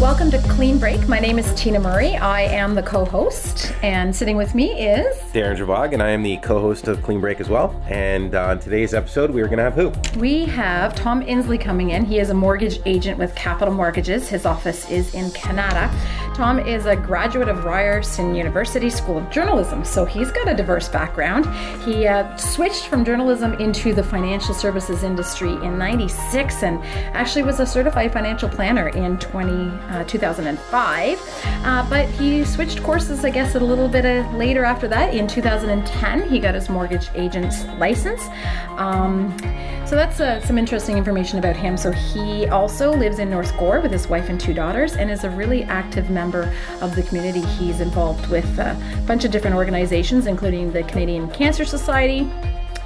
Welcome 0.00 0.30
to 0.30 0.38
Clean 0.48 0.78
Break. 0.78 1.08
My 1.08 1.18
name 1.18 1.38
is 1.38 1.52
Tina 1.52 1.78
Murray. 1.78 2.16
I 2.16 2.40
am 2.40 2.74
the 2.74 2.82
co 2.82 3.04
host, 3.04 3.74
and 3.82 4.16
sitting 4.16 4.38
with 4.38 4.54
me 4.54 4.70
is 4.88 5.14
Darren 5.34 5.58
Javog, 5.58 5.92
and 5.92 6.02
I 6.02 6.08
am 6.08 6.22
the 6.22 6.38
co 6.38 6.58
host 6.58 6.88
of 6.88 7.02
Clean 7.02 7.20
Break 7.20 7.38
as 7.38 7.50
well. 7.50 7.78
And 7.86 8.34
on 8.34 8.60
today's 8.60 8.94
episode, 8.94 9.30
we 9.30 9.42
are 9.42 9.46
going 9.46 9.58
to 9.58 9.64
have 9.64 9.74
who? 9.74 9.92
We 10.18 10.46
have 10.46 10.94
Tom 10.94 11.22
Inslee 11.22 11.60
coming 11.60 11.90
in. 11.90 12.06
He 12.06 12.18
is 12.18 12.30
a 12.30 12.34
mortgage 12.34 12.80
agent 12.86 13.18
with 13.18 13.34
Capital 13.34 13.74
Mortgages. 13.74 14.26
His 14.26 14.46
office 14.46 14.90
is 14.90 15.14
in 15.14 15.30
Canada. 15.32 15.94
Tom 16.34 16.58
is 16.58 16.86
a 16.86 16.94
graduate 16.94 17.48
of 17.48 17.64
Ryerson 17.64 18.34
University 18.34 18.88
School 18.88 19.18
of 19.18 19.30
Journalism, 19.30 19.84
so 19.84 20.04
he's 20.04 20.30
got 20.30 20.48
a 20.48 20.54
diverse 20.54 20.88
background. 20.88 21.46
He 21.84 22.06
uh, 22.06 22.36
switched 22.36 22.86
from 22.86 23.04
journalism 23.04 23.54
into 23.54 23.92
the 23.92 24.02
financial 24.02 24.54
services 24.54 25.02
industry 25.02 25.50
in 25.50 25.76
96 25.76 26.62
and 26.62 26.82
actually 27.14 27.42
was 27.42 27.58
a 27.60 27.66
certified 27.66 28.12
financial 28.12 28.48
planner 28.48 28.88
in 28.88 29.18
20 29.18 29.70
uh, 29.88 30.04
2005. 30.04 31.44
Uh, 31.44 31.90
but 31.90 32.08
he 32.08 32.44
switched 32.44 32.82
courses, 32.82 33.24
I 33.24 33.30
guess, 33.30 33.56
a 33.56 33.60
little 33.60 33.88
bit 33.88 34.06
uh, 34.06 34.30
later 34.36 34.64
after 34.64 34.86
that. 34.88 35.12
In 35.12 35.26
2010, 35.26 36.28
he 36.28 36.38
got 36.38 36.54
his 36.54 36.68
mortgage 36.68 37.10
agent's 37.14 37.64
license. 37.78 38.22
Um, 38.78 39.36
so 39.90 39.96
that's 39.96 40.20
uh, 40.20 40.40
some 40.42 40.56
interesting 40.56 40.96
information 40.96 41.40
about 41.40 41.56
him. 41.56 41.76
So 41.76 41.90
he 41.90 42.46
also 42.46 42.92
lives 42.92 43.18
in 43.18 43.28
North 43.28 43.52
Gower 43.58 43.80
with 43.80 43.90
his 43.90 44.06
wife 44.06 44.28
and 44.28 44.40
two 44.40 44.54
daughters 44.54 44.94
and 44.94 45.10
is 45.10 45.24
a 45.24 45.30
really 45.30 45.64
active 45.64 46.10
member 46.10 46.54
of 46.80 46.94
the 46.94 47.02
community. 47.02 47.40
He's 47.40 47.80
involved 47.80 48.28
with 48.28 48.46
a 48.60 48.76
bunch 49.08 49.24
of 49.24 49.32
different 49.32 49.56
organizations, 49.56 50.28
including 50.28 50.70
the 50.70 50.84
Canadian 50.84 51.28
Cancer 51.30 51.64
Society. 51.64 52.30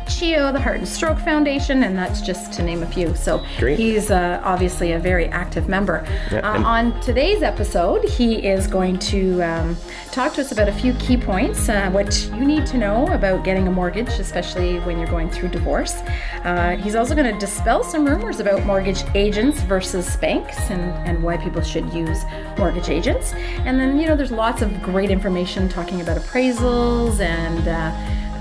CHEO, 0.07 0.53
the 0.53 0.61
Heart 0.61 0.79
and 0.79 0.89
Stroke 0.89 1.19
Foundation, 1.19 1.83
and 1.83 1.97
that's 1.97 2.21
just 2.21 2.53
to 2.55 2.63
name 2.63 2.83
a 2.83 2.87
few. 2.87 3.15
So 3.15 3.45
Great. 3.59 3.79
he's 3.79 4.11
uh, 4.11 4.41
obviously 4.45 4.93
a 4.93 4.99
very 4.99 5.27
active 5.27 5.69
member. 5.69 6.07
Yeah, 6.31 6.41
uh, 6.41 6.63
on 6.63 7.01
today's 7.01 7.43
episode, 7.43 8.05
he 8.05 8.47
is 8.47 8.67
going 8.67 8.99
to 9.01 9.43
um, 9.43 9.77
talk 10.13 10.35
to 10.35 10.41
us 10.41 10.53
about 10.53 10.69
a 10.69 10.73
few 10.73 10.93
key 10.95 11.17
points, 11.17 11.69
uh, 11.69 11.91
what 11.91 12.29
you 12.35 12.45
need 12.45 12.67
to 12.67 12.79
know 12.79 13.07
about 13.09 13.45
getting 13.45 13.67
a 13.67 13.71
mortgage, 13.71 14.09
especially 14.21 14.79
when 14.81 14.99
you're 14.99 15.09
going 15.09 15.31
through 15.31 15.49
divorce. 15.49 15.95
Uh, 16.45 16.77
he's 16.77 16.95
also 16.95 17.15
going 17.15 17.33
to 17.33 17.39
dispel 17.39 17.83
some 17.83 18.07
rumors 18.07 18.41
about 18.41 18.65
mortgage 18.65 19.03
agents 19.15 19.61
versus 19.63 20.17
banks 20.17 20.71
and, 20.71 20.83
and 21.09 21.23
why 21.23 21.37
people 21.37 21.63
should 21.63 21.93
use 21.93 22.23
mortgage 22.59 22.89
agents. 22.89 23.33
And 23.65 23.81
then, 23.81 23.99
you 23.99 24.07
know, 24.07 24.17
there's 24.17 24.33
lots 24.33 24.63
of 24.63 24.83
great 24.83 25.11
information 25.11 25.69
talking 25.69 26.01
about 26.01 26.17
appraisals 26.17 27.21
and 27.21 27.67
uh, 27.67 27.91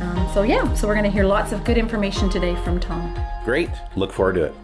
um, 0.03 0.29
so, 0.33 0.41
yeah, 0.43 0.73
so 0.73 0.87
we're 0.87 0.93
going 0.95 1.05
to 1.05 1.11
hear 1.11 1.25
lots 1.25 1.51
of 1.51 1.63
good 1.63 1.77
information 1.77 2.29
today 2.29 2.55
from 2.63 2.79
Tom. 2.79 3.17
Great. 3.45 3.69
Look 3.95 4.11
forward 4.11 4.33
to 4.35 4.43
it. 4.45 4.55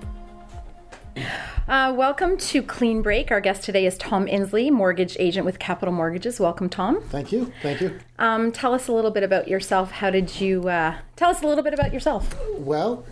Uh, 1.68 1.94
welcome 1.96 2.36
to 2.38 2.64
Clean 2.64 3.02
Break. 3.02 3.32
Our 3.32 3.40
guest 3.40 3.64
today 3.64 3.86
is 3.86 3.96
Tom 3.98 4.26
Inslee, 4.26 4.72
mortgage 4.72 5.16
agent 5.20 5.46
with 5.46 5.60
Capital 5.60 5.94
Mortgages. 5.94 6.40
Welcome, 6.40 6.68
Tom. 6.70 7.02
Thank 7.10 7.32
you. 7.32 7.52
Thank 7.62 7.80
you. 7.82 8.00
Um, 8.18 8.52
tell 8.52 8.74
us 8.74 8.88
a 8.88 8.92
little 8.92 9.12
bit 9.12 9.22
about 9.24 9.48
yourself. 9.48 9.92
How 9.92 10.10
did 10.10 10.42
you 10.42 10.68
uh, 10.68 10.96
tell 11.16 11.30
us 11.30 11.44
a 11.44 11.48
little 11.48 11.64
bit 11.64 11.74
about 11.76 11.94
yourself? 11.94 12.36
Well, 12.58 13.06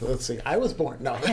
let's 0.00 0.24
see. 0.26 0.40
I 0.44 0.56
was 0.56 0.72
born. 0.72 0.98
No. 1.00 1.18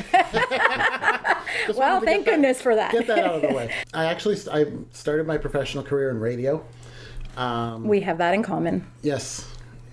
Well, 1.76 2.00
thank 2.02 2.24
get 2.24 2.26
that- 2.26 2.32
goodness 2.32 2.62
for 2.62 2.76
that. 2.76 2.92
Get 2.92 3.08
that 3.08 3.20
out 3.20 3.36
of 3.36 3.42
the 3.42 3.48
way. 3.56 3.74
I 3.94 4.06
actually 4.06 4.38
I 4.52 4.68
started 4.92 5.26
my 5.28 5.38
professional 5.38 5.84
career 5.84 6.10
in 6.12 6.20
radio. 6.20 6.64
We 7.84 8.02
have 8.02 8.20
that 8.20 8.34
in 8.34 8.44
common. 8.44 8.86
Yes, 9.02 9.46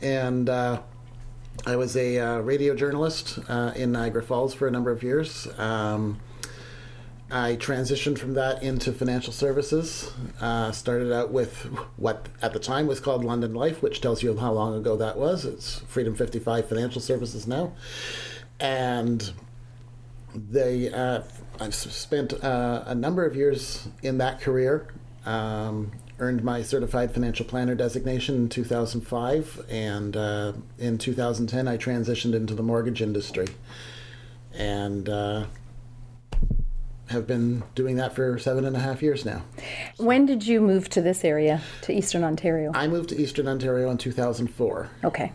and 0.02 0.48
uh, 0.48 0.80
I 1.66 1.76
was 1.76 1.96
a 1.96 2.18
uh, 2.18 2.38
radio 2.40 2.74
journalist 2.74 3.38
uh, 3.48 3.72
in 3.74 3.92
Niagara 3.92 4.22
Falls 4.22 4.54
for 4.54 4.66
a 4.66 4.70
number 4.70 4.90
of 4.90 5.02
years. 5.02 5.48
Um, 5.58 6.20
I 7.30 7.56
transitioned 7.56 8.18
from 8.18 8.34
that 8.34 8.62
into 8.62 8.92
financial 8.92 9.32
services. 9.32 10.12
Uh, 10.40 10.72
started 10.72 11.12
out 11.12 11.32
with 11.32 11.62
what 11.96 12.28
at 12.42 12.52
the 12.52 12.58
time 12.58 12.86
was 12.86 13.00
called 13.00 13.24
London 13.24 13.54
Life, 13.54 13.82
which 13.82 14.00
tells 14.00 14.22
you 14.22 14.36
how 14.36 14.52
long 14.52 14.74
ago 14.74 14.96
that 14.96 15.16
was. 15.16 15.44
It's 15.44 15.78
Freedom 15.88 16.14
55 16.14 16.68
Financial 16.68 17.00
Services 17.00 17.46
now. 17.46 17.72
And 18.60 19.32
they, 20.34 20.92
uh, 20.92 21.22
I've 21.60 21.74
spent 21.74 22.34
a 22.34 22.94
number 22.94 23.24
of 23.24 23.34
years 23.34 23.88
in 24.02 24.18
that 24.18 24.40
career. 24.40 24.88
Um, 25.24 25.92
earned 26.24 26.42
my 26.42 26.62
certified 26.62 27.12
financial 27.12 27.44
planner 27.44 27.74
designation 27.74 28.36
in 28.36 28.48
2005, 28.48 29.66
and 29.68 30.16
uh, 30.16 30.52
in 30.78 30.96
2010 30.96 31.68
I 31.68 31.76
transitioned 31.76 32.34
into 32.34 32.54
the 32.54 32.62
mortgage 32.62 33.02
industry, 33.02 33.46
and 34.54 35.06
uh, 35.06 35.44
have 37.08 37.26
been 37.26 37.62
doing 37.74 37.96
that 37.96 38.14
for 38.14 38.38
seven 38.38 38.64
and 38.64 38.74
a 38.74 38.78
half 38.78 39.02
years 39.02 39.26
now. 39.26 39.42
When 39.98 40.24
did 40.24 40.46
you 40.46 40.62
move 40.62 40.88
to 40.90 41.02
this 41.02 41.24
area, 41.24 41.60
to 41.82 41.92
Eastern 41.92 42.24
Ontario? 42.24 42.72
I 42.74 42.88
moved 42.88 43.10
to 43.10 43.20
Eastern 43.20 43.46
Ontario 43.46 43.90
in 43.90 43.98
2004. 43.98 44.88
Okay. 45.04 45.30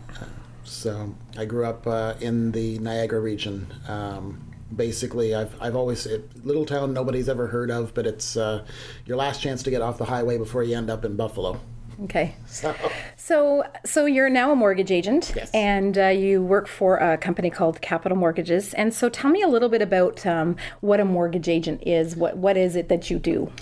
So 0.64 1.14
I 1.38 1.44
grew 1.44 1.66
up 1.66 1.86
uh, 1.86 2.14
in 2.20 2.50
the 2.50 2.80
Niagara 2.80 3.20
region. 3.20 3.72
Um, 3.86 4.49
basically, 4.74 5.34
I've, 5.34 5.54
I've 5.60 5.76
always, 5.76 6.06
it, 6.06 6.44
little 6.44 6.64
town 6.66 6.92
nobody's 6.92 7.28
ever 7.28 7.46
heard 7.46 7.70
of, 7.70 7.94
but 7.94 8.06
it's 8.06 8.36
uh, 8.36 8.64
your 9.06 9.16
last 9.16 9.40
chance 9.40 9.62
to 9.64 9.70
get 9.70 9.82
off 9.82 9.98
the 9.98 10.04
highway 10.04 10.38
before 10.38 10.62
you 10.62 10.76
end 10.76 10.90
up 10.90 11.04
in 11.04 11.16
Buffalo. 11.16 11.60
Okay. 12.04 12.34
So, 12.46 12.74
So, 13.16 13.64
so 13.84 14.06
you're 14.06 14.30
now 14.30 14.52
a 14.52 14.56
mortgage 14.56 14.90
agent, 14.90 15.32
Yes. 15.36 15.50
and 15.52 15.98
uh, 15.98 16.06
you 16.06 16.42
work 16.42 16.66
for 16.66 16.96
a 16.96 17.18
company 17.18 17.50
called 17.50 17.80
Capital 17.82 18.16
Mortgages. 18.16 18.72
And 18.74 18.94
so, 18.94 19.08
tell 19.10 19.30
me 19.30 19.42
a 19.42 19.48
little 19.48 19.68
bit 19.68 19.82
about 19.82 20.24
um, 20.26 20.56
what 20.80 20.98
a 20.98 21.04
mortgage 21.04 21.48
agent 21.48 21.82
is. 21.86 22.16
What 22.16 22.38
what 22.38 22.56
is 22.56 22.74
it 22.76 22.88
that 22.88 23.10
you 23.10 23.18
do? 23.18 23.52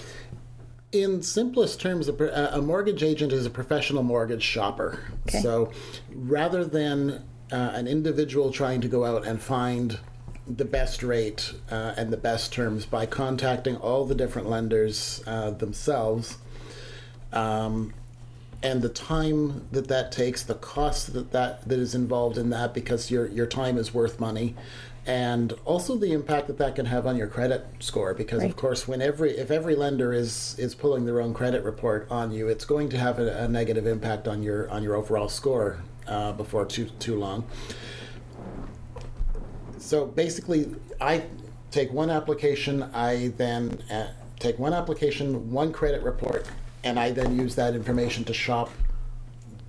in 0.91 1.23
simplest 1.23 1.79
terms, 1.81 2.09
a, 2.09 2.15
a 2.53 2.63
mortgage 2.63 3.03
agent 3.03 3.31
is 3.31 3.45
a 3.45 3.51
professional 3.51 4.03
mortgage 4.03 4.43
shopper. 4.43 4.99
Okay. 5.29 5.41
So 5.41 5.71
rather 6.15 6.65
than 6.65 7.25
uh, 7.53 7.73
an 7.75 7.87
individual 7.87 8.51
trying 8.53 8.81
to 8.81 8.89
go 8.89 9.05
out 9.05 9.27
and 9.27 9.39
find 9.39 9.99
the 10.49 10.65
best 10.65 11.03
rate 11.03 11.53
uh, 11.71 11.95
and 11.97 12.13
the 12.13 12.17
best 12.17 12.53
terms 12.53 12.87
by 12.87 13.07
contacting 13.07 13.77
all 13.77 14.05
the 14.05 14.15
different 14.15 14.49
lenders 14.49 15.23
uh, 15.27 15.51
themselves, 15.51 16.39
um, 17.33 17.93
and 18.63 18.83
the 18.83 18.89
time 18.89 19.67
that 19.71 19.89
that 19.89 20.11
takes, 20.11 20.43
the 20.43 20.55
cost 20.55 21.13
that, 21.13 21.33
that 21.33 21.69
that 21.69 21.79
is 21.79 21.95
involved 21.95 22.39
in 22.39 22.51
that, 22.51 22.75
because 22.75 23.11
your 23.11 23.27
your 23.29 23.47
time 23.47 23.77
is 23.79 23.93
worth 23.95 24.19
money, 24.19 24.55
and 25.07 25.53
also 25.65 25.97
the 25.97 26.13
impact 26.13 26.47
that 26.49 26.59
that 26.59 26.75
can 26.75 26.87
have 26.87 27.07
on 27.07 27.17
your 27.17 27.29
credit 27.29 27.67
score. 27.79 28.15
Because 28.15 28.41
Right. 28.41 28.51
of 28.51 28.57
course, 28.57 28.89
when 28.89 29.01
every 29.03 29.37
if 29.37 29.51
every 29.51 29.77
lender 29.77 30.13
is 30.13 30.57
is 30.59 30.75
pulling 30.75 31.05
their 31.05 31.21
own 31.21 31.35
credit 31.35 31.63
report 31.63 32.07
on 32.11 32.33
you, 32.33 32.49
it's 32.49 32.65
going 32.65 32.89
to 32.89 32.99
have 32.99 33.19
a, 33.19 33.45
a 33.45 33.49
negative 33.49 33.87
impact 33.87 34.27
on 34.27 34.43
your 34.43 34.69
on 34.71 34.83
your 34.83 34.97
overall 34.97 35.29
score 35.29 35.79
uh, 36.07 36.33
before 36.33 36.65
too 36.65 36.87
too 36.99 37.19
long. 37.19 37.45
So 39.89 40.05
basically, 40.05 40.69
I 41.01 41.25
take 41.71 41.91
one 41.95 42.11
application, 42.11 42.83
I 42.93 43.29
then 43.39 43.83
uh, 43.91 44.09
take 44.39 44.59
one 44.59 44.75
application, 44.75 45.51
one 45.51 45.73
credit 45.73 46.03
report, 46.03 46.47
and 46.85 47.01
I 47.01 47.11
then 47.11 47.39
use 47.39 47.55
that 47.55 47.75
information 47.75 48.23
to 48.25 48.35
shop 48.35 48.69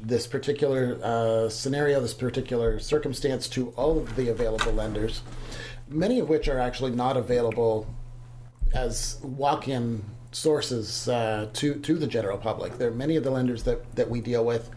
this 0.01 0.27
particular 0.27 0.99
uh, 1.01 1.47
scenario, 1.47 2.01
this 2.01 2.13
particular 2.13 2.79
circumstance 2.79 3.47
to 3.47 3.69
all 3.77 3.97
of 3.97 4.13
the 4.17 4.27
available 4.27 4.73
lenders, 4.73 5.21
many 5.87 6.19
of 6.19 6.27
which 6.27 6.49
are 6.49 6.59
actually 6.59 6.91
not 6.91 7.15
available 7.15 7.87
as 8.73 9.21
walk-in 9.23 10.03
sources 10.33 11.07
uh, 11.07 11.47
to 11.53 11.75
to 11.75 11.95
the 11.95 12.07
general 12.07 12.37
public. 12.37 12.77
There 12.77 12.89
are 12.89 12.93
many 13.05 13.15
of 13.15 13.23
the 13.23 13.31
lenders 13.31 13.63
that 13.63 13.95
that 13.95 14.09
we 14.09 14.19
deal 14.19 14.43
with. 14.43 14.69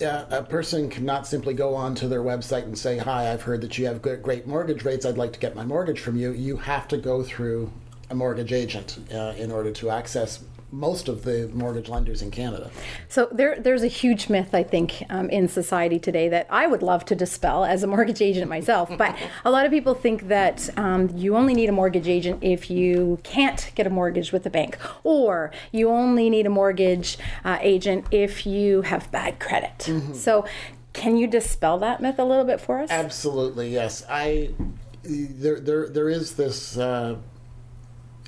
A 0.00 0.46
person 0.48 0.88
cannot 0.88 1.26
simply 1.26 1.54
go 1.54 1.74
onto 1.74 2.08
their 2.08 2.22
website 2.22 2.64
and 2.64 2.78
say, 2.78 2.98
"Hi, 2.98 3.32
I've 3.32 3.42
heard 3.42 3.60
that 3.62 3.78
you 3.78 3.86
have 3.86 4.00
great 4.02 4.46
mortgage 4.46 4.84
rates. 4.84 5.04
I'd 5.04 5.18
like 5.18 5.32
to 5.32 5.40
get 5.40 5.54
my 5.54 5.64
mortgage 5.64 6.00
from 6.00 6.16
you." 6.16 6.32
You 6.32 6.56
have 6.56 6.86
to 6.88 6.96
go 6.96 7.22
through 7.22 7.70
a 8.10 8.14
mortgage 8.14 8.52
agent 8.52 8.98
uh, 9.12 9.34
in 9.36 9.50
order 9.50 9.70
to 9.72 9.90
access 9.90 10.40
most 10.70 11.08
of 11.08 11.24
the 11.24 11.50
mortgage 11.54 11.88
lenders 11.88 12.20
in 12.20 12.30
Canada. 12.30 12.70
So 13.08 13.28
there, 13.32 13.58
there's 13.58 13.82
a 13.82 13.88
huge 13.88 14.28
myth, 14.28 14.54
I 14.54 14.62
think, 14.62 15.02
um, 15.08 15.30
in 15.30 15.48
society 15.48 15.98
today 15.98 16.28
that 16.28 16.46
I 16.50 16.66
would 16.66 16.82
love 16.82 17.04
to 17.06 17.14
dispel 17.14 17.64
as 17.64 17.82
a 17.82 17.86
mortgage 17.94 18.20
agent 18.20 18.48
myself. 18.48 18.90
But 18.96 19.16
a 19.44 19.50
lot 19.50 19.64
of 19.64 19.72
people 19.72 19.94
think 19.94 20.28
that 20.28 20.68
um, 20.78 21.08
you 21.16 21.36
only 21.36 21.54
need 21.54 21.68
a 21.68 21.72
mortgage 21.72 22.08
agent 22.08 22.42
if 22.42 22.70
you 22.70 23.18
can't 23.22 23.70
get 23.74 23.86
a 23.86 23.90
mortgage 23.90 24.32
with 24.32 24.44
the 24.44 24.50
bank, 24.50 24.78
or 25.04 25.50
you 25.72 25.88
only 25.88 26.28
need 26.28 26.46
a 26.46 26.50
mortgage 26.50 27.18
uh, 27.44 27.58
agent 27.60 28.06
if 28.10 28.46
you 28.46 28.82
have 28.82 29.10
bad 29.10 29.40
credit. 29.40 29.90
So, 30.14 30.44
can 30.92 31.16
you 31.16 31.26
dispel 31.26 31.78
that 31.78 32.00
myth 32.00 32.18
a 32.18 32.24
little 32.24 32.44
bit 32.44 32.60
for 32.60 32.80
us? 32.80 32.90
Absolutely, 32.90 33.70
yes. 33.70 34.04
I 34.08 34.50
there 35.02 35.60
there 35.60 35.88
there 35.88 36.08
is 36.08 36.34
this. 36.34 36.76
Uh, 36.76 37.16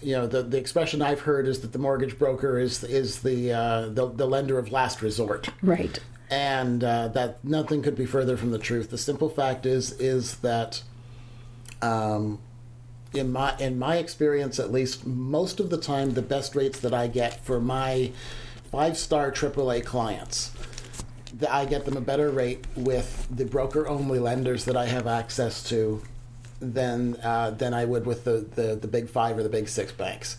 you 0.02 0.14
know, 0.14 0.26
the, 0.26 0.42
the 0.42 0.58
expression 0.58 1.02
I've 1.02 1.20
heard 1.20 1.46
is 1.46 1.60
that 1.60 1.72
the 1.72 1.78
mortgage 1.78 2.18
broker 2.18 2.58
is 2.58 2.82
is 2.84 3.20
the 3.22 3.52
uh, 3.52 3.88
the, 3.88 4.08
the 4.08 4.26
lender 4.26 4.58
of 4.58 4.72
last 4.72 5.02
resort. 5.02 5.48
Right. 5.62 5.98
and 6.30 6.84
uh, 6.84 7.08
that 7.08 7.44
nothing 7.44 7.82
could 7.82 7.96
be 7.96 8.06
further 8.06 8.36
from 8.36 8.50
the 8.50 8.58
truth. 8.58 8.90
The 8.90 8.98
simple 8.98 9.28
fact 9.28 9.66
is 9.66 9.92
is 9.92 10.36
that 10.36 10.82
um, 11.82 12.38
in 13.12 13.32
my 13.32 13.56
in 13.58 13.78
my 13.78 13.96
experience 13.96 14.58
at 14.58 14.70
least, 14.72 15.06
most 15.06 15.60
of 15.60 15.70
the 15.70 15.78
time 15.78 16.14
the 16.14 16.22
best 16.22 16.54
rates 16.54 16.80
that 16.80 16.94
I 16.94 17.08
get 17.08 17.44
for 17.44 17.60
my 17.60 18.12
five 18.70 18.96
star 18.96 19.32
AAA 19.32 19.84
clients, 19.84 20.52
that 21.38 21.52
I 21.52 21.64
get 21.64 21.84
them 21.84 21.96
a 21.96 22.00
better 22.00 22.30
rate 22.30 22.64
with 22.76 23.26
the 23.30 23.44
broker 23.44 23.88
only 23.88 24.18
lenders 24.18 24.64
that 24.66 24.76
I 24.76 24.86
have 24.86 25.06
access 25.06 25.62
to 25.64 26.02
than 26.60 27.16
uh, 27.22 27.50
than 27.50 27.74
I 27.74 27.84
would 27.84 28.06
with 28.06 28.24
the, 28.24 28.46
the, 28.54 28.76
the 28.76 28.88
big 28.88 29.08
five 29.08 29.36
or 29.38 29.42
the 29.42 29.48
big 29.48 29.68
six 29.68 29.92
banks. 29.92 30.36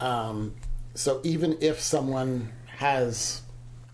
Um, 0.00 0.54
so 0.94 1.20
even 1.24 1.58
if 1.60 1.80
someone 1.80 2.52
has 2.66 3.42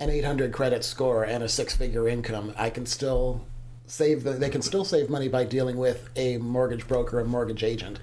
an 0.01 0.11
800 0.11 0.53
credit 0.53 0.85
score 0.85 1.25
and 1.25 1.43
a 1.45 1.49
six 1.49 1.77
figure 1.77 2.09
income, 2.09 2.53
I 2.57 2.71
can 2.71 2.87
still 2.87 3.45
save 3.87 4.25
the, 4.25 4.33
they 4.33 4.49
can 4.49 4.63
still 4.63 4.85
save 4.85 5.11
money 5.11 5.29
by 5.29 5.45
dealing 5.45 5.77
with 5.77 6.09
a 6.17 6.39
mortgage 6.39 6.87
broker 6.89 7.21
a 7.21 7.25
mortgage 7.25 7.63
agent 7.63 8.01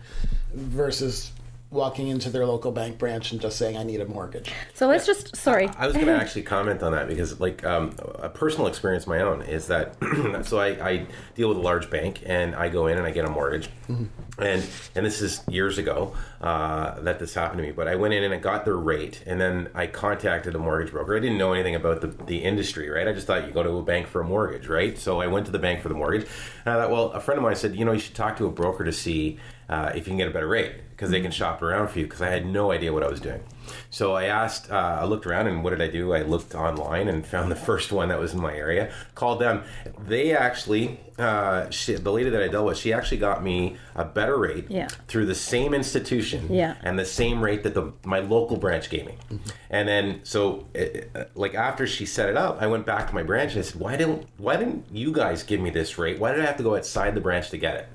versus 0.54 1.32
walking 1.71 2.07
into 2.07 2.30
their 2.30 2.45
local 2.45 2.71
bank 2.71 2.98
branch 2.98 3.31
and 3.31 3.39
just 3.39 3.57
saying 3.57 3.77
I 3.77 3.83
need 3.83 4.01
a 4.01 4.06
mortgage. 4.06 4.51
So 4.74 4.88
let's 4.88 5.06
just 5.06 5.36
sorry. 5.36 5.69
I 5.77 5.86
was 5.86 5.95
going 5.95 6.07
to 6.07 6.13
actually 6.13 6.44
comment 6.44 6.81
on 6.81 6.94
that 6.94 7.07
because, 7.07 7.39
like, 7.39 7.63
um, 7.63 7.95
a 8.16 8.30
personal 8.30 8.68
experience 8.68 9.06
my 9.06 9.21
own 9.21 9.42
is 9.44 9.68
that. 9.68 9.95
so 10.45 10.60
I, 10.60 10.68
I, 10.89 11.06
deal 11.36 11.50
with 11.50 11.57
a 11.57 11.62
large 11.62 11.89
bank, 11.89 12.24
and 12.25 12.56
I 12.56 12.69
go 12.69 12.88
in 12.88 12.98
and 12.98 13.06
I 13.06 13.12
get 13.12 13.25
a 13.25 13.30
mortgage, 13.30 13.69
mm-hmm. 13.88 14.06
And 14.42 14.66
and 14.96 15.06
this 15.06 15.22
is 15.22 15.42
years 15.50 15.78
ago 15.78 16.16
uh, 16.42 17.00
that 17.02 17.20
this 17.20 17.34
happened 17.34 17.60
to 17.60 17.64
me. 17.64 17.72
But 17.72 17.88
I 17.88 17.96
went 17.96 18.14
in 18.14 18.24
and 18.24 18.34
I 18.34 18.38
got 18.38 18.66
their 18.66 18.78
rate, 18.78 19.24
and 19.26 19.40
then 19.40 19.70
I 19.74 19.88
contacted 19.88 20.56
a 20.56 20.60
mortgage 20.60 20.92
broker. 20.92 21.16
I 21.16 21.20
didn't 21.20 21.38
know 21.38 21.54
anything 21.54 21.76
about 21.76 22.02
the 22.02 22.08
the 22.08 22.44
industry, 22.44 22.90
right? 22.90 23.08
I 23.08 23.14
just 23.14 23.28
thought 23.28 23.46
you 23.46 23.54
go 23.54 23.64
to 23.64 23.78
a 23.78 23.84
bank 23.84 24.08
for 24.08 24.22
a 24.22 24.26
mortgage, 24.26 24.68
right? 24.68 24.98
So 24.98 25.22
I 25.22 25.28
went 25.28 25.46
to 25.48 25.52
the 25.52 25.60
bank 25.60 25.82
for 25.82 25.90
the 25.90 25.96
mortgage, 25.96 26.28
and 26.66 26.74
I 26.74 26.82
thought, 26.82 26.92
well, 26.92 27.12
a 27.12 27.20
friend 27.20 27.38
of 27.38 27.44
mine 27.44 27.56
said, 27.56 27.76
you 27.76 27.86
know, 27.86 27.92
you 27.92 28.00
should 28.00 28.16
talk 28.16 28.38
to 28.38 28.46
a 28.46 28.52
broker 28.52 28.84
to 28.84 28.94
see 28.94 29.40
uh, 29.70 29.92
if 29.94 30.00
you 30.08 30.12
can 30.12 30.18
get 30.18 30.28
a 30.28 30.32
better 30.32 30.48
rate 30.48 30.74
because 30.90 31.12
they 31.12 31.22
can 31.22 31.32
shop 31.32 31.62
around 31.62 31.88
for 31.88 32.00
you 32.00 32.06
because 32.06 32.22
I 32.22 32.30
had 32.30 32.46
no 32.46 32.72
idea 32.72 32.92
what 32.92 33.04
I 33.04 33.08
was 33.08 33.22
doing. 33.22 33.42
So 33.90 34.16
I 34.16 34.26
asked, 34.26 34.70
uh, 34.70 34.98
I 35.00 35.06
looked 35.06 35.26
around 35.26 35.48
and 35.48 35.64
what 35.64 35.70
did 35.70 35.82
I 35.82 35.88
do? 35.88 36.12
I 36.12 36.24
looked 36.24 36.56
online 36.56 37.08
and 37.08 37.26
found 37.26 37.52
the 37.52 37.56
first 37.68 37.92
one 37.92 38.10
that 38.10 38.20
was 38.20 38.34
in 38.34 38.42
my 38.42 38.54
area, 38.54 38.92
called 39.16 39.40
them. 39.40 39.64
They 39.98 40.36
actually, 40.36 41.00
uh, 41.18 41.70
she, 41.70 41.94
the 41.94 42.12
lady 42.12 42.30
that 42.32 42.42
I 42.42 42.48
dealt 42.48 42.66
with, 42.66 42.78
she 42.78 42.92
actually 42.92 43.18
got 43.18 43.44
me 43.44 43.78
a 43.96 44.04
better 44.04 44.29
rate 44.38 44.66
yeah. 44.70 44.88
through 45.08 45.26
the 45.26 45.36
same 45.36 45.74
institution 45.74 46.54
yeah. 46.54 46.76
and 46.81 46.98
the 46.98 47.06
same 47.06 47.42
rate 47.42 47.64
that 47.64 47.74
the 47.74 47.94
my 48.04 48.20
local 48.20 48.58
branch 48.58 48.90
gave 48.90 49.06
me. 49.06 49.16
Mm-hmm. 49.31 49.50
And 49.70 49.88
then, 49.88 50.20
so 50.24 50.68
it, 50.74 51.12
like 51.36 51.56
after 51.56 51.86
she 51.88 52.06
set 52.06 52.30
it 52.30 52.38
up, 52.38 52.62
I 52.62 52.68
went 52.68 52.86
back 52.86 53.08
to 53.08 53.16
my 53.16 53.24
branch 53.24 53.52
and 53.54 53.60
I 53.60 53.64
said, 53.64 53.80
why 53.80 53.96
didn't, 53.96 54.28
why 54.38 54.58
didn't 54.58 54.86
you 54.92 55.12
guys 55.12 55.44
give 55.44 55.60
me 55.60 55.70
this 55.70 55.98
rate? 55.98 56.20
Why 56.20 56.31
did 56.31 56.42
I 56.42 56.46
have 56.46 56.58
to 56.58 56.64
go 56.64 56.76
outside 56.76 57.16
the 57.16 57.22
branch 57.22 57.50
to 57.52 57.58
get 57.58 57.76
it? 57.76 57.90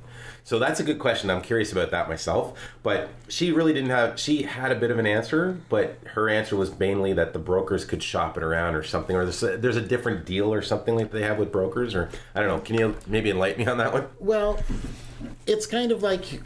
So 0.44 0.58
that's 0.58 0.78
a 0.78 0.84
good 0.84 0.98
question. 0.98 1.30
I'm 1.30 1.40
curious 1.40 1.72
about 1.72 1.90
that 1.92 2.06
myself. 2.06 2.58
But 2.82 3.08
she 3.28 3.50
really 3.50 3.72
didn't 3.72 3.90
have, 3.90 4.20
she 4.20 4.42
had 4.42 4.70
a 4.70 4.74
bit 4.74 4.90
of 4.90 4.98
an 4.98 5.06
answer, 5.06 5.58
but 5.70 5.98
her 6.04 6.28
answer 6.28 6.54
was 6.54 6.78
mainly 6.78 7.14
that 7.14 7.32
the 7.32 7.38
brokers 7.38 7.86
could 7.86 8.02
shop 8.02 8.36
it 8.36 8.42
around 8.42 8.74
or 8.74 8.82
something, 8.82 9.16
or 9.16 9.24
there's 9.24 9.42
a, 9.42 9.56
there's 9.56 9.76
a 9.76 9.80
different 9.80 10.26
deal 10.26 10.52
or 10.52 10.60
something 10.60 10.96
like 10.96 11.10
they 11.10 11.22
have 11.22 11.38
with 11.38 11.50
brokers, 11.50 11.94
or 11.94 12.10
I 12.34 12.40
don't 12.40 12.48
know. 12.48 12.60
Can 12.60 12.78
you 12.78 12.94
maybe 13.06 13.30
enlighten 13.30 13.64
me 13.64 13.70
on 13.70 13.78
that 13.78 13.92
one? 13.94 14.06
Well, 14.20 14.60
it's 15.46 15.66
kind 15.66 15.90
of 15.90 16.02
like 16.02 16.42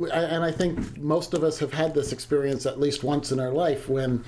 and 0.00 0.44
I 0.44 0.52
think 0.52 0.96
most 0.98 1.34
of 1.34 1.42
us 1.42 1.58
have 1.58 1.72
had 1.72 1.92
this 1.92 2.12
experience 2.12 2.66
at 2.66 2.78
least 2.78 3.02
once 3.02 3.32
in 3.32 3.40
our 3.40 3.50
life 3.50 3.88
when 3.88 4.22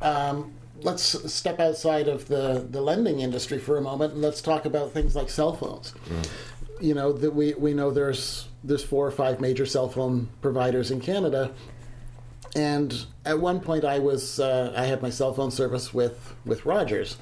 um, 0.00 0.52
let's 0.82 1.32
step 1.32 1.58
outside 1.58 2.06
of 2.06 2.28
the, 2.28 2.64
the 2.70 2.80
lending 2.80 3.18
industry 3.18 3.58
for 3.58 3.78
a 3.78 3.80
moment 3.80 4.12
and 4.12 4.22
let's 4.22 4.40
talk 4.40 4.64
about 4.64 4.92
things 4.92 5.16
like 5.16 5.28
cell 5.28 5.54
phones. 5.56 5.92
Mm 6.08 6.28
you 6.80 6.94
know 6.94 7.12
that 7.12 7.34
we 7.34 7.54
we 7.54 7.74
know 7.74 7.90
there's 7.90 8.48
there's 8.64 8.84
four 8.84 9.06
or 9.06 9.10
five 9.10 9.40
major 9.40 9.66
cell 9.66 9.88
phone 9.88 10.28
providers 10.40 10.90
in 10.90 11.00
Canada. 11.00 11.52
And 12.56 13.06
at 13.24 13.38
one 13.38 13.60
point, 13.60 13.84
I 13.84 13.98
was 13.98 14.40
uh, 14.40 14.72
I 14.74 14.86
had 14.86 15.02
my 15.02 15.10
cell 15.10 15.34
phone 15.34 15.50
service 15.50 15.92
with 15.92 16.34
with 16.44 16.64
Rogers, 16.64 17.18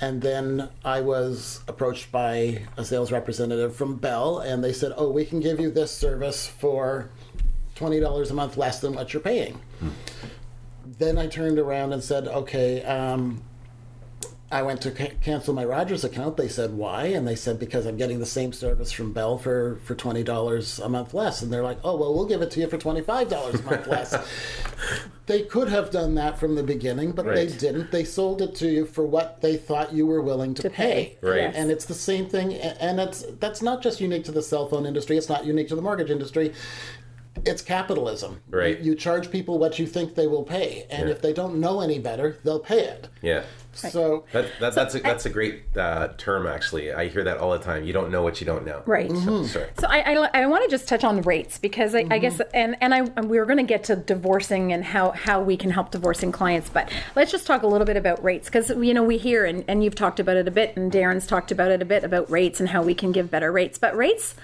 and 0.00 0.22
then 0.22 0.68
I 0.84 1.00
was 1.00 1.60
approached 1.66 2.12
by 2.12 2.62
a 2.76 2.84
sales 2.84 3.10
representative 3.10 3.74
from 3.74 3.96
Bell, 3.96 4.38
and 4.38 4.62
they 4.62 4.72
said, 4.72 4.92
"Oh, 4.96 5.10
we 5.10 5.24
can 5.24 5.40
give 5.40 5.58
you 5.58 5.70
this 5.70 5.90
service 5.90 6.46
for 6.46 7.10
twenty 7.74 7.98
dollars 8.00 8.30
a 8.30 8.34
month 8.34 8.56
less 8.56 8.80
than 8.80 8.94
what 8.94 9.12
you're 9.12 9.22
paying." 9.22 9.54
Hmm. 9.80 9.88
Then 10.98 11.18
I 11.18 11.26
turned 11.26 11.58
around 11.58 11.92
and 11.92 12.02
said, 12.02 12.28
"Okay, 12.28 12.82
um, 12.84 13.42
I 14.52 14.62
went 14.62 14.80
to 14.82 14.90
ca- 14.90 15.12
cancel 15.22 15.54
my 15.54 15.64
Rogers 15.64 16.02
account. 16.02 16.36
They 16.36 16.48
said 16.48 16.72
why, 16.72 17.06
and 17.06 17.26
they 17.26 17.36
said 17.36 17.60
because 17.60 17.86
I'm 17.86 17.96
getting 17.96 18.18
the 18.18 18.26
same 18.26 18.52
service 18.52 18.90
from 18.90 19.12
Bell 19.12 19.38
for 19.38 19.76
for 19.84 19.94
twenty 19.94 20.24
dollars 20.24 20.80
a 20.80 20.88
month 20.88 21.14
less. 21.14 21.40
And 21.40 21.52
they're 21.52 21.62
like, 21.62 21.78
oh 21.84 21.96
well, 21.96 22.12
we'll 22.12 22.26
give 22.26 22.42
it 22.42 22.50
to 22.52 22.60
you 22.60 22.66
for 22.66 22.76
twenty 22.76 23.00
five 23.00 23.28
dollars 23.28 23.60
a 23.60 23.62
month 23.62 23.86
less. 23.86 24.16
they 25.26 25.42
could 25.42 25.68
have 25.68 25.90
done 25.90 26.16
that 26.16 26.38
from 26.38 26.56
the 26.56 26.64
beginning, 26.64 27.12
but 27.12 27.26
right. 27.26 27.34
they 27.34 27.46
didn't. 27.46 27.92
They 27.92 28.02
sold 28.02 28.42
it 28.42 28.56
to 28.56 28.68
you 28.68 28.86
for 28.86 29.06
what 29.06 29.40
they 29.40 29.56
thought 29.56 29.92
you 29.92 30.06
were 30.06 30.20
willing 30.20 30.54
to, 30.54 30.62
to 30.62 30.70
pay. 30.70 31.16
pay. 31.20 31.28
Right. 31.28 31.54
And 31.54 31.70
it's 31.70 31.84
the 31.84 31.94
same 31.94 32.28
thing. 32.28 32.54
And 32.54 32.98
it's 32.98 33.22
that's 33.38 33.62
not 33.62 33.82
just 33.82 34.00
unique 34.00 34.24
to 34.24 34.32
the 34.32 34.42
cell 34.42 34.68
phone 34.68 34.84
industry. 34.84 35.16
It's 35.16 35.28
not 35.28 35.44
unique 35.44 35.68
to 35.68 35.76
the 35.76 35.82
mortgage 35.82 36.10
industry 36.10 36.52
it's 37.44 37.62
capitalism. 37.62 38.40
Right. 38.50 38.78
You, 38.78 38.90
you, 38.90 38.94
charge 38.94 39.30
people 39.30 39.58
what 39.58 39.78
you 39.78 39.86
think 39.86 40.14
they 40.14 40.26
will 40.26 40.42
pay, 40.42 40.86
and 40.90 41.08
yeah. 41.08 41.14
if 41.14 41.22
they 41.22 41.32
don't 41.32 41.60
know 41.60 41.80
any 41.80 41.98
better, 41.98 42.36
they'll 42.44 42.60
pay 42.60 42.80
it. 42.80 43.08
Yeah. 43.22 43.44
So 43.72 44.24
that, 44.32 44.50
that, 44.60 44.74
that's 44.74 44.94
a, 44.94 45.00
that's 45.00 45.26
a 45.26 45.30
great 45.30 45.76
uh, 45.76 46.08
term. 46.18 46.46
Actually, 46.46 46.92
I 46.92 47.08
hear 47.08 47.24
that 47.24 47.38
all 47.38 47.52
the 47.52 47.58
time. 47.58 47.84
You 47.84 47.92
don't 47.92 48.10
know 48.10 48.22
what 48.22 48.40
you 48.40 48.46
don't 48.46 48.66
know. 48.66 48.82
Right. 48.86 49.10
Mm-hmm. 49.10 49.46
So, 49.46 49.66
so 49.78 49.86
I, 49.88 50.00
I, 50.00 50.42
I, 50.42 50.46
want 50.46 50.64
to 50.64 50.70
just 50.70 50.88
touch 50.88 51.04
on 51.04 51.22
rates 51.22 51.58
because 51.58 51.94
I, 51.94 52.02
mm-hmm. 52.02 52.12
I 52.12 52.18
guess 52.18 52.40
and 52.52 52.76
and 52.80 52.94
I 52.94 52.98
and 53.16 53.30
we 53.30 53.38
were 53.38 53.46
going 53.46 53.58
to 53.58 53.62
get 53.64 53.84
to 53.84 53.96
divorcing 53.96 54.72
and 54.72 54.84
how 54.84 55.10
how 55.12 55.40
we 55.40 55.56
can 55.56 55.70
help 55.70 55.90
divorcing 55.90 56.32
clients, 56.32 56.68
but 56.68 56.90
let's 57.14 57.30
just 57.30 57.46
talk 57.46 57.62
a 57.62 57.66
little 57.66 57.86
bit 57.86 57.96
about 57.96 58.22
rates 58.22 58.48
because 58.48 58.70
you 58.70 58.92
know 58.92 59.04
we 59.04 59.18
hear 59.18 59.44
and, 59.44 59.64
and 59.68 59.84
you've 59.84 59.94
talked 59.94 60.20
about 60.20 60.36
it 60.36 60.48
a 60.48 60.50
bit 60.50 60.76
and 60.76 60.90
Darren's 60.90 61.26
talked 61.26 61.52
about 61.52 61.70
it 61.70 61.80
a 61.80 61.84
bit 61.84 62.04
about 62.04 62.30
rates 62.30 62.60
and 62.60 62.68
how 62.68 62.82
we 62.82 62.94
can 62.94 63.12
give 63.12 63.30
better 63.30 63.52
rates, 63.52 63.78
but 63.78 63.96
rates 63.96 64.34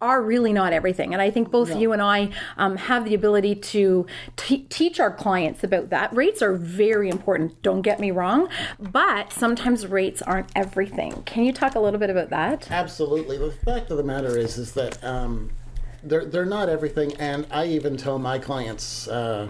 are 0.00 0.22
really 0.22 0.52
not 0.52 0.72
everything, 0.72 1.12
and 1.12 1.22
I 1.22 1.30
think 1.30 1.50
both 1.50 1.70
no. 1.70 1.78
you 1.78 1.92
and 1.92 2.02
I 2.02 2.30
um, 2.56 2.76
have 2.76 3.04
the 3.04 3.14
ability 3.14 3.56
to 3.56 4.06
t- 4.36 4.66
teach 4.68 5.00
our 5.00 5.10
clients 5.10 5.64
about 5.64 5.90
that. 5.90 6.14
Rates 6.14 6.42
are 6.42 6.54
very 6.54 7.08
important. 7.08 7.60
Don't 7.62 7.82
get 7.82 7.98
me 7.98 8.10
wrong, 8.10 8.48
but 8.78 9.32
sometimes 9.32 9.86
rates 9.86 10.22
aren't 10.22 10.50
everything. 10.54 11.22
Can 11.24 11.44
you 11.44 11.52
talk 11.52 11.74
a 11.74 11.80
little 11.80 11.98
bit 11.98 12.10
about 12.10 12.30
that? 12.30 12.70
Absolutely. 12.70 13.38
The 13.38 13.50
fact 13.50 13.90
of 13.90 13.96
the 13.96 14.02
matter 14.02 14.36
is, 14.36 14.58
is 14.58 14.72
that 14.72 15.02
um, 15.02 15.50
they're 16.02 16.24
they're 16.24 16.44
not 16.46 16.68
everything, 16.68 17.14
and 17.18 17.46
I 17.50 17.66
even 17.66 17.96
tell 17.96 18.18
my 18.18 18.38
clients 18.38 19.08
uh, 19.08 19.48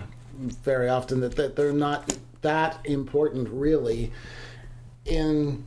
very 0.62 0.88
often 0.88 1.20
that, 1.20 1.36
that 1.36 1.56
they're 1.56 1.72
not 1.72 2.16
that 2.42 2.78
important, 2.84 3.48
really, 3.48 4.12
in 5.04 5.64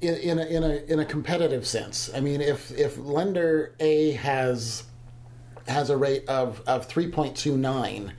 in, 0.00 0.14
in, 0.14 0.38
a, 0.38 0.44
in 0.44 0.62
a 0.62 0.92
in 0.92 0.98
a 1.00 1.04
competitive 1.04 1.66
sense. 1.66 2.10
I 2.14 2.20
mean, 2.20 2.40
if 2.40 2.70
if 2.72 2.98
lender 2.98 3.74
A 3.80 4.12
has 4.12 4.84
has 5.68 5.90
a 5.90 5.96
rate 5.96 6.28
of 6.28 6.62
of 6.66 6.86
three 6.86 7.10
point 7.10 7.36
two 7.36 7.56
nine, 7.56 8.12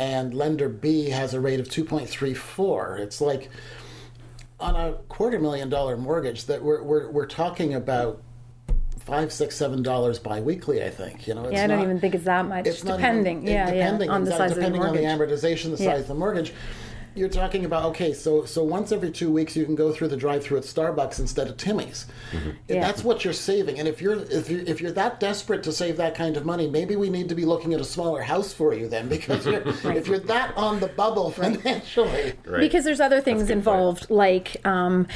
and 0.00 0.32
lender 0.32 0.70
B 0.70 1.10
has 1.10 1.34
a 1.34 1.40
rate 1.40 1.60
of 1.60 1.68
two 1.68 1.84
point 1.84 2.08
three 2.08 2.34
four, 2.34 2.96
it's 2.96 3.20
like 3.20 3.50
on 4.58 4.74
a 4.74 4.94
quarter 5.08 5.38
million 5.38 5.68
dollar 5.68 5.96
mortgage 5.96 6.46
that 6.46 6.62
we're 6.62 6.82
we're, 6.82 7.10
we're 7.10 7.26
talking 7.26 7.74
about 7.74 8.22
five, 8.98 9.30
six, 9.30 9.54
seven 9.54 9.82
dollars 9.82 10.18
biweekly. 10.18 10.82
I 10.82 10.88
think 10.88 11.28
you 11.28 11.34
know. 11.34 11.44
It's 11.44 11.52
yeah, 11.52 11.64
I 11.64 11.66
don't 11.66 11.78
not, 11.78 11.84
even 11.84 12.00
think 12.00 12.14
it's 12.14 12.24
that 12.24 12.46
much. 12.46 12.66
It's 12.66 12.80
depending, 12.80 13.42
even, 13.42 13.52
yeah, 13.52 13.70
depending, 13.70 14.08
yeah, 14.08 14.14
on 14.14 14.24
the 14.24 14.30
size 14.32 14.54
depending 14.54 14.82
of 14.82 14.94
the 14.94 15.06
on 15.06 15.18
the 15.18 15.24
amortization, 15.24 15.76
the 15.76 15.84
yeah. 15.84 15.92
size 15.92 16.00
of 16.00 16.08
the 16.08 16.14
mortgage 16.14 16.54
you're 17.14 17.28
talking 17.28 17.64
about 17.64 17.84
okay 17.84 18.12
so 18.12 18.44
so 18.44 18.62
once 18.62 18.92
every 18.92 19.10
two 19.10 19.30
weeks 19.30 19.56
you 19.56 19.64
can 19.64 19.74
go 19.74 19.92
through 19.92 20.08
the 20.08 20.16
drive 20.16 20.42
through 20.42 20.58
at 20.58 20.64
starbucks 20.64 21.18
instead 21.18 21.48
of 21.48 21.56
timmy's 21.56 22.06
mm-hmm. 22.32 22.50
yeah. 22.68 22.80
that's 22.80 23.02
what 23.02 23.24
you're 23.24 23.32
saving 23.32 23.78
and 23.78 23.88
if 23.88 24.00
you're 24.00 24.22
if 24.30 24.48
you're 24.48 24.60
if 24.60 24.80
you're 24.80 24.92
that 24.92 25.18
desperate 25.20 25.62
to 25.62 25.72
save 25.72 25.96
that 25.96 26.14
kind 26.14 26.36
of 26.36 26.44
money 26.44 26.68
maybe 26.68 26.96
we 26.96 27.10
need 27.10 27.28
to 27.28 27.34
be 27.34 27.44
looking 27.44 27.74
at 27.74 27.80
a 27.80 27.84
smaller 27.84 28.22
house 28.22 28.52
for 28.52 28.74
you 28.74 28.88
then 28.88 29.08
because 29.20 29.46
you're, 29.46 29.60
right. 29.84 29.96
if 29.96 30.06
you're 30.06 30.18
that 30.18 30.56
on 30.56 30.80
the 30.80 30.88
bubble 30.88 31.30
financially 31.30 32.32
right. 32.44 32.60
because 32.60 32.84
there's 32.84 33.00
other 33.00 33.20
things 33.20 33.50
involved 33.50 34.08
point. 34.08 34.10
like 34.10 34.66
um, 34.66 35.06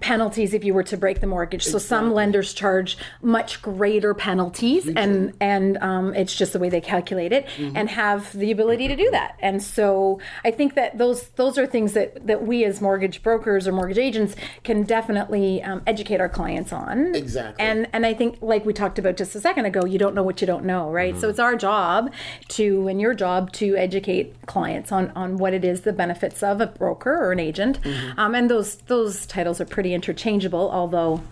penalties 0.00 0.54
if 0.54 0.64
you 0.64 0.74
were 0.74 0.82
to 0.84 0.96
break 0.96 1.20
the 1.20 1.26
mortgage. 1.26 1.64
So 1.64 1.78
some 1.78 2.12
lenders 2.12 2.54
charge 2.54 2.96
much 3.22 3.62
greater 3.62 4.14
penalties, 4.14 4.88
and 4.88 5.32
and 5.40 5.78
um, 5.78 6.14
it's 6.14 6.34
just 6.34 6.52
the 6.52 6.58
way 6.58 6.68
they 6.68 6.80
calculate 6.80 7.32
it, 7.32 7.46
mm-hmm. 7.56 7.76
and 7.76 7.88
have 7.90 8.32
the 8.32 8.50
ability 8.50 8.88
to 8.88 8.96
do 8.96 9.10
that. 9.10 9.36
And 9.40 9.62
so 9.62 10.20
I 10.44 10.50
think 10.50 10.74
that 10.74 10.98
those 10.98 11.28
those 11.30 11.58
are 11.58 11.66
things 11.66 11.92
that 11.92 12.26
that 12.26 12.46
we 12.46 12.64
as 12.64 12.80
mortgage 12.80 13.22
brokers 13.22 13.68
or 13.68 13.72
mortgage 13.72 13.98
agents 13.98 14.34
can 14.64 14.82
definitely 14.82 15.62
um, 15.62 15.82
educate 15.86 16.20
our 16.20 16.28
clients 16.28 16.72
on. 16.72 17.14
Exactly. 17.14 17.64
And 17.64 17.88
and 17.92 18.06
I 18.06 18.14
think 18.14 18.38
like 18.40 18.64
we 18.64 18.72
talked 18.72 18.98
about 18.98 19.16
just 19.16 19.34
a 19.34 19.40
second 19.40 19.66
ago, 19.66 19.84
you 19.84 19.98
don't 19.98 20.14
know 20.14 20.22
what 20.22 20.40
you 20.40 20.46
don't 20.46 20.64
know, 20.64 20.90
right? 20.90 21.12
Mm-hmm. 21.12 21.20
So 21.20 21.28
it's 21.28 21.38
our 21.38 21.56
job 21.56 22.12
to 22.48 22.88
and 22.88 23.00
your 23.00 23.14
job 23.14 23.52
to 23.52 23.76
educate 23.76 24.34
clients 24.46 24.92
on 24.92 25.10
on 25.14 25.36
what 25.36 25.54
it 25.54 25.64
is 25.64 25.82
the 25.82 25.92
benefits 25.92 26.42
of 26.42 26.60
a 26.60 26.66
broker 26.66 27.12
or 27.12 27.32
an 27.32 27.40
agent, 27.40 27.80
mm-hmm. 27.82 28.18
um, 28.18 28.34
and 28.34 28.50
those 28.50 28.76
those 28.86 29.26
titles 29.26 29.60
are 29.60 29.66
pretty 29.66 29.89
interchangeable, 29.94 30.70
although 30.70 31.22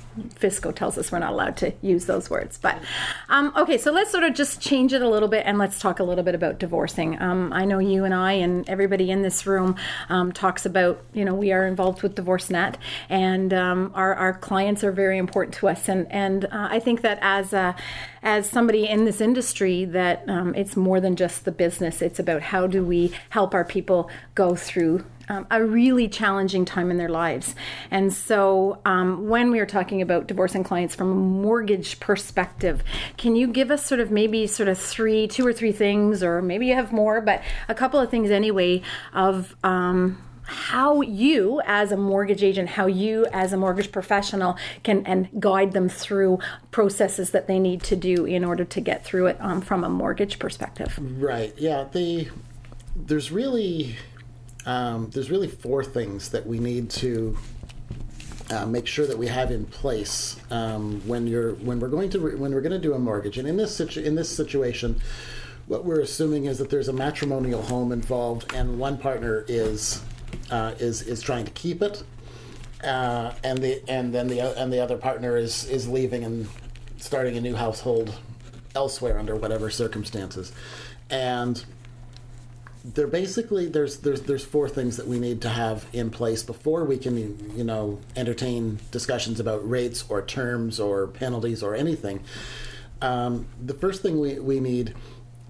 FSCO 0.40 0.74
tells 0.74 0.98
us 0.98 1.12
we're 1.12 1.18
not 1.18 1.32
allowed 1.32 1.56
to 1.58 1.72
use 1.80 2.06
those 2.06 2.28
words. 2.28 2.58
But 2.58 2.82
um, 3.28 3.52
okay, 3.56 3.78
so 3.78 3.92
let's 3.92 4.10
sort 4.10 4.24
of 4.24 4.34
just 4.34 4.60
change 4.60 4.92
it 4.92 5.02
a 5.02 5.08
little 5.08 5.28
bit 5.28 5.44
and 5.46 5.58
let's 5.58 5.78
talk 5.78 6.00
a 6.00 6.04
little 6.04 6.24
bit 6.24 6.34
about 6.34 6.58
divorcing. 6.58 7.20
Um, 7.20 7.52
I 7.52 7.64
know 7.64 7.78
you 7.78 8.04
and 8.04 8.14
I 8.14 8.32
and 8.32 8.68
everybody 8.68 9.10
in 9.10 9.22
this 9.22 9.46
room 9.46 9.76
um, 10.08 10.32
talks 10.32 10.66
about, 10.66 11.02
you 11.12 11.24
know, 11.24 11.34
we 11.34 11.52
are 11.52 11.66
involved 11.66 12.02
with 12.02 12.16
DivorceNet 12.16 12.76
and 13.08 13.54
um, 13.54 13.92
our, 13.94 14.14
our 14.14 14.34
clients 14.34 14.82
are 14.82 14.92
very 14.92 15.18
important 15.18 15.54
to 15.56 15.68
us. 15.68 15.88
And, 15.88 16.10
and 16.10 16.46
uh, 16.46 16.68
I 16.70 16.80
think 16.80 17.02
that 17.02 17.18
as 17.22 17.52
a, 17.52 17.76
as 18.22 18.48
somebody 18.48 18.88
in 18.88 19.04
this 19.04 19.20
industry 19.20 19.84
that 19.84 20.24
um, 20.28 20.54
it's 20.54 20.76
more 20.76 21.00
than 21.00 21.16
just 21.16 21.44
the 21.44 21.52
business. 21.52 22.02
It's 22.02 22.18
about 22.18 22.42
how 22.42 22.66
do 22.66 22.84
we 22.84 23.12
help 23.30 23.54
our 23.54 23.64
people 23.64 24.10
go 24.34 24.54
through 24.54 25.04
um, 25.28 25.46
a 25.50 25.62
really 25.62 26.08
challenging 26.08 26.64
time 26.64 26.90
in 26.90 26.96
their 26.96 27.08
lives. 27.08 27.54
And 27.90 28.12
so, 28.12 28.80
um, 28.84 29.28
when 29.28 29.50
we 29.50 29.60
are 29.60 29.66
talking 29.66 30.02
about 30.02 30.26
divorcing 30.26 30.64
clients 30.64 30.94
from 30.94 31.10
a 31.10 31.14
mortgage 31.14 32.00
perspective, 32.00 32.82
can 33.16 33.36
you 33.36 33.46
give 33.46 33.70
us 33.70 33.84
sort 33.84 34.00
of 34.00 34.10
maybe 34.10 34.46
sort 34.46 34.68
of 34.68 34.78
three, 34.78 35.28
two 35.28 35.46
or 35.46 35.52
three 35.52 35.72
things, 35.72 36.22
or 36.22 36.42
maybe 36.42 36.66
you 36.66 36.74
have 36.74 36.92
more, 36.92 37.20
but 37.20 37.42
a 37.68 37.74
couple 37.74 38.00
of 38.00 38.10
things 38.10 38.30
anyway, 38.30 38.82
of 39.12 39.56
um, 39.64 40.18
how 40.48 41.02
you 41.02 41.60
as 41.66 41.92
a 41.92 41.96
mortgage 41.96 42.42
agent 42.42 42.70
how 42.70 42.86
you 42.86 43.26
as 43.34 43.52
a 43.52 43.56
mortgage 43.56 43.92
professional 43.92 44.56
can 44.82 45.04
and 45.04 45.28
guide 45.38 45.72
them 45.72 45.90
through 45.90 46.38
processes 46.70 47.32
that 47.32 47.46
they 47.46 47.58
need 47.58 47.82
to 47.82 47.94
do 47.94 48.24
in 48.24 48.42
order 48.46 48.64
to 48.64 48.80
get 48.80 49.04
through 49.04 49.26
it 49.26 49.36
um, 49.40 49.60
from 49.60 49.84
a 49.84 49.90
mortgage 49.90 50.38
perspective 50.38 50.98
right 51.20 51.52
yeah 51.58 51.84
the 51.92 52.26
there's 52.96 53.30
really 53.30 53.94
um, 54.66 55.10
there's 55.10 55.30
really 55.30 55.48
four 55.48 55.84
things 55.84 56.30
that 56.30 56.46
we 56.46 56.58
need 56.58 56.90
to 56.90 57.36
uh, 58.50 58.66
make 58.66 58.86
sure 58.86 59.06
that 59.06 59.18
we 59.18 59.26
have 59.26 59.50
in 59.50 59.66
place 59.66 60.40
um, 60.50 61.00
when 61.06 61.26
you're 61.26 61.54
when 61.54 61.80
we're 61.80 61.88
going 61.88 62.10
to 62.10 62.18
re- 62.18 62.34
when 62.34 62.52
we're 62.52 62.60
going 62.60 62.72
to 62.72 62.78
do 62.78 62.94
a 62.94 62.98
mortgage. 62.98 63.38
And 63.38 63.46
in 63.46 63.56
this 63.56 63.76
situ- 63.76 64.02
in 64.02 64.14
this 64.14 64.34
situation 64.34 65.00
what 65.68 65.84
we're 65.84 66.00
assuming 66.00 66.46
is 66.46 66.58
that 66.58 66.70
there's 66.70 66.88
a 66.88 66.92
matrimonial 66.92 67.62
home 67.62 67.92
involved 67.92 68.52
and 68.54 68.78
one 68.78 68.96
partner 68.96 69.44
is 69.48 70.02
uh, 70.50 70.74
is 70.78 71.02
is 71.02 71.22
trying 71.22 71.44
to 71.44 71.50
keep 71.52 71.82
it, 71.82 72.02
uh, 72.82 73.32
and 73.44 73.58
the 73.58 73.82
and 73.88 74.14
then 74.14 74.28
the 74.28 74.40
and 74.40 74.72
the 74.72 74.80
other 74.80 74.96
partner 74.96 75.36
is 75.36 75.68
is 75.68 75.86
leaving 75.86 76.24
and 76.24 76.48
starting 76.96 77.36
a 77.36 77.40
new 77.40 77.54
household 77.54 78.18
elsewhere 78.74 79.18
under 79.18 79.36
whatever 79.36 79.70
circumstances, 79.70 80.52
and 81.10 81.64
they're 82.94 83.06
basically 83.06 83.66
there's 83.66 83.98
there's 83.98 84.22
there's 84.22 84.44
four 84.44 84.68
things 84.68 84.96
that 84.96 85.06
we 85.06 85.18
need 85.18 85.40
to 85.42 85.48
have 85.48 85.86
in 85.92 86.10
place 86.10 86.42
before 86.42 86.84
we 86.84 86.96
can 86.96 87.16
you 87.56 87.64
know 87.64 87.98
entertain 88.16 88.78
discussions 88.90 89.40
about 89.40 89.68
rates 89.68 90.04
or 90.08 90.22
terms 90.22 90.80
or 90.80 91.06
penalties 91.06 91.62
or 91.62 91.74
anything. 91.74 92.20
Um, 93.00 93.46
the 93.64 93.74
first 93.74 94.02
thing 94.02 94.18
we, 94.18 94.38
we 94.40 94.60
need 94.60 94.94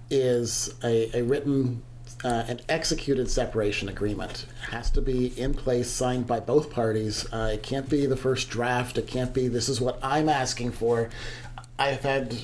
is 0.09 0.73
a, 0.83 1.17
a 1.17 1.23
written 1.23 1.81
uh, 2.23 2.43
an 2.47 2.59
executed 2.67 3.29
separation 3.29 3.87
agreement 3.87 4.45
it 4.63 4.69
has 4.71 4.91
to 4.91 5.01
be 5.01 5.27
in 5.39 5.53
place, 5.53 5.89
signed 5.89 6.27
by 6.27 6.39
both 6.39 6.69
parties. 6.69 7.25
Uh, 7.31 7.51
it 7.53 7.63
can't 7.63 7.89
be 7.89 8.05
the 8.05 8.17
first 8.17 8.49
draft. 8.49 8.97
It 8.97 9.07
can't 9.07 9.33
be 9.33 9.47
this 9.47 9.69
is 9.69 9.79
what 9.79 9.99
I'm 10.03 10.27
asking 10.27 10.73
for. 10.73 11.09
I've 11.77 12.01
had 12.01 12.35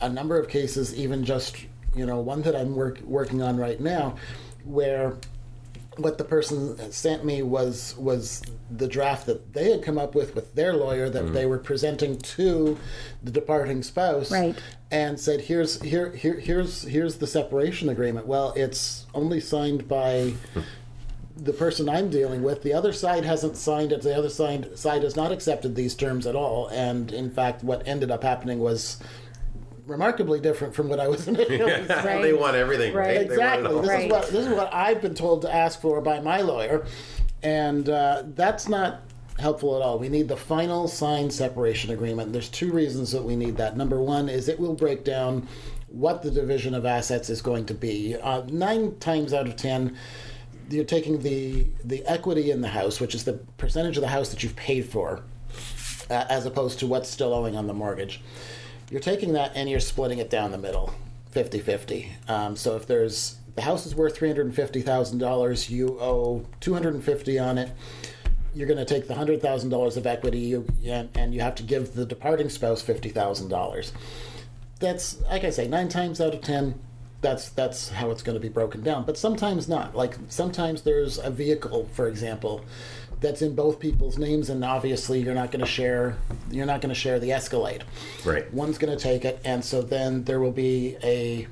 a 0.00 0.08
number 0.08 0.38
of 0.38 0.48
cases, 0.48 0.94
even 0.94 1.24
just 1.24 1.56
you 1.98 2.06
know 2.06 2.20
one 2.20 2.42
that 2.42 2.54
I'm 2.54 2.74
work, 2.74 3.00
working 3.00 3.42
on 3.42 3.56
right 3.56 3.80
now, 3.80 4.16
where 4.64 5.16
what 5.98 6.16
the 6.16 6.24
person 6.24 6.92
sent 6.92 7.24
me 7.24 7.42
was 7.42 7.96
was 7.98 8.42
the 8.70 8.86
draft 8.86 9.26
that 9.26 9.52
they 9.52 9.70
had 9.70 9.82
come 9.82 9.98
up 9.98 10.14
with 10.14 10.34
with 10.34 10.54
their 10.54 10.74
lawyer 10.74 11.10
that 11.10 11.24
mm. 11.24 11.32
they 11.32 11.46
were 11.46 11.58
presenting 11.58 12.16
to 12.18 12.78
the 13.22 13.30
departing 13.30 13.82
spouse 13.82 14.30
right. 14.30 14.56
and 14.90 15.18
said 15.18 15.40
here's 15.40 15.80
here, 15.82 16.10
here 16.12 16.38
here's 16.38 16.82
here's 16.82 17.16
the 17.16 17.26
separation 17.26 17.88
agreement 17.88 18.26
well 18.26 18.52
it's 18.56 19.06
only 19.14 19.40
signed 19.40 19.88
by 19.88 20.32
the 21.36 21.52
person 21.52 21.88
I'm 21.88 22.10
dealing 22.10 22.42
with 22.42 22.62
the 22.62 22.72
other 22.72 22.92
side 22.92 23.24
hasn't 23.24 23.56
signed 23.56 23.92
it 23.92 24.02
the 24.02 24.16
other 24.16 24.30
side 24.30 24.78
side 24.78 25.02
has 25.02 25.16
not 25.16 25.32
accepted 25.32 25.74
these 25.74 25.94
terms 25.94 26.26
at 26.26 26.36
all 26.36 26.68
and 26.68 27.12
in 27.12 27.30
fact 27.30 27.64
what 27.64 27.86
ended 27.86 28.10
up 28.10 28.22
happening 28.22 28.60
was 28.60 28.98
remarkably 29.88 30.38
different 30.38 30.74
from 30.74 30.88
what 30.88 31.00
I 31.00 31.08
was 31.08 31.26
initially 31.26 31.58
yeah. 31.58 32.06
right. 32.06 32.22
They 32.22 32.32
want 32.32 32.56
everything, 32.56 32.94
right? 32.94 33.16
right? 33.16 33.22
Exactly. 33.22 33.74
This 33.80 33.88
right. 33.88 34.04
is 34.04 34.10
what 34.10 34.26
this 34.28 34.46
is 34.46 34.54
what 34.54 34.72
I've 34.72 35.00
been 35.00 35.14
told 35.14 35.42
to 35.42 35.54
ask 35.54 35.80
for 35.80 36.00
by 36.00 36.20
my 36.20 36.42
lawyer, 36.42 36.86
and 37.42 37.88
uh, 37.88 38.22
that's 38.34 38.68
not 38.68 39.00
helpful 39.38 39.76
at 39.76 39.82
all. 39.82 39.98
We 39.98 40.08
need 40.08 40.28
the 40.28 40.36
final 40.36 40.88
signed 40.88 41.32
separation 41.32 41.90
agreement. 41.90 42.32
There's 42.32 42.48
two 42.48 42.72
reasons 42.72 43.12
that 43.12 43.22
we 43.22 43.36
need 43.36 43.56
that. 43.56 43.76
Number 43.76 44.00
one 44.00 44.28
is 44.28 44.48
it 44.48 44.58
will 44.58 44.74
break 44.74 45.04
down 45.04 45.48
what 45.88 46.22
the 46.22 46.30
division 46.30 46.74
of 46.74 46.84
assets 46.84 47.30
is 47.30 47.40
going 47.40 47.64
to 47.66 47.74
be. 47.74 48.16
Uh, 48.16 48.42
nine 48.48 48.96
times 48.98 49.32
out 49.32 49.46
of 49.46 49.56
ten 49.56 49.96
you're 50.70 50.84
taking 50.84 51.20
the 51.20 51.66
the 51.84 52.04
equity 52.06 52.50
in 52.50 52.60
the 52.60 52.68
house, 52.68 53.00
which 53.00 53.14
is 53.14 53.24
the 53.24 53.34
percentage 53.56 53.96
of 53.96 54.02
the 54.02 54.08
house 54.08 54.28
that 54.28 54.42
you've 54.42 54.56
paid 54.56 54.84
for, 54.84 55.22
uh, 56.10 56.24
as 56.28 56.44
opposed 56.44 56.78
to 56.80 56.86
what's 56.86 57.08
still 57.08 57.32
owing 57.32 57.56
on 57.56 57.66
the 57.66 57.74
mortgage 57.74 58.20
you're 58.90 59.00
taking 59.00 59.32
that 59.32 59.52
and 59.54 59.68
you're 59.68 59.80
splitting 59.80 60.18
it 60.18 60.30
down 60.30 60.50
the 60.50 60.58
middle 60.58 60.92
50 61.30 61.60
50 61.60 62.12
um, 62.28 62.56
so 62.56 62.76
if 62.76 62.86
there's 62.86 63.36
the 63.54 63.62
house 63.62 63.86
is 63.86 63.94
worth 63.94 64.18
$350000 64.18 65.70
you 65.70 65.98
owe 66.00 66.44
250 66.60 67.38
on 67.38 67.58
it 67.58 67.70
you're 68.54 68.66
going 68.66 68.78
to 68.78 68.84
take 68.84 69.06
the 69.06 69.14
$100000 69.14 69.96
of 69.96 70.06
equity 70.06 70.38
you, 70.38 70.66
and, 70.86 71.10
and 71.14 71.34
you 71.34 71.40
have 71.40 71.54
to 71.56 71.62
give 71.62 71.94
the 71.94 72.06
departing 72.06 72.48
spouse 72.48 72.82
$50000 72.82 73.92
that's 74.80 75.20
like 75.22 75.44
i 75.44 75.50
say 75.50 75.66
nine 75.66 75.88
times 75.88 76.20
out 76.20 76.34
of 76.34 76.40
ten 76.40 76.78
that's 77.20 77.48
that's 77.50 77.88
how 77.88 78.10
it's 78.10 78.22
going 78.22 78.36
to 78.36 78.40
be 78.40 78.48
broken 78.48 78.82
down. 78.82 79.04
But 79.04 79.18
sometimes 79.18 79.68
not. 79.68 79.94
Like 79.94 80.14
sometimes 80.28 80.82
there's 80.82 81.18
a 81.18 81.30
vehicle 81.30 81.88
for 81.92 82.06
example 82.06 82.64
that's 83.20 83.42
in 83.42 83.54
both 83.54 83.80
people's 83.80 84.18
names, 84.18 84.50
and 84.50 84.64
obviously 84.64 85.20
you're 85.20 85.34
not 85.34 85.50
going 85.50 85.64
to 85.64 85.70
share 85.70 86.16
you're 86.50 86.66
not 86.66 86.80
going 86.80 86.94
to 86.94 87.00
share 87.00 87.18
the 87.18 87.32
Escalade. 87.32 87.84
Right. 88.24 88.52
One's 88.52 88.78
going 88.78 88.96
to 88.96 89.02
take 89.02 89.24
it, 89.24 89.40
and 89.44 89.64
so 89.64 89.82
then 89.82 90.24
there 90.24 90.40
will 90.40 90.52
be 90.52 90.96
a 91.02 91.46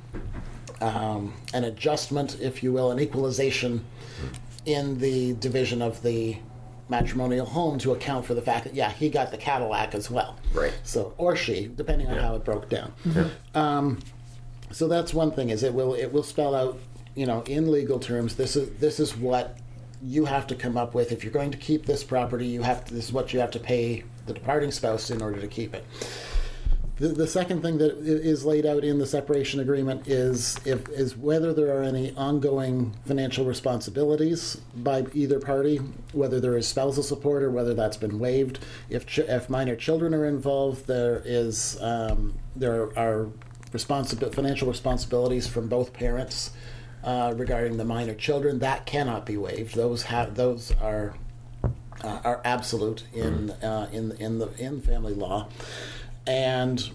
um, 0.81 1.35
an 1.55 1.65
adjustment, 1.65 2.39
if 2.41 2.63
you 2.63 2.73
will, 2.73 2.91
an 2.91 3.01
equalization 3.01 3.85
in 4.65 4.99
the 4.99 5.35
division 5.35 5.81
of 5.81 6.03
the 6.03 6.37
matrimonial 6.89 7.47
home 7.47 7.79
to 7.79 7.93
account 7.93 8.25
for 8.25 8.35
the 8.35 8.43
fact 8.43 8.65
that 8.65 8.75
yeah 8.75 8.93
he 8.93 9.09
got 9.09 9.31
the 9.31 9.37
Cadillac 9.37 9.95
as 9.95 10.11
well. 10.11 10.39
Right. 10.53 10.73
So 10.85 11.15
or 11.19 11.37
she, 11.37 11.71
depending 11.75 12.09
on 12.09 12.15
yeah. 12.15 12.23
how 12.23 12.37
it 12.37 12.45
broke 12.45 12.69
down. 12.69 12.93
Yeah. 13.05 13.29
Um, 13.55 13.99
so 14.71 14.89
that's 14.89 15.15
one 15.15 15.33
thing 15.33 15.51
is 15.51 15.63
it 15.63 15.75
will 15.75 15.95
it 15.95 16.13
will 16.13 16.23
spell 16.23 16.55
out 16.55 16.79
you 17.15 17.27
know 17.27 17.43
in 17.43 17.71
legal 17.71 17.99
terms 17.99 18.37
this 18.37 18.57
is 18.57 18.71
this 18.79 19.01
is 19.01 19.17
what 19.17 19.59
you 20.07 20.25
have 20.25 20.47
to 20.47 20.55
come 20.55 20.77
up 20.77 20.95
with 20.95 21.13
if 21.13 21.25
you're 21.25 21.33
going 21.33 21.51
to 21.51 21.59
keep 21.59 21.87
this 21.87 22.05
property 22.05 22.47
you 22.47 22.63
have 22.63 22.85
to, 22.85 22.95
this 22.95 23.07
is 23.07 23.13
what 23.13 23.33
you 23.33 23.41
have 23.41 23.51
to 23.51 23.61
pay 23.61 24.05
the 24.27 24.33
departing 24.33 24.71
spouse 24.71 25.11
in 25.11 25.21
order 25.21 25.41
to 25.41 25.49
keep 25.49 25.75
it 25.75 25.85
the, 26.99 27.09
the 27.09 27.27
second 27.27 27.61
thing 27.61 27.77
that 27.79 27.99
is 27.99 28.47
laid 28.47 28.65
out 28.65 28.83
in 28.83 28.99
the 28.99 29.07
separation 29.07 29.61
agreement 29.61 30.09
is 30.09 30.57
if 30.65 30.89
is 30.89 31.15
whether 31.15 31.53
there 31.53 31.79
are 31.79 31.83
any 31.83 32.17
ongoing 32.17 32.95
financial 33.05 33.45
responsibilities 33.45 34.57
by 34.77 35.05
either 35.13 35.39
party, 35.39 35.77
whether 36.13 36.41
there 36.41 36.57
is 36.57 36.67
spousal 36.67 37.03
support 37.03 37.43
or 37.43 37.51
whether 37.51 37.75
that's 37.75 37.99
been 37.99 38.19
waived. 38.19 38.61
If 38.89 39.05
ch- 39.07 39.19
if 39.19 39.51
minor 39.51 39.77
children 39.77 40.15
are 40.15 40.25
involved, 40.25 40.87
there 40.87 41.21
is 41.27 41.77
um, 41.83 42.39
there 42.55 42.99
are 42.99 43.29
responsible 43.75 44.31
financial 44.31 44.67
responsibilities 44.67 45.47
from 45.47 45.69
both 45.69 45.93
parents 45.93 46.53
uh, 47.07 47.33
regarding 47.37 47.79
the 47.79 47.85
minor 47.85 48.15
children. 48.15 48.59
That 48.59 48.85
cannot 48.85 49.25
be 49.25 49.37
waived. 49.37 49.75
Those 49.75 50.03
have 50.05 50.35
those 50.35 50.73
are 50.73 51.15
uh, 52.05 52.21
are 52.25 52.43
absolute 52.45 53.05
in 53.15 53.49
mm-hmm. 53.49 53.65
uh, 53.65 53.87
in 53.87 54.13
in 54.19 54.39
the 54.39 54.49
in 54.59 54.83
family 54.83 55.15
law, 55.15 55.49
and 56.27 56.91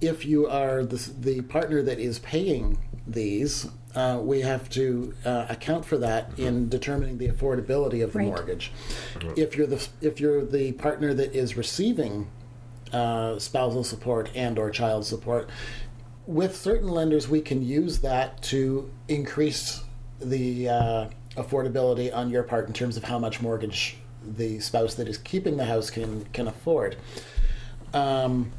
if 0.00 0.24
you 0.24 0.48
are 0.48 0.84
the, 0.84 0.96
the 1.20 1.40
partner 1.42 1.82
that 1.82 1.98
is 1.98 2.18
paying 2.18 2.78
these, 3.06 3.68
uh, 3.94 4.18
we 4.20 4.40
have 4.40 4.68
to 4.70 5.14
uh, 5.24 5.46
account 5.48 5.84
for 5.84 5.98
that 5.98 6.38
in 6.38 6.68
determining 6.68 7.18
the 7.18 7.28
affordability 7.28 8.02
of 8.02 8.12
the 8.12 8.18
right. 8.18 8.28
mortgage. 8.28 8.72
If 9.36 9.56
you're 9.56 9.66
the 9.66 9.86
if 10.00 10.20
you're 10.20 10.44
the 10.44 10.72
partner 10.72 11.12
that 11.14 11.34
is 11.34 11.56
receiving 11.56 12.28
uh, 12.92 13.38
spousal 13.38 13.84
support 13.84 14.30
and 14.34 14.58
or 14.58 14.70
child 14.70 15.06
support, 15.06 15.48
with 16.26 16.56
certain 16.56 16.88
lenders, 16.88 17.28
we 17.28 17.40
can 17.40 17.62
use 17.62 17.98
that 18.00 18.42
to 18.44 18.90
increase 19.08 19.82
the 20.20 20.68
uh, 20.68 21.08
affordability 21.36 22.14
on 22.14 22.30
your 22.30 22.42
part 22.42 22.68
in 22.68 22.72
terms 22.72 22.96
of 22.96 23.04
how 23.04 23.18
much 23.18 23.40
mortgage 23.40 23.96
the 24.24 24.60
spouse 24.60 24.94
that 24.94 25.08
is 25.08 25.18
keeping 25.18 25.56
the 25.56 25.64
house 25.64 25.90
can 25.90 26.24
can 26.26 26.46
afford. 26.46 26.96
Um, 27.92 28.52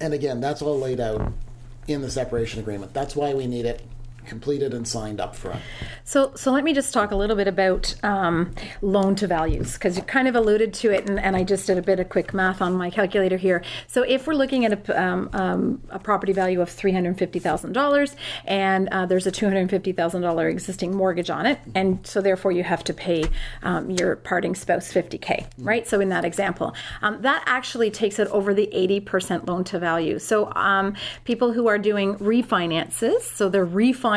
and 0.00 0.12
again, 0.12 0.40
that's 0.40 0.62
all 0.62 0.78
laid 0.78 1.00
out 1.00 1.32
in 1.88 2.02
the 2.02 2.10
separation 2.10 2.60
agreement. 2.60 2.92
That's 2.92 3.16
why 3.16 3.34
we 3.34 3.46
need 3.46 3.64
it. 3.64 3.82
Completed 4.26 4.74
and 4.74 4.86
signed 4.86 5.20
up 5.20 5.34
front. 5.34 5.60
So, 6.04 6.32
so 6.34 6.52
let 6.52 6.64
me 6.64 6.72
just 6.72 6.92
talk 6.92 7.10
a 7.10 7.16
little 7.16 7.36
bit 7.36 7.48
about 7.48 7.94
um, 8.04 8.54
loan 8.82 9.14
to 9.16 9.26
values 9.26 9.74
because 9.74 9.96
you 9.96 10.02
kind 10.02 10.28
of 10.28 10.34
alluded 10.34 10.74
to 10.74 10.90
it, 10.90 11.08
and, 11.08 11.18
and, 11.18 11.36
I 11.36 11.44
just 11.44 11.66
did 11.66 11.78
a 11.78 11.82
bit 11.82 12.00
of 12.00 12.08
quick 12.08 12.34
math 12.34 12.60
on 12.60 12.74
my 12.74 12.90
calculator 12.90 13.36
here. 13.36 13.62
So, 13.86 14.02
if 14.02 14.26
we're 14.26 14.34
looking 14.34 14.64
at 14.64 14.72
a, 14.72 15.02
um, 15.02 15.30
um, 15.32 15.82
a 15.90 15.98
property 15.98 16.32
value 16.32 16.60
of 16.60 16.68
three 16.68 16.92
hundred 16.92 17.18
fifty 17.18 17.38
thousand 17.38 17.72
dollars, 17.72 18.14
and 18.44 18.88
uh, 18.88 19.06
there's 19.06 19.26
a 19.26 19.30
two 19.30 19.46
hundred 19.46 19.70
fifty 19.70 19.92
thousand 19.92 20.22
dollar 20.22 20.48
existing 20.48 20.94
mortgage 20.94 21.30
on 21.30 21.46
it, 21.46 21.58
and 21.74 22.06
so 22.06 22.20
therefore 22.20 22.52
you 22.52 22.62
have 22.62 22.84
to 22.84 22.94
pay 22.94 23.24
um, 23.62 23.90
your 23.90 24.16
parting 24.16 24.54
spouse 24.54 24.92
fifty 24.92 25.18
k, 25.18 25.46
right? 25.58 25.86
So, 25.86 26.00
in 26.00 26.08
that 26.10 26.24
example, 26.24 26.74
um, 27.02 27.22
that 27.22 27.42
actually 27.46 27.90
takes 27.90 28.18
it 28.18 28.28
over 28.28 28.52
the 28.52 28.68
eighty 28.72 29.00
percent 29.00 29.46
loan 29.46 29.64
to 29.64 29.78
value. 29.78 30.18
So, 30.18 30.52
um, 30.54 30.94
people 31.24 31.52
who 31.52 31.68
are 31.68 31.78
doing 31.78 32.16
refinances, 32.16 33.22
so 33.22 33.48
they're 33.48 33.66
refinancing 33.66 34.09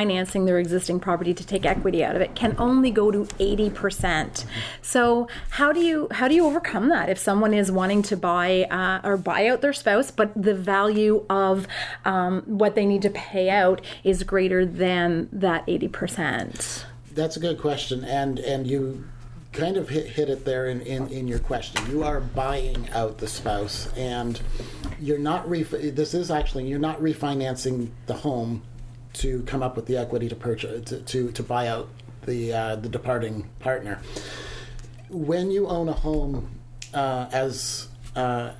their 0.45 0.59
existing 0.59 0.99
property 0.99 1.33
to 1.33 1.45
take 1.45 1.65
equity 1.65 2.03
out 2.03 2.15
of 2.15 2.21
it, 2.21 2.35
can 2.35 2.55
only 2.57 2.91
go 2.91 3.11
to 3.11 3.27
eighty 3.39 3.69
percent. 3.69 4.45
So, 4.81 5.27
how 5.51 5.71
do 5.71 5.79
you 5.79 6.07
how 6.11 6.27
do 6.27 6.35
you 6.35 6.45
overcome 6.45 6.89
that 6.89 7.09
if 7.09 7.17
someone 7.17 7.53
is 7.53 7.71
wanting 7.71 8.01
to 8.03 8.17
buy 8.17 8.63
uh, 8.63 9.07
or 9.07 9.17
buy 9.17 9.47
out 9.47 9.61
their 9.61 9.73
spouse, 9.73 10.11
but 10.11 10.31
the 10.35 10.55
value 10.55 11.25
of 11.29 11.67
um, 12.05 12.41
what 12.45 12.75
they 12.75 12.85
need 12.85 13.01
to 13.03 13.09
pay 13.09 13.49
out 13.49 13.81
is 14.03 14.23
greater 14.23 14.65
than 14.65 15.29
that 15.31 15.63
eighty 15.67 15.87
percent? 15.87 16.85
That's 17.13 17.37
a 17.37 17.39
good 17.39 17.59
question, 17.59 18.03
and 18.03 18.39
and 18.39 18.65
you 18.65 19.05
kind 19.53 19.77
of 19.77 19.89
hit, 19.89 20.07
hit 20.07 20.29
it 20.29 20.45
there 20.45 20.67
in, 20.67 20.81
in, 20.81 21.07
in 21.09 21.27
your 21.27 21.37
question. 21.37 21.79
You 21.89 22.03
are 22.03 22.19
buying 22.19 22.89
out 22.89 23.19
the 23.19 23.27
spouse, 23.27 23.87
and 23.95 24.41
you're 24.99 25.19
not 25.19 25.47
ref- 25.47 25.69
this 25.69 26.13
is 26.13 26.31
actually 26.31 26.67
you're 26.67 26.79
not 26.79 26.99
refinancing 26.99 27.89
the 28.07 28.15
home 28.15 28.63
to 29.13 29.43
come 29.43 29.63
up 29.63 29.75
with 29.75 29.85
the 29.85 29.97
equity 29.97 30.27
to 30.29 30.35
purchase 30.35 30.89
to, 30.89 31.01
to, 31.01 31.31
to 31.31 31.43
buy 31.43 31.67
out 31.67 31.89
the 32.25 32.53
uh, 32.53 32.75
the 32.75 32.89
departing 32.89 33.49
partner. 33.59 33.99
When 35.09 35.51
you 35.51 35.67
own 35.67 35.89
a 35.89 35.93
home 35.93 36.59
uh, 36.93 37.27
as 37.31 37.87
uh, 38.15 38.53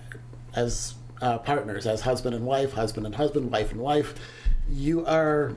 as 0.56 0.96
uh, 1.22 1.40
partners, 1.40 1.88
as 1.88 2.02
husband 2.02 2.36
and 2.36 2.46
wife, 2.46 2.74
husband 2.74 3.06
and 3.06 3.16
husband, 3.16 3.52
wife 3.52 3.72
and 3.72 3.82
wife, 3.82 4.14
you 4.70 5.06
are 5.06 5.56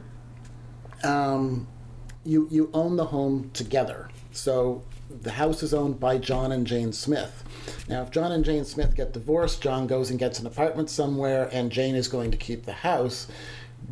um, 1.04 1.66
you 2.24 2.48
you 2.50 2.70
own 2.72 2.96
the 2.96 3.06
home 3.06 3.50
together. 3.52 4.08
So 4.32 4.82
the 5.22 5.30
house 5.30 5.62
is 5.62 5.72
owned 5.72 6.00
by 6.00 6.18
John 6.18 6.52
and 6.52 6.66
Jane 6.66 6.92
Smith. 6.92 7.44
Now, 7.88 8.02
if 8.02 8.10
John 8.10 8.32
and 8.32 8.44
Jane 8.44 8.64
Smith 8.64 8.94
get 8.94 9.12
divorced, 9.12 9.62
John 9.62 9.86
goes 9.86 10.10
and 10.10 10.18
gets 10.18 10.38
an 10.40 10.46
apartment 10.46 10.90
somewhere, 10.90 11.48
and 11.52 11.70
Jane 11.70 11.94
is 11.94 12.08
going 12.08 12.30
to 12.32 12.36
keep 12.36 12.64
the 12.64 12.72
house. 12.72 13.28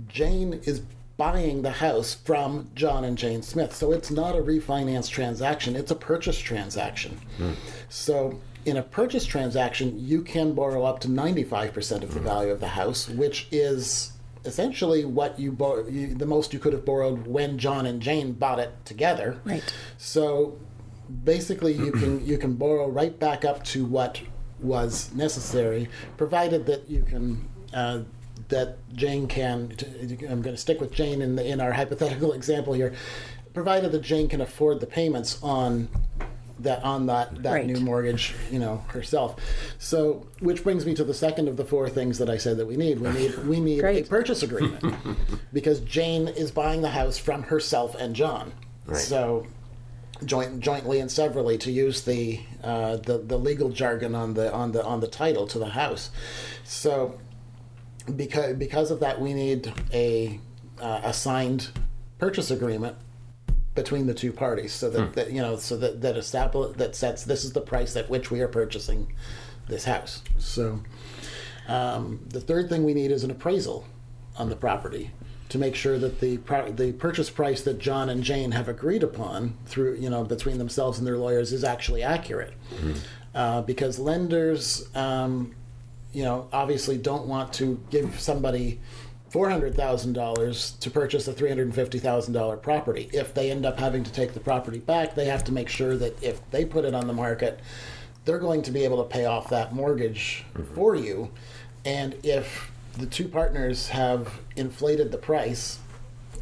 Jane 0.08 0.60
is 0.64 0.82
buying 1.16 1.62
the 1.62 1.70
house 1.70 2.14
from 2.14 2.70
John 2.74 3.04
and 3.04 3.16
Jane 3.16 3.42
Smith. 3.42 3.74
So 3.74 3.92
it's 3.92 4.10
not 4.10 4.34
a 4.34 4.42
refinance 4.42 5.08
transaction, 5.08 5.76
it's 5.76 5.90
a 5.90 5.96
purchase 5.96 6.38
transaction. 6.38 7.20
Mm. 7.38 7.54
So 7.88 8.40
in 8.64 8.76
a 8.78 8.82
purchase 8.82 9.24
transaction, 9.24 9.94
you 9.98 10.22
can 10.22 10.54
borrow 10.54 10.84
up 10.84 11.00
to 11.00 11.08
95% 11.08 12.02
of 12.02 12.14
the 12.14 12.20
mm. 12.20 12.24
value 12.24 12.50
of 12.50 12.60
the 12.60 12.68
house, 12.68 13.08
which 13.08 13.46
is 13.52 14.12
essentially 14.44 15.04
what 15.04 15.38
you, 15.38 15.52
bor- 15.52 15.88
you, 15.88 16.14
the 16.14 16.26
most 16.26 16.52
you 16.52 16.58
could 16.58 16.72
have 16.72 16.84
borrowed 16.84 17.26
when 17.26 17.58
John 17.58 17.86
and 17.86 18.00
Jane 18.00 18.32
bought 18.32 18.58
it 18.58 18.72
together. 18.84 19.40
Right. 19.44 19.74
So 19.98 20.58
basically 21.24 21.72
you 21.72 21.92
can 21.92 22.24
you 22.26 22.38
can 22.38 22.54
borrow 22.54 22.88
right 22.88 23.18
back 23.18 23.44
up 23.44 23.62
to 23.64 23.84
what 23.84 24.20
was 24.60 25.12
necessary, 25.14 25.88
provided 26.16 26.66
that 26.66 26.88
you 26.88 27.02
can 27.02 27.48
uh, 27.72 28.00
that 28.48 28.76
Jane 28.94 29.26
can. 29.26 29.74
I'm 30.28 30.42
going 30.42 30.54
to 30.54 30.56
stick 30.56 30.80
with 30.80 30.92
Jane 30.92 31.22
in 31.22 31.36
the, 31.36 31.46
in 31.46 31.60
our 31.60 31.72
hypothetical 31.72 32.32
example 32.40 32.72
here, 32.72 32.94
provided 33.52 33.92
that 33.92 34.02
Jane 34.02 34.28
can 34.28 34.40
afford 34.40 34.80
the 34.80 34.86
payments 34.86 35.42
on 35.42 35.88
that 36.60 36.82
on 36.84 37.06
that 37.06 37.42
that 37.42 37.52
right. 37.52 37.66
new 37.66 37.80
mortgage, 37.80 38.34
you 38.50 38.58
know, 38.58 38.78
herself. 38.88 39.36
So, 39.78 40.26
which 40.40 40.62
brings 40.62 40.86
me 40.86 40.94
to 40.94 41.04
the 41.04 41.14
second 41.14 41.48
of 41.48 41.56
the 41.56 41.64
four 41.64 41.88
things 41.88 42.18
that 42.18 42.30
I 42.30 42.36
said 42.36 42.56
that 42.58 42.66
we 42.66 42.76
need. 42.76 43.00
We 43.00 43.10
need 43.10 43.46
we 43.46 43.60
need 43.60 43.84
a 43.84 44.02
purchase 44.04 44.42
agreement 44.42 44.82
because 45.52 45.80
Jane 45.80 46.28
is 46.28 46.50
buying 46.50 46.82
the 46.82 46.90
house 46.90 47.18
from 47.18 47.44
herself 47.44 47.94
and 47.94 48.14
John. 48.14 48.52
Right. 48.86 48.98
So, 48.98 49.46
joint, 50.24 50.60
jointly 50.60 51.00
and 51.00 51.10
severally, 51.10 51.58
to 51.58 51.70
use 51.70 52.02
the, 52.02 52.40
uh, 52.62 52.96
the 52.96 53.18
the 53.18 53.38
legal 53.38 53.70
jargon 53.70 54.14
on 54.14 54.34
the 54.34 54.52
on 54.52 54.72
the 54.72 54.84
on 54.84 55.00
the 55.00 55.08
title 55.08 55.46
to 55.48 55.58
the 55.58 55.70
house. 55.70 56.10
So, 56.64 57.18
because 58.16 58.56
because 58.56 58.90
of 58.90 59.00
that, 59.00 59.20
we 59.20 59.34
need 59.34 59.72
a 59.92 60.38
uh, 60.80 61.00
a 61.04 61.12
signed 61.12 61.68
purchase 62.18 62.50
agreement 62.50 62.96
between 63.74 64.06
the 64.06 64.14
two 64.14 64.32
parties, 64.32 64.72
so 64.72 64.88
that, 64.88 65.02
hmm. 65.02 65.12
that 65.12 65.32
you 65.32 65.42
know, 65.42 65.56
so 65.56 65.76
that 65.76 66.00
that 66.02 66.16
establish 66.16 66.76
that 66.76 66.94
sets 66.94 67.24
this 67.24 67.44
is 67.44 67.52
the 67.52 67.60
price 67.60 67.96
at 67.96 68.08
which 68.08 68.30
we 68.30 68.40
are 68.40 68.48
purchasing 68.48 69.12
this 69.68 69.84
house. 69.84 70.22
So, 70.38 70.80
um, 71.68 72.20
the 72.28 72.40
third 72.40 72.68
thing 72.68 72.84
we 72.84 72.94
need 72.94 73.10
is 73.10 73.24
an 73.24 73.30
appraisal 73.30 73.86
on 74.36 74.48
the 74.48 74.56
property 74.56 75.10
to 75.48 75.58
make 75.58 75.74
sure 75.74 75.98
that 75.98 76.20
the 76.20 76.36
the 76.76 76.92
purchase 76.98 77.30
price 77.30 77.62
that 77.62 77.78
John 77.78 78.08
and 78.08 78.22
Jane 78.22 78.52
have 78.52 78.68
agreed 78.68 79.02
upon 79.02 79.56
through 79.66 79.94
you 79.94 80.10
know 80.10 80.24
between 80.24 80.58
themselves 80.58 80.98
and 80.98 81.06
their 81.06 81.18
lawyers 81.18 81.52
is 81.52 81.64
actually 81.64 82.02
accurate, 82.02 82.54
mm-hmm. 82.74 82.92
uh, 83.34 83.62
because 83.62 83.98
lenders, 83.98 84.88
um, 84.94 85.54
you 86.14 86.22
know, 86.22 86.48
obviously 86.52 86.96
don't 86.96 87.26
want 87.26 87.52
to 87.54 87.78
give 87.90 88.18
somebody 88.18 88.80
four 89.28 89.50
hundred 89.50 89.74
thousand 89.74 90.12
dollars 90.12 90.72
to 90.80 90.90
purchase 90.90 91.26
a 91.26 91.32
three 91.32 91.48
hundred 91.48 91.66
and 91.66 91.74
fifty 91.74 91.98
thousand 91.98 92.32
dollar 92.32 92.56
property. 92.56 93.10
If 93.12 93.34
they 93.34 93.50
end 93.50 93.66
up 93.66 93.78
having 93.78 94.04
to 94.04 94.12
take 94.12 94.32
the 94.32 94.40
property 94.40 94.78
back, 94.78 95.14
they 95.14 95.26
have 95.26 95.44
to 95.44 95.52
make 95.52 95.68
sure 95.68 95.96
that 95.96 96.22
if 96.22 96.40
they 96.52 96.64
put 96.64 96.84
it 96.84 96.94
on 96.94 97.08
the 97.08 97.12
market, 97.12 97.60
they're 98.24 98.38
going 98.38 98.62
to 98.62 98.70
be 98.70 98.84
able 98.84 99.02
to 99.02 99.08
pay 99.08 99.26
off 99.26 99.50
that 99.50 99.74
mortgage 99.74 100.44
mm-hmm. 100.54 100.72
for 100.74 100.94
you, 100.94 101.30
and 101.84 102.14
if 102.22 102.70
the 102.96 103.06
two 103.06 103.26
partners 103.26 103.88
have 103.88 104.40
inflated 104.54 105.10
the 105.10 105.18
price 105.18 105.80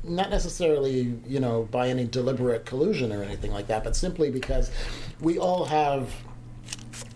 not 0.04 0.30
necessarily 0.30 1.16
you 1.26 1.38
know 1.38 1.66
by 1.70 1.88
any 1.88 2.04
deliberate 2.04 2.66
collusion 2.66 3.12
or 3.12 3.22
anything 3.22 3.52
like 3.52 3.68
that 3.68 3.84
but 3.84 3.94
simply 3.94 4.30
because 4.30 4.70
we 5.20 5.38
all 5.38 5.64
have 5.64 6.12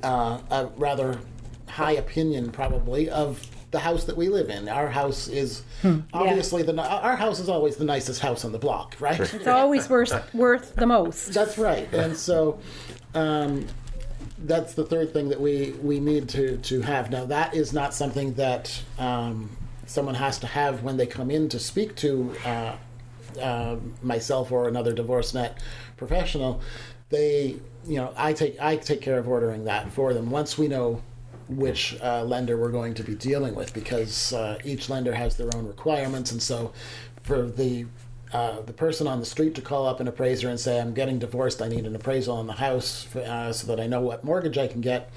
uh, 0.05 0.39
a 0.51 0.67
rather 0.77 1.19
high 1.77 1.93
opinion 1.93 2.51
probably 2.51 3.09
of 3.11 3.47
the 3.71 3.79
house 3.79 4.05
that 4.05 4.17
we 4.17 4.29
live 4.29 4.49
in 4.49 4.69
our 4.69 4.89
house 4.89 5.29
is 5.29 5.63
hmm. 5.83 6.01
obviously 6.13 6.63
yeah. 6.63 6.73
the 6.73 6.83
our 6.83 7.17
house 7.17 7.39
is 7.39 7.49
always 7.49 7.77
the 7.77 7.85
nicest 7.85 8.21
house 8.21 8.45
on 8.45 8.53
the 8.53 8.59
block 8.59 8.97
right 9.01 9.21
it's 9.35 9.47
always 9.47 9.89
worth 9.89 10.35
worth 10.35 10.75
the 10.77 10.87
most 10.87 11.35
that's 11.35 11.59
right 11.59 11.93
and 11.93 12.17
so 12.17 12.59
um, 13.15 13.67
that's 14.39 14.75
the 14.75 14.85
third 14.85 15.13
thing 15.13 15.29
that 15.31 15.41
we 15.41 15.73
we 15.83 15.99
need 15.99 16.29
to 16.31 16.59
to 16.59 16.81
have. 16.83 17.11
Now 17.11 17.25
that 17.27 17.55
is 17.55 17.73
not 17.73 17.95
something 17.95 18.35
that 18.35 18.83
um, 18.99 19.57
someone 19.87 20.15
has 20.15 20.39
to 20.41 20.47
have 20.47 20.83
when 20.83 20.97
they 20.97 21.07
come 21.07 21.31
in 21.31 21.49
to 21.49 21.59
speak 21.59 21.97
to 21.97 22.35
uh, 22.45 22.77
uh, 23.41 23.77
myself 24.03 24.53
or 24.53 24.69
another 24.69 24.95
DivorceNet 24.95 25.57
professional. 25.97 26.61
They, 27.09 27.57
you 27.87 27.97
know, 27.97 28.13
I 28.17 28.33
take 28.33 28.61
I 28.61 28.77
take 28.77 29.01
care 29.01 29.19
of 29.19 29.29
ordering 29.29 29.65
that 29.65 29.91
for 29.93 30.13
them 30.13 30.31
once 30.31 30.59
we 30.59 30.69
know 30.69 31.03
which 31.49 31.97
uh, 32.03 32.25
lender 32.25 32.57
we're 32.57 32.71
going 32.71 32.95
to 32.95 33.03
be 33.03 33.15
dealing 33.15 33.55
with 33.55 33.73
because 33.73 34.33
uh, 34.33 34.59
each 34.65 34.89
lender 34.89 35.15
has 35.15 35.37
their 35.37 35.55
own 35.55 35.67
requirements, 35.67 36.33
and 36.33 36.43
so 36.43 36.73
for 37.23 37.43
the 37.43 37.87
uh, 38.33 38.61
the 38.63 38.73
person 38.73 39.07
on 39.07 39.21
the 39.21 39.27
street 39.27 39.55
to 39.55 39.61
call 39.61 39.87
up 39.87 40.01
an 40.01 40.09
appraiser 40.09 40.49
and 40.49 40.59
say, 40.59 40.81
I'm 40.81 40.93
getting 40.93 41.19
divorced, 41.19 41.63
I 41.63 41.69
need 41.69 41.87
an 41.87 41.95
appraisal 41.95 42.37
on 42.37 42.49
the 42.49 42.55
house 42.55 43.05
for, 43.05 43.21
uh, 43.21 43.53
so 43.53 43.69
that 43.69 43.81
I 43.81 43.87
know 43.87 44.01
what 44.01 44.25
mortgage 44.25 44.59
I 44.59 44.67
can 44.67 44.81
get, 44.81 45.11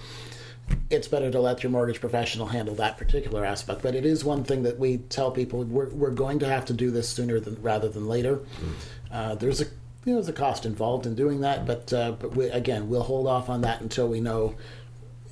it's 0.92 1.08
better 1.08 1.32
to 1.32 1.40
let 1.40 1.64
your 1.64 1.72
mortgage 1.72 2.00
professional 2.00 2.46
handle 2.46 2.76
that 2.76 2.98
particular 2.98 3.44
aspect. 3.44 3.82
But 3.82 3.96
it 3.96 4.06
is 4.06 4.24
one 4.24 4.44
thing 4.44 4.62
that 4.64 4.78
we 4.78 4.98
tell 4.98 5.32
people 5.32 5.64
we're, 5.64 5.90
we're 5.90 6.12
going 6.12 6.40
to 6.40 6.48
have 6.48 6.66
to 6.66 6.74
do 6.74 6.92
this 6.92 7.10
sooner 7.10 7.40
than, 7.40 7.60
rather 7.62 7.90
than 7.90 8.08
later. 8.08 8.38
Mm. 8.38 8.74
Uh, 9.12 9.36
there's 9.36 9.62
a 9.62 9.66
you 10.06 10.14
know, 10.14 10.22
there's 10.22 10.30
a 10.30 10.34
cost 10.34 10.66
involved 10.66 11.06
in 11.06 11.16
doing 11.16 11.42
that, 11.42 11.66
but 11.66 11.92
uh, 11.92 12.14
but 12.14 12.36
we, 12.36 12.46
again, 12.46 12.90
we'll 12.90 13.04
hold 13.04 13.28
off 13.28 13.50
on 13.50 13.62
that 13.62 13.82
until 13.82 14.08
we 14.08 14.22
know 14.22 14.56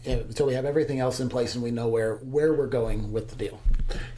until 0.07 0.47
we 0.47 0.53
have 0.53 0.65
everything 0.65 0.99
else 0.99 1.19
in 1.19 1.29
place 1.29 1.55
and 1.55 1.63
we 1.63 1.71
know 1.71 1.87
where 1.87 2.15
where 2.17 2.53
we're 2.53 2.67
going 2.67 3.11
with 3.11 3.29
the 3.29 3.35
deal. 3.35 3.59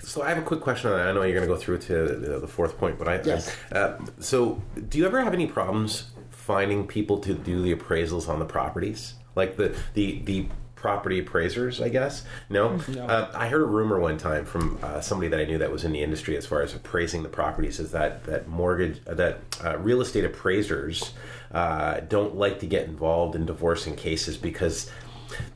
So 0.01 0.21
I 0.21 0.29
have 0.29 0.37
a 0.37 0.43
quick 0.43 0.61
question 0.61 0.91
on 0.91 0.97
that. 0.97 1.07
I 1.07 1.11
know 1.11 1.21
you're 1.23 1.35
going 1.35 1.47
to 1.47 1.53
go 1.53 1.59
through 1.59 1.79
to 1.79 2.07
the, 2.15 2.39
the 2.39 2.47
fourth 2.47 2.77
point, 2.77 2.97
but 2.97 3.07
I 3.07 3.21
yes. 3.23 3.55
Uh, 3.71 3.97
so 4.19 4.61
do 4.89 4.97
you 4.97 5.05
ever 5.05 5.23
have 5.23 5.33
any 5.33 5.47
problems 5.47 6.11
finding 6.31 6.87
people 6.87 7.19
to 7.19 7.33
do 7.35 7.61
the 7.61 7.75
appraisals 7.75 8.27
on 8.27 8.39
the 8.39 8.45
properties, 8.45 9.13
like 9.35 9.55
the 9.57 9.75
the 9.93 10.19
the 10.23 10.47
property 10.79 11.19
appraisers, 11.19 11.81
I 11.81 11.89
guess. 11.89 12.23
No, 12.49 12.79
no. 12.87 13.05
Uh, 13.05 13.29
I 13.35 13.49
heard 13.49 13.61
a 13.61 13.65
rumor 13.65 13.99
one 13.99 14.17
time 14.17 14.45
from 14.45 14.79
uh, 14.81 15.01
somebody 15.01 15.27
that 15.27 15.39
I 15.39 15.43
knew 15.43 15.57
that 15.57 15.71
was 15.71 15.83
in 15.83 15.91
the 15.91 16.01
industry 16.01 16.37
as 16.37 16.45
far 16.45 16.61
as 16.61 16.73
appraising 16.73 17.21
the 17.21 17.29
properties 17.29 17.79
is 17.79 17.91
that 17.91 18.23
that 18.23 18.47
mortgage 18.47 19.01
uh, 19.05 19.13
that 19.15 19.39
uh, 19.63 19.77
real 19.77 20.01
estate 20.01 20.23
appraisers 20.23 21.11
uh, 21.51 21.99
don't 22.01 22.35
like 22.35 22.59
to 22.61 22.65
get 22.65 22.87
involved 22.87 23.35
in 23.35 23.45
divorcing 23.45 23.95
cases 23.95 24.37
because 24.37 24.89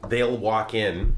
they'll 0.08 0.38
walk 0.38 0.74
in 0.74 1.16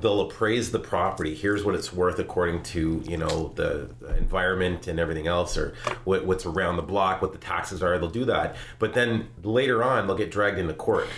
they'll 0.00 0.20
appraise 0.20 0.70
the 0.70 0.78
property. 0.78 1.34
Here's 1.34 1.64
what 1.64 1.74
it's 1.74 1.92
worth 1.92 2.18
according 2.18 2.62
to 2.64 3.02
you 3.06 3.16
know 3.16 3.52
the 3.54 3.88
environment 4.16 4.86
and 4.86 4.98
everything 4.98 5.26
else, 5.26 5.56
or 5.56 5.74
what, 6.04 6.26
what's 6.26 6.46
around 6.46 6.76
the 6.76 6.82
block, 6.82 7.22
what 7.22 7.32
the 7.32 7.38
taxes 7.38 7.82
are. 7.82 7.98
They'll 7.98 8.10
do 8.10 8.24
that, 8.26 8.56
but 8.78 8.94
then 8.94 9.28
later 9.42 9.82
on 9.82 10.06
they'll 10.06 10.16
get 10.16 10.30
dragged 10.30 10.58
into 10.58 10.74
court. 10.74 11.08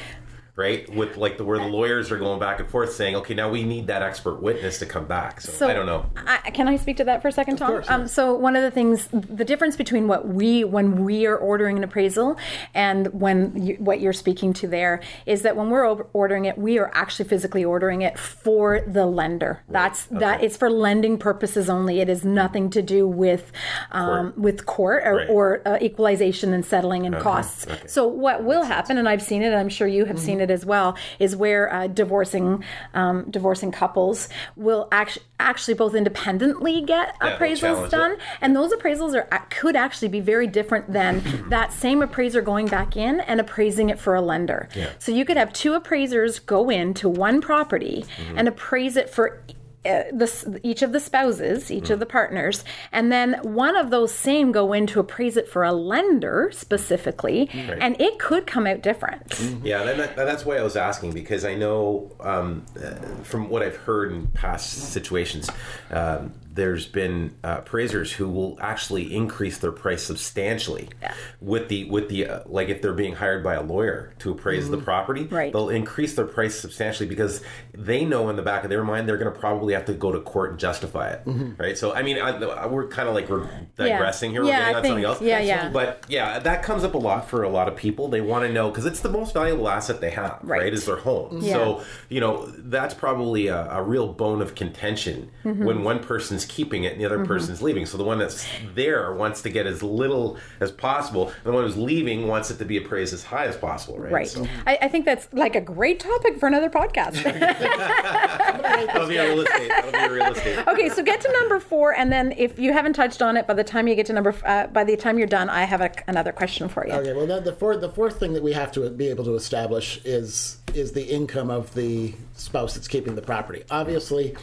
Right, 0.59 0.93
with 0.93 1.17
like 1.17 1.39
the 1.39 1.45
where 1.45 1.61
the 1.61 1.69
lawyers 1.69 2.11
are 2.11 2.19
going 2.19 2.41
back 2.41 2.59
and 2.59 2.69
forth 2.69 2.93
saying, 2.93 3.15
okay, 3.15 3.33
now 3.33 3.49
we 3.49 3.63
need 3.63 3.87
that 3.87 4.03
expert 4.03 4.43
witness 4.43 4.81
to 4.81 4.87
come 4.87 5.07
back. 5.07 5.41
So, 5.41 5.69
I 5.69 5.73
don't 5.73 5.87
know. 5.87 6.07
I, 6.17 6.51
can 6.51 6.67
I 6.67 6.75
speak 6.75 6.97
to 6.97 7.05
that 7.05 7.23
for 7.23 7.29
a 7.29 7.33
second, 7.33 7.59
Tom? 7.59 7.71
course, 7.71 7.87
yeah. 7.87 7.95
um, 7.95 8.09
so 8.09 8.35
one 8.35 8.57
of 8.57 8.63
the 8.65 8.73
things, 8.73 9.07
the 9.13 9.45
difference 9.45 9.77
between 9.77 10.09
what 10.09 10.27
we 10.27 10.65
when 10.65 11.05
we 11.05 11.27
are 11.27 11.37
ordering 11.37 11.77
an 11.77 11.85
appraisal 11.85 12.37
and 12.75 13.07
when 13.13 13.63
you, 13.63 13.77
what 13.77 14.01
you're 14.01 14.13
speaking 14.13 14.53
to 14.55 14.67
there 14.67 15.01
is 15.27 15.43
that 15.43 15.55
when 15.57 15.71
we're 15.71 15.87
ordering 16.13 16.45
it, 16.47 16.59
we 16.59 16.77
are 16.79 16.91
actually 16.93 17.29
physically 17.29 17.65
ordering 17.65 18.03
it 18.03 18.19
for 18.19 18.81
the 18.81 19.07
lender. 19.07 19.63
That's 19.69 20.07
that 20.07 20.43
it's 20.43 20.57
for 20.57 20.71
lending 20.71 21.19
purposes 21.19 21.71
only. 21.71 22.01
It 22.01 22.09
is 22.09 22.25
nothing 22.25 22.69
to 22.71 22.83
do 22.83 23.07
with 23.07 23.53
um, 23.93 24.33
Court. 24.33 24.39
with 24.39 24.67
court 24.67 25.03
or, 25.07 25.15
Right. 25.15 25.31
or 25.31 25.63
uh, 25.65 25.79
equalization 25.81 26.53
and 26.53 26.67
settling 26.67 27.07
and 27.07 27.17
costs. 27.17 27.65
okay. 27.69 27.87
So 27.87 28.09
what 28.09 28.43
will 28.43 28.65
happen, 28.65 28.99
and 28.99 29.09
I've 29.09 29.23
seen 29.23 29.43
it, 29.43 29.47
and 29.47 29.57
I'm 29.57 29.69
sure 29.69 29.87
you 29.87 30.05
have 30.07 30.19
seen 30.19 30.41
it 30.41 30.48
as 30.51 30.65
well, 30.67 30.97
is 31.19 31.35
where 31.37 31.73
uh, 31.73 31.87
divorcing 31.87 32.65
um, 32.95 33.27
divorcing 33.31 33.73
couples 33.73 34.29
will 34.57 34.89
actually 34.93 35.25
actually 35.41 35.75
both 35.75 35.95
independently 35.95 36.83
get 36.83 37.15
they'll 37.21 37.31
appraisals 37.37 37.91
done, 37.91 38.13
it. 38.13 38.19
and 38.41 38.57
those 38.57 38.73
appraisals 38.73 39.15
are 39.15 39.29
could 39.51 39.77
actually 39.77 40.09
be 40.09 40.21
very 40.21 40.47
different 40.47 40.93
than 40.93 41.23
that 41.51 41.73
same 41.73 42.03
appraiser 42.03 42.41
going 42.43 42.67
back 42.67 42.97
in 42.97 43.21
and 43.21 43.41
appraising 43.41 43.89
it 43.89 43.99
for 43.99 44.15
a 44.15 44.21
lender. 44.21 44.69
Yeah. 44.75 44.91
So 44.99 45.13
you 45.13 45.25
could 45.25 45.37
have 45.37 45.53
two 45.53 45.75
appraisers 45.75 46.39
go 46.39 46.71
into 46.71 47.09
one 47.09 47.41
property 47.41 48.05
Mm-hmm. 48.19 48.39
and 48.39 48.49
appraise 48.49 48.97
it 48.97 49.09
for 49.11 49.41
uh, 49.89 50.05
the, 50.13 50.61
each 50.63 50.83
of 50.83 50.93
the 50.93 51.01
spouses, 51.01 51.71
each 51.71 51.85
Mm-hmm. 51.85 51.95
of 51.95 52.01
the 52.01 52.07
partners, 52.07 52.65
and 52.93 53.11
then 53.11 53.35
one 53.43 53.75
of 53.77 53.91
those 53.91 54.13
same 54.13 54.53
go 54.53 54.73
in 54.73 54.87
to 54.89 55.01
appraise 55.01 55.37
it 55.37 55.49
for 55.49 55.65
a 55.65 55.73
lender 55.73 56.51
specifically, 56.53 57.49
and 57.53 57.99
it 58.01 58.19
could 58.19 58.47
come 58.47 58.67
out 58.67 58.83
different. 58.83 59.41
Yeah, 59.65 59.85
then 59.85 59.97
that, 59.99 60.17
that's 60.17 60.45
why 60.45 60.57
I 60.59 60.63
was 60.63 60.77
asking 60.77 61.13
because 61.13 61.45
I 61.45 61.55
know 61.55 62.11
um, 62.21 62.65
uh, 62.77 62.95
from 63.23 63.49
what 63.49 63.63
I've 63.63 63.77
heard 63.77 64.13
in 64.13 64.27
past 64.29 64.93
situations, 64.93 65.51
um, 65.91 66.33
there's 66.59 66.87
been 66.87 67.35
uh, 67.45 67.59
appraisers 67.61 68.13
who 68.13 68.29
will 68.29 68.59
actually 68.61 69.15
increase 69.15 69.59
their 69.59 69.71
price 69.73 70.03
substantially 70.03 70.89
yeah. 71.01 71.15
with 71.41 71.69
the 71.69 71.85
with 71.89 72.09
the 72.09 72.27
uh, 72.27 72.41
like 72.47 72.69
if 72.69 72.83
they're 72.83 72.93
being 72.93 73.15
hired 73.15 73.45
by 73.45 73.55
a 73.55 73.63
lawyer 73.63 74.13
to 74.19 74.33
appraise 74.33 74.69
the 74.69 74.77
property, 74.77 75.23
Right. 75.25 75.53
they'll 75.53 75.69
increase 75.69 76.15
their 76.17 76.27
price 76.27 76.59
substantially 76.59 77.09
because 77.09 77.43
they 77.73 78.05
know 78.05 78.29
in 78.29 78.35
the 78.37 78.43
back 78.43 78.65
of 78.65 78.71
their 78.71 78.83
mind 78.83 79.09
they're 79.09 79.17
going 79.17 79.33
to 79.33 79.39
probably 79.39 79.73
have 79.75 79.85
to 79.87 79.95
go 79.95 80.11
to 80.11 80.21
court 80.21 80.51
and 80.51 80.59
justify 80.59 81.11
it, 81.11 81.23
right? 81.59 81.79
So 81.79 81.95
I 81.95 82.03
mean, 82.03 82.19
I, 82.19 82.31
I- 82.31 82.67
we're 82.67 82.89
kind 82.89 83.09
of 83.09 83.15
like 83.15 83.29
we're 83.29 83.49
digressing 83.77 84.33
here. 84.33 84.43
We're 84.43 84.49
Yeah, 84.49 84.59
getting 84.73 84.75
I 84.75 84.79
on 84.79 84.85
something 84.85 85.05
else. 85.05 85.23
yeah, 85.23 85.39
yeah. 85.41 85.69
But 85.71 86.05
yeah, 86.09 86.39
that 86.41 86.63
comes 86.65 86.83
up 86.85 86.95
a 86.95 86.99
lot 86.99 87.29
for 87.31 87.45
a 87.45 87.49
lot 87.49 87.69
of 87.69 87.77
people. 87.77 88.09
They 88.09 88.21
want 88.21 88.45
to 88.47 88.53
know 88.53 88.69
because 88.71 88.85
it's 88.85 89.01
the 89.01 89.09
most 89.11 89.33
valuable 89.33 89.69
asset 89.69 90.01
they 90.01 90.11
have, 90.11 90.39
right? 90.43 90.59
Right. 90.63 90.73
Is 90.75 90.87
their 90.87 90.97
home. 90.97 91.39
Yeah. 91.41 91.53
So 91.55 91.85
you 92.09 92.21
know 92.21 92.47
that's 92.47 92.95
probably 92.95 93.47
a, 93.47 93.71
a 93.71 93.83
real 93.83 94.13
bone 94.13 94.43
of 94.43 94.55
contention 94.57 95.31
Mm-hmm. 95.45 95.65
when 95.65 95.85
one 95.85 96.01
person's 96.01 96.45
keeping 96.49 96.85
it 96.85 96.93
and 96.93 97.01
the 97.01 97.07
other 97.07 97.25
person's 97.25 97.63
leaving. 97.63 97.87
So 97.87 97.99
the 97.99 98.05
one 98.05 98.19
that's 98.19 98.47
there 98.75 99.13
wants 99.13 99.43
to 99.43 99.51
get 99.51 99.67
as 99.67 99.83
little 99.83 100.39
as 100.61 100.73
possible, 100.73 101.29
and 101.29 101.45
the 101.45 101.53
one 101.53 101.65
who's 101.65 101.77
leaving 101.77 102.27
wants 102.27 102.51
it 102.51 102.59
to 102.59 102.65
be 102.65 102.77
appraised 102.77 103.15
as 103.15 103.25
high 103.25 103.47
as 103.47 103.57
possible, 103.57 103.99
right? 103.99 104.13
Right. 104.13 104.29
So 104.29 104.47
I, 104.67 104.79
I 104.83 104.89
think 104.89 105.05
that's 105.05 105.29
like 105.33 105.55
a 105.55 105.61
great 105.61 106.01
topic 106.01 106.39
for 106.39 106.47
another 106.47 106.71
podcast. 106.71 107.23
that'll 107.23 109.09
be 109.09 109.17
a 109.17 109.29
real 109.29 109.41
estate. 109.41 109.69
That'll 109.69 109.93
be 109.93 109.99
a 109.99 110.11
real 110.11 110.33
estate. 110.33 110.69
okay, 110.69 110.89
so 110.89 111.03
get 111.03 111.21
to 111.21 111.33
number 111.33 111.61
four, 111.61 111.95
and 111.95 112.11
then 112.11 112.33
if 112.37 112.59
you 112.59 112.73
haven't 112.73 112.95
touched 112.95 113.23
on 113.23 113.37
it, 113.37 113.47
by 113.47 113.55
the 113.55 113.65
time 113.65 113.87
you 113.89 113.95
get 113.95 114.07
to 114.07 114.13
number, 114.13 114.35
uh, 114.45 114.67
by 114.69 114.85
the 114.85 114.97
time 114.97 115.19
you're 115.19 115.27
done, 115.27 115.49
I 115.49 115.65
have 115.65 115.81
a, 115.81 115.91
another 116.07 116.33
question 116.33 116.69
for 116.69 116.87
you. 116.87 116.93
Okay, 116.93 117.13
well, 117.13 117.27
the, 117.27 117.41
the 117.41 117.53
fourth 117.53 117.81
the 117.81 117.91
fourth 117.91 118.19
thing 118.19 118.33
that 118.33 118.43
we 118.43 118.53
have 118.53 118.73
to 118.73 118.89
be 118.91 119.09
able 119.09 119.25
to 119.25 119.35
establish 119.35 120.01
is 120.05 120.59
is 120.75 120.93
the 120.93 121.05
income 121.05 121.51
of 121.51 121.75
the 121.75 122.15
spouse 122.37 122.75
that's 122.75 122.89
keeping 122.89 123.15
the 123.15 123.23
property. 123.23 123.65
Obviously, 123.71 124.37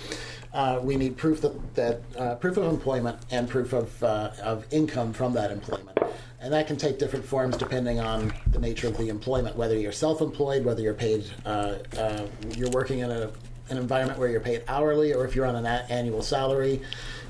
uh, 0.56 0.80
we 0.82 0.96
need 0.96 1.18
proof 1.18 1.42
that 1.42 1.76
that 1.76 2.02
uh, 2.18 2.36
proof 2.36 2.56
of 2.56 2.64
employment 2.64 3.20
and 3.30 3.48
proof 3.50 3.74
of 3.74 4.02
uh, 4.02 4.32
of 4.42 4.66
income 4.72 5.12
from 5.12 5.34
that 5.34 5.52
employment, 5.52 6.00
and 6.40 6.54
that 6.54 6.66
can 6.66 6.78
take 6.78 6.98
different 6.98 7.26
forms 7.26 7.58
depending 7.58 8.00
on 8.00 8.34
the 8.52 8.60
nature 8.60 8.88
of 8.88 8.98
the 8.98 9.10
employment. 9.10 9.58
Whether 9.58 9.78
you're 9.78 9.92
self-employed, 9.92 10.64
whether 10.64 10.82
you're 10.82 10.94
paid, 10.94 11.26
uh, 11.46 11.76
uh, 11.98 12.26
you're 12.56 12.72
working 12.72 13.00
in 13.00 13.12
a 13.12 13.32
an 13.70 13.78
environment 13.78 14.18
where 14.18 14.30
you're 14.30 14.40
paid 14.40 14.64
hourly, 14.68 15.14
or 15.14 15.26
if 15.26 15.36
you're 15.36 15.46
on 15.46 15.56
an 15.56 15.66
a- 15.66 15.86
annual 15.90 16.22
salary. 16.22 16.82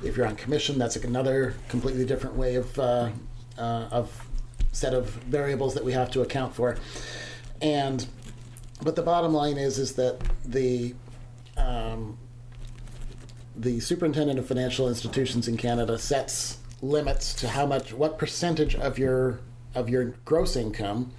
If 0.03 0.17
you're 0.17 0.27
on 0.27 0.35
commission, 0.35 0.77
that's 0.77 0.95
another 0.97 1.55
completely 1.67 2.05
different 2.05 2.35
way 2.35 2.55
of 2.55 2.77
uh, 2.77 3.09
uh, 3.57 3.87
of 3.89 4.27
set 4.71 4.93
of 4.93 5.09
variables 5.09 5.73
that 5.73 5.83
we 5.83 5.93
have 5.93 6.11
to 6.11 6.21
account 6.21 6.53
for. 6.53 6.77
And 7.61 8.05
but 8.83 8.95
the 8.95 9.01
bottom 9.01 9.33
line 9.33 9.57
is 9.57 9.79
is 9.79 9.93
that 9.93 10.19
the 10.45 10.93
um, 11.57 12.17
the 13.55 13.79
superintendent 13.79 14.39
of 14.39 14.45
financial 14.45 14.87
institutions 14.87 15.47
in 15.47 15.57
Canada 15.57 15.97
sets 15.97 16.57
limits 16.81 17.33
to 17.35 17.47
how 17.47 17.65
much 17.65 17.93
what 17.93 18.17
percentage 18.17 18.75
of 18.75 18.99
your 18.99 19.39
of 19.73 19.89
your 19.89 20.05
gross 20.25 20.55
income 20.55 21.11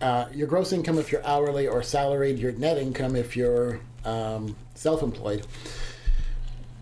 uh, 0.00 0.26
your 0.32 0.46
gross 0.46 0.72
income 0.72 0.98
if 0.98 1.10
you're 1.10 1.24
hourly 1.26 1.66
or 1.66 1.82
salaried 1.82 2.38
your 2.38 2.52
net 2.52 2.78
income 2.78 3.16
if 3.16 3.36
you're 3.36 3.80
um, 4.04 4.56
self-employed 4.74 5.46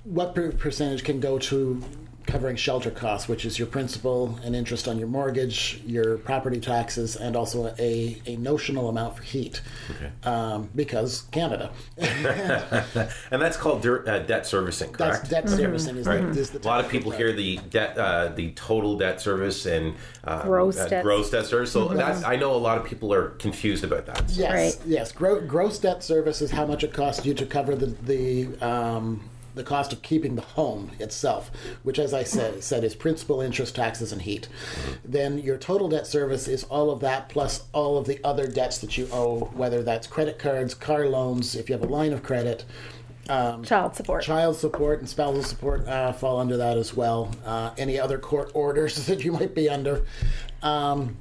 what 0.04 0.34
per- 0.34 0.52
percentage 0.52 1.02
can 1.02 1.20
go 1.20 1.38
to 1.38 1.82
covering 2.26 2.56
shelter 2.56 2.90
costs, 2.90 3.28
which 3.28 3.44
is 3.44 3.58
your 3.58 3.66
principal 3.68 4.38
and 4.44 4.56
interest 4.56 4.88
on 4.88 4.98
your 4.98 5.08
mortgage, 5.08 5.80
your 5.86 6.18
property 6.18 6.58
taxes, 6.60 7.16
and 7.16 7.36
also 7.36 7.74
a, 7.78 8.20
a 8.26 8.36
notional 8.36 8.88
amount 8.88 9.16
for 9.16 9.22
heat, 9.22 9.60
um, 10.24 10.68
because 10.74 11.22
Canada. 11.32 11.70
and 11.98 13.40
that's 13.42 13.56
called 13.56 13.82
dir- 13.82 14.08
uh, 14.08 14.18
debt 14.20 14.46
servicing, 14.46 14.92
That's 14.92 15.18
correct? 15.18 15.30
debt 15.30 15.48
servicing. 15.48 15.96
Is, 15.96 16.06
Right. 16.06 16.20
the, 16.32 16.40
is 16.40 16.50
the 16.50 16.58
a 16.60 16.66
lot 16.68 16.84
of 16.84 16.90
people 16.90 17.10
hear 17.10 17.32
the 17.32 17.58
debt, 17.70 17.96
uh, 17.98 18.28
the 18.34 18.50
total 18.52 18.96
debt 18.98 19.20
service 19.20 19.66
and 19.66 19.94
um, 20.24 20.42
Gross 20.42 20.78
uh, 20.78 20.88
debt. 20.88 21.02
gross 21.04 21.30
debt 21.30 21.46
service. 21.46 21.72
So 21.72 21.88
that's 21.88 22.24
I 22.24 22.36
know 22.36 22.54
a 22.54 22.56
lot 22.58 22.78
of 22.78 22.84
people 22.84 23.12
are 23.12 23.30
confused 23.30 23.84
about 23.84 24.06
that. 24.06 24.30
So- 24.30 24.40
Yes, 24.42 24.76
Right. 24.78 24.86
yes. 24.86 25.12
Gro- 25.12 25.40
gross 25.46 25.78
debt 25.78 26.02
service 26.02 26.40
is 26.42 26.50
how 26.50 26.66
much 26.66 26.84
it 26.84 26.92
costs 26.92 27.24
you 27.24 27.34
to 27.34 27.46
cover 27.46 27.74
the 27.74 27.86
the 27.86 28.48
um, 28.66 29.28
the 29.54 29.64
cost 29.64 29.92
of 29.92 30.02
keeping 30.02 30.36
the 30.36 30.42
home 30.42 30.90
itself, 30.98 31.50
which, 31.82 31.98
as 31.98 32.12
I 32.12 32.24
said, 32.24 32.62
said 32.62 32.84
is 32.84 32.94
principal, 32.94 33.40
interest, 33.40 33.74
taxes, 33.74 34.12
and 34.12 34.22
heat. 34.22 34.48
Then 35.04 35.38
your 35.38 35.56
total 35.56 35.88
debt 35.88 36.06
service 36.06 36.48
is 36.48 36.64
all 36.64 36.90
of 36.90 37.00
that 37.00 37.28
plus 37.28 37.64
all 37.72 37.96
of 37.96 38.06
the 38.06 38.20
other 38.24 38.46
debts 38.46 38.78
that 38.78 38.96
you 38.98 39.08
owe, 39.12 39.50
whether 39.54 39.82
that's 39.82 40.06
credit 40.06 40.38
cards, 40.38 40.74
car 40.74 41.06
loans, 41.06 41.54
if 41.54 41.68
you 41.68 41.74
have 41.74 41.84
a 41.84 41.90
line 41.90 42.12
of 42.12 42.22
credit. 42.22 42.64
Um, 43.28 43.64
Child 43.64 43.96
support. 43.96 44.22
Child 44.22 44.56
support 44.56 45.00
and 45.00 45.08
spousal 45.08 45.42
support 45.42 45.86
uh, 45.88 46.12
fall 46.12 46.38
under 46.38 46.56
that 46.58 46.76
as 46.76 46.94
well. 46.94 47.30
Uh, 47.44 47.70
any 47.78 47.98
other 47.98 48.18
court 48.18 48.50
orders 48.54 49.06
that 49.06 49.24
you 49.24 49.32
might 49.32 49.54
be 49.54 49.68
under. 49.68 50.04
Um, 50.62 51.16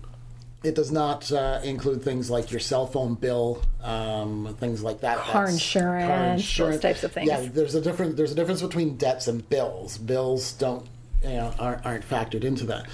it 0.64 0.76
does 0.76 0.92
not 0.92 1.32
uh, 1.32 1.60
include 1.64 2.02
things 2.04 2.30
like 2.30 2.50
your 2.52 2.60
cell 2.60 2.88
phone 2.88 3.16
bill, 3.16 3.62
um, 3.82 4.56
things 4.60 4.82
like 4.82 5.02
that. 5.02 5.18
Car 5.18 5.34
That's- 5.46 5.54
insurance, 5.54 6.58
those 6.58 6.80
types 6.80 7.04
of 7.04 7.12
things. 7.12 7.28
Yeah, 7.28 7.42
there's 7.52 7.76
a 7.76 7.82
different 7.82 8.16
there's 8.18 8.32
a 8.32 8.36
difference 8.36 8.62
between 8.62 8.96
debts 8.96 9.28
and 9.28 9.48
bills. 9.50 9.98
Bills 9.98 10.54
don't 10.54 10.86
you 11.22 11.30
know 11.30 11.54
aren't, 11.60 11.86
aren't 11.86 12.08
factored 12.10 12.44
into 12.44 12.66
that. 12.68 12.88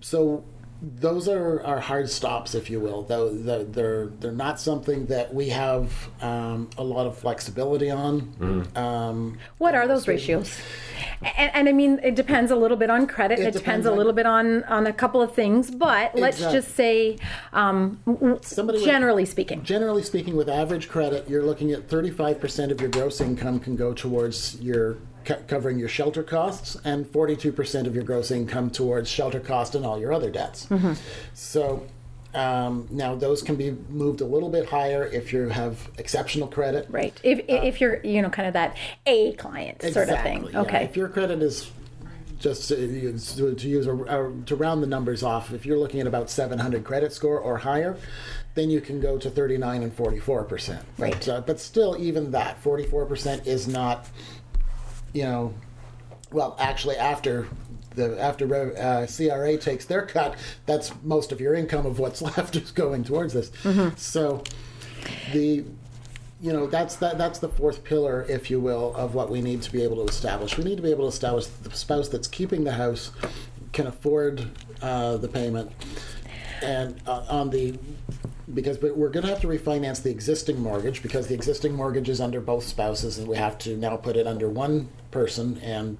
So 0.00 0.44
those 0.84 1.28
are, 1.28 1.62
are 1.64 1.78
hard 1.78 2.10
stops, 2.10 2.54
if 2.56 2.68
you 2.68 2.80
will. 2.80 3.02
Though 3.04 3.32
they're, 3.32 3.62
they're 3.64 4.06
they're 4.06 4.32
not 4.32 4.58
something 4.60 5.06
that 5.06 5.32
we 5.32 5.50
have 5.50 5.92
um, 6.20 6.68
a 6.76 6.82
lot 6.82 7.06
of 7.06 7.16
flexibility 7.16 7.88
on. 7.90 8.66
Um, 8.74 9.38
What 9.58 9.74
are 9.76 9.86
those 9.86 10.08
ratios? 10.08 10.58
And, 11.36 11.50
and 11.54 11.68
I 11.68 11.72
mean, 11.72 12.00
it 12.02 12.16
depends 12.16 12.50
a 12.50 12.56
little 12.56 12.76
bit 12.76 12.90
on 12.90 13.06
credit. 13.06 13.38
It, 13.38 13.42
It 13.42 13.44
depends, 13.52 13.58
depends 13.60 13.86
a 13.86 13.90
on- 13.92 13.96
little 13.96 14.12
bit 14.12 14.26
on 14.26 14.64
on 14.64 14.86
a 14.88 14.92
couple 14.92 15.22
of 15.22 15.34
things. 15.34 15.70
But 15.70 16.16
let's 16.16 16.38
Exactly. 16.38 16.58
just 16.60 16.74
say, 16.74 17.16
um, 17.52 18.00
w- 18.06 18.38
Somebody 18.42 18.78
with- 18.78 18.86
generally 18.86 19.24
speaking, 19.24 19.62
Generally 19.62 20.02
speaking, 20.02 20.34
with 20.36 20.48
average 20.48 20.88
credit, 20.88 21.28
you're 21.28 21.44
looking 21.44 21.70
at 21.72 21.88
35% 21.88 22.72
of 22.72 22.80
your 22.80 22.90
gross 22.90 23.20
income 23.20 23.60
can 23.60 23.76
go 23.76 23.92
towards 23.94 24.60
your 24.60 24.96
co- 25.24 25.42
covering 25.48 25.78
your 25.78 25.88
shelter 25.88 26.22
costs, 26.22 26.76
and 26.84 27.06
42% 27.06 27.86
of 27.86 27.94
your 27.94 28.04
gross 28.04 28.30
income 28.30 28.70
towards 28.70 29.08
shelter 29.08 29.40
cost 29.40 29.74
and 29.74 29.84
all 29.86 29.98
your 29.98 30.12
other 30.12 30.30
debts. 30.30 30.66
So 31.34 31.86
um, 32.34 32.88
now 32.90 33.14
those 33.14 33.42
can 33.42 33.56
be 33.56 33.72
moved 33.90 34.20
a 34.20 34.24
little 34.24 34.48
bit 34.48 34.66
higher 34.66 35.04
if 35.06 35.32
you 35.32 35.48
have 35.48 35.90
exceptional 35.98 36.48
credit. 36.48 36.86
right? 36.90 37.18
If 37.22 37.40
if 37.48 37.80
you're 37.80 38.02
you 38.04 38.22
know 38.22 38.30
kind 38.30 38.48
of 38.48 38.54
that 38.54 38.76
A 39.06 39.32
client 39.34 39.82
sort 39.82 40.08
of 40.08 40.20
thing, 40.22 40.38
Exactly, 40.46 40.52
yeah. 40.52 40.60
okay. 40.62 40.84
If 40.84 40.96
your 40.96 41.08
credit 41.08 41.42
is 41.42 41.70
just 42.38 42.68
to, 42.68 42.76
to 43.18 43.54
to 43.54 43.68
use 43.68 43.86
a, 43.86 43.94
a, 43.94 44.32
to 44.46 44.56
round 44.56 44.82
the 44.82 44.86
numbers 44.86 45.22
off, 45.22 45.52
if 45.52 45.64
you're 45.66 45.78
looking 45.78 46.00
at 46.00 46.06
about 46.06 46.28
700 46.30 46.84
credit 46.84 47.12
score 47.12 47.38
or 47.38 47.58
higher, 47.58 47.96
then 48.54 48.68
you 48.70 48.80
can 48.80 48.98
go 49.00 49.16
to 49.18 49.30
39 49.30 49.82
and 49.82 49.94
44 49.94 50.44
percent. 50.44 50.84
Right. 50.98 51.12
But, 51.12 51.28
uh, 51.28 51.40
but 51.42 51.60
still, 51.60 51.96
even 52.00 52.30
that 52.32 52.58
44 52.62 53.04
percent 53.06 53.46
is 53.46 53.68
not, 53.68 54.08
you 55.12 55.24
know, 55.24 55.54
well, 56.30 56.56
actually, 56.58 56.96
after 56.96 57.46
the 57.94 58.18
after 58.20 58.76
uh, 58.76 59.06
CRA 59.06 59.56
takes 59.58 59.84
their 59.84 60.06
cut, 60.06 60.36
that's 60.66 60.92
most 61.02 61.32
of 61.32 61.40
your 61.40 61.54
income 61.54 61.86
of 61.86 61.98
what's 61.98 62.22
left 62.36 62.56
is 62.56 62.70
going 62.70 63.04
towards 63.04 63.34
this. 63.34 63.52
So, 63.96 64.42
the 65.32 65.64
you 66.40 66.52
know 66.52 66.66
that's 66.66 66.96
that 66.96 67.18
that's 67.18 67.38
the 67.38 67.48
fourth 67.48 67.84
pillar, 67.84 68.26
if 68.28 68.50
you 68.50 68.60
will, 68.60 68.94
of 68.96 69.14
what 69.14 69.30
we 69.30 69.40
need 69.40 69.62
to 69.62 69.72
be 69.72 69.82
able 69.82 69.96
to 69.96 70.10
establish. 70.10 70.56
We 70.56 70.64
need 70.64 70.76
to 70.76 70.82
be 70.82 70.90
able 70.90 71.04
to 71.04 71.14
establish 71.14 71.46
that 71.46 71.70
the 71.70 71.76
spouse 71.76 72.08
that's 72.08 72.28
keeping 72.28 72.64
the 72.64 72.72
house 72.72 73.12
can 73.72 73.86
afford 73.86 74.48
uh, 74.80 75.18
the 75.18 75.28
payment, 75.28 75.70
and 76.62 77.00
uh, 77.06 77.24
on 77.28 77.50
the 77.50 77.78
because 78.52 78.80
we're 78.80 79.08
going 79.08 79.24
to 79.24 79.30
have 79.30 79.40
to 79.40 79.46
refinance 79.46 80.02
the 80.02 80.10
existing 80.10 80.60
mortgage 80.60 81.02
because 81.02 81.26
the 81.28 81.34
existing 81.34 81.74
mortgage 81.74 82.08
is 82.08 82.20
under 82.20 82.40
both 82.40 82.64
spouses, 82.64 83.18
and 83.18 83.28
we 83.28 83.36
have 83.36 83.58
to 83.58 83.76
now 83.76 83.96
put 83.96 84.16
it 84.16 84.26
under 84.26 84.48
one 84.48 84.88
person 85.10 85.58
and. 85.58 85.98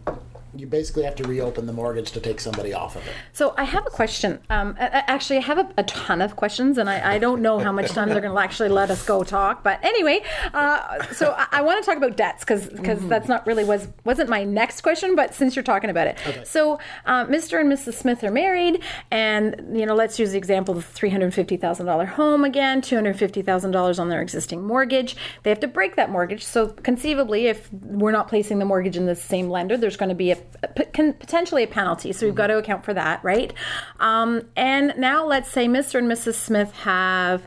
You 0.54 0.66
basically 0.66 1.04
have 1.04 1.14
to 1.16 1.24
reopen 1.24 1.66
the 1.66 1.72
mortgage 1.72 2.12
to 2.12 2.20
take 2.20 2.40
somebody 2.40 2.74
off 2.74 2.96
of 2.96 3.06
it. 3.06 3.14
So 3.32 3.54
I 3.56 3.64
have 3.64 3.86
a 3.86 3.90
question. 3.90 4.38
Um, 4.50 4.76
actually, 4.78 5.38
I 5.38 5.40
have 5.42 5.58
a, 5.58 5.68
a 5.78 5.82
ton 5.84 6.20
of 6.20 6.36
questions, 6.36 6.76
and 6.78 6.90
I, 6.90 7.14
I 7.14 7.18
don't 7.18 7.40
know 7.40 7.58
how 7.58 7.72
much 7.72 7.90
time 7.90 8.08
they're 8.10 8.20
going 8.20 8.34
to 8.34 8.40
actually 8.40 8.68
let 8.68 8.90
us 8.90 9.04
go 9.06 9.24
talk. 9.24 9.62
But 9.62 9.82
anyway, 9.84 10.22
uh, 10.52 11.02
so 11.12 11.34
I, 11.38 11.46
I 11.52 11.62
want 11.62 11.82
to 11.82 11.86
talk 11.88 11.96
about 11.96 12.16
debts 12.16 12.40
because 12.44 12.66
Mm-hmm. 12.82 13.08
that's 13.08 13.28
not 13.28 13.46
really 13.46 13.64
was 13.64 13.88
wasn't 14.04 14.28
my 14.28 14.44
next 14.44 14.80
question. 14.82 15.14
But 15.16 15.34
since 15.34 15.54
you're 15.56 15.62
talking 15.62 15.88
about 15.90 16.06
it, 16.06 16.18
so 16.46 16.78
uh, 17.06 17.24
Mr. 17.26 17.60
and 17.60 17.72
Mrs. 17.72 17.94
Smith 17.94 18.22
are 18.24 18.30
married, 18.30 18.82
and 19.10 19.56
you 19.78 19.86
know, 19.86 19.94
let's 19.94 20.18
use 20.18 20.32
the 20.32 20.38
example 20.38 20.76
of 20.76 20.84
three 20.84 21.10
hundred 21.10 21.32
fifty 21.32 21.56
thousand 21.56 21.86
dollar 21.86 22.04
home 22.06 22.44
again, 22.44 22.80
two 22.82 22.96
hundred 22.96 23.16
fifty 23.18 23.40
thousand 23.42 23.70
dollars 23.70 23.98
on 23.98 24.08
their 24.08 24.20
existing 24.20 24.62
mortgage. 24.66 25.16
They 25.42 25.50
have 25.50 25.60
to 25.60 25.68
break 25.68 25.96
that 25.96 26.10
mortgage. 26.10 26.44
So 26.44 26.68
conceivably, 26.68 27.46
if 27.46 27.72
we're 27.72 28.10
not 28.12 28.28
placing 28.28 28.58
the 28.58 28.64
mortgage 28.64 28.96
in 28.96 29.06
the 29.06 29.14
same 29.16 29.48
lender, 29.48 29.76
there's 29.76 29.96
going 29.96 30.08
to 30.08 30.14
be 30.14 30.30
a, 30.32 30.34
a 30.34 30.36
p- 30.36 30.41
can- 30.41 30.41
potentially 30.74 31.62
a 31.62 31.66
penalty. 31.66 32.12
So 32.12 32.26
we've 32.26 32.34
got 32.34 32.48
to 32.48 32.58
account 32.58 32.84
for 32.84 32.94
that, 32.94 33.22
right? 33.22 33.52
Um, 34.00 34.42
and 34.56 34.94
now 34.96 35.26
let's 35.26 35.50
say 35.50 35.66
Mr. 35.66 35.98
and 35.98 36.10
Mrs. 36.10 36.34
Smith 36.34 36.72
have, 36.72 37.46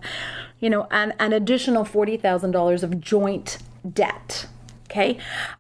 you 0.60 0.70
know, 0.70 0.88
an, 0.92 1.14
an 1.20 1.34
additional 1.34 1.86
forty 1.86 2.18
thousand 2.18 2.52
dollars 2.52 2.84
of 2.84 3.00
joint 3.00 3.58
debt. 3.94 4.48
Okay, 4.90 5.18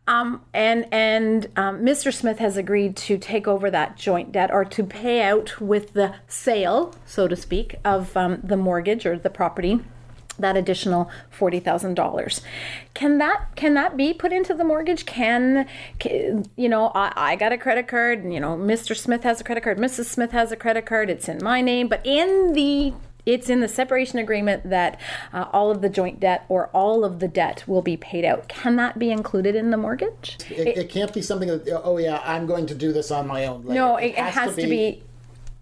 um, 0.07 0.41
and 0.53 0.87
and 0.93 1.47
um, 1.55 1.81
Mr. 1.81 2.13
Smith 2.13 2.39
has 2.39 2.57
agreed 2.57 2.95
to 2.95 3.17
take 3.17 3.47
over 3.47 3.69
that 3.69 3.97
joint 3.97 4.31
debt 4.31 4.49
or 4.51 4.63
to 4.63 4.83
pay 4.83 5.21
out 5.23 5.59
with 5.59 5.93
the 5.93 6.15
sale, 6.27 6.93
so 7.05 7.27
to 7.27 7.35
speak, 7.35 7.75
of 7.83 8.15
um, 8.15 8.39
the 8.43 8.55
mortgage 8.55 9.05
or 9.05 9.17
the 9.17 9.29
property 9.29 9.81
that 10.39 10.57
additional 10.57 11.09
forty 11.29 11.59
thousand 11.59 11.95
dollars. 11.95 12.41
Can 12.93 13.17
that 13.19 13.55
can 13.55 13.73
that 13.75 13.97
be 13.97 14.13
put 14.13 14.31
into 14.31 14.53
the 14.53 14.63
mortgage? 14.63 15.05
Can, 15.05 15.67
can 15.99 16.45
you 16.55 16.69
know 16.69 16.91
I, 16.95 17.13
I 17.15 17.35
got 17.35 17.51
a 17.51 17.57
credit 17.57 17.87
card, 17.87 18.19
and 18.19 18.33
you 18.33 18.39
know 18.39 18.55
Mr. 18.55 18.95
Smith 18.95 19.23
has 19.23 19.41
a 19.41 19.43
credit 19.43 19.63
card, 19.63 19.77
Mrs. 19.77 20.05
Smith 20.05 20.31
has 20.31 20.51
a 20.51 20.55
credit 20.55 20.85
card. 20.85 21.09
It's 21.09 21.27
in 21.27 21.43
my 21.43 21.61
name, 21.61 21.87
but 21.87 22.01
in 22.05 22.53
the 22.53 22.93
it's 23.25 23.49
in 23.49 23.59
the 23.59 23.67
separation 23.67 24.19
agreement 24.19 24.69
that 24.69 24.99
uh, 25.33 25.45
all 25.51 25.71
of 25.71 25.81
the 25.81 25.89
joint 25.89 26.19
debt 26.19 26.45
or 26.47 26.67
all 26.67 27.03
of 27.03 27.19
the 27.19 27.27
debt 27.27 27.63
will 27.67 27.81
be 27.81 27.97
paid 27.97 28.23
out. 28.23 28.47
Can 28.47 28.75
that 28.75 28.99
be 28.99 29.09
included 29.09 29.55
in 29.55 29.71
the 29.71 29.77
mortgage? 29.77 30.37
It, 30.49 30.77
it 30.77 30.89
can't 30.89 31.13
be 31.13 31.21
something 31.21 31.47
that 31.47 31.81
oh 31.83 31.97
yeah 31.97 32.21
I'm 32.23 32.45
going 32.45 32.67
to 32.67 32.75
do 32.75 32.93
this 32.93 33.11
on 33.11 33.27
my 33.27 33.45
own. 33.45 33.63
Later. 33.63 33.73
no, 33.73 33.97
it, 33.97 34.09
it 34.09 34.17
has, 34.17 34.55
to, 34.55 34.67
be, 34.67 35.03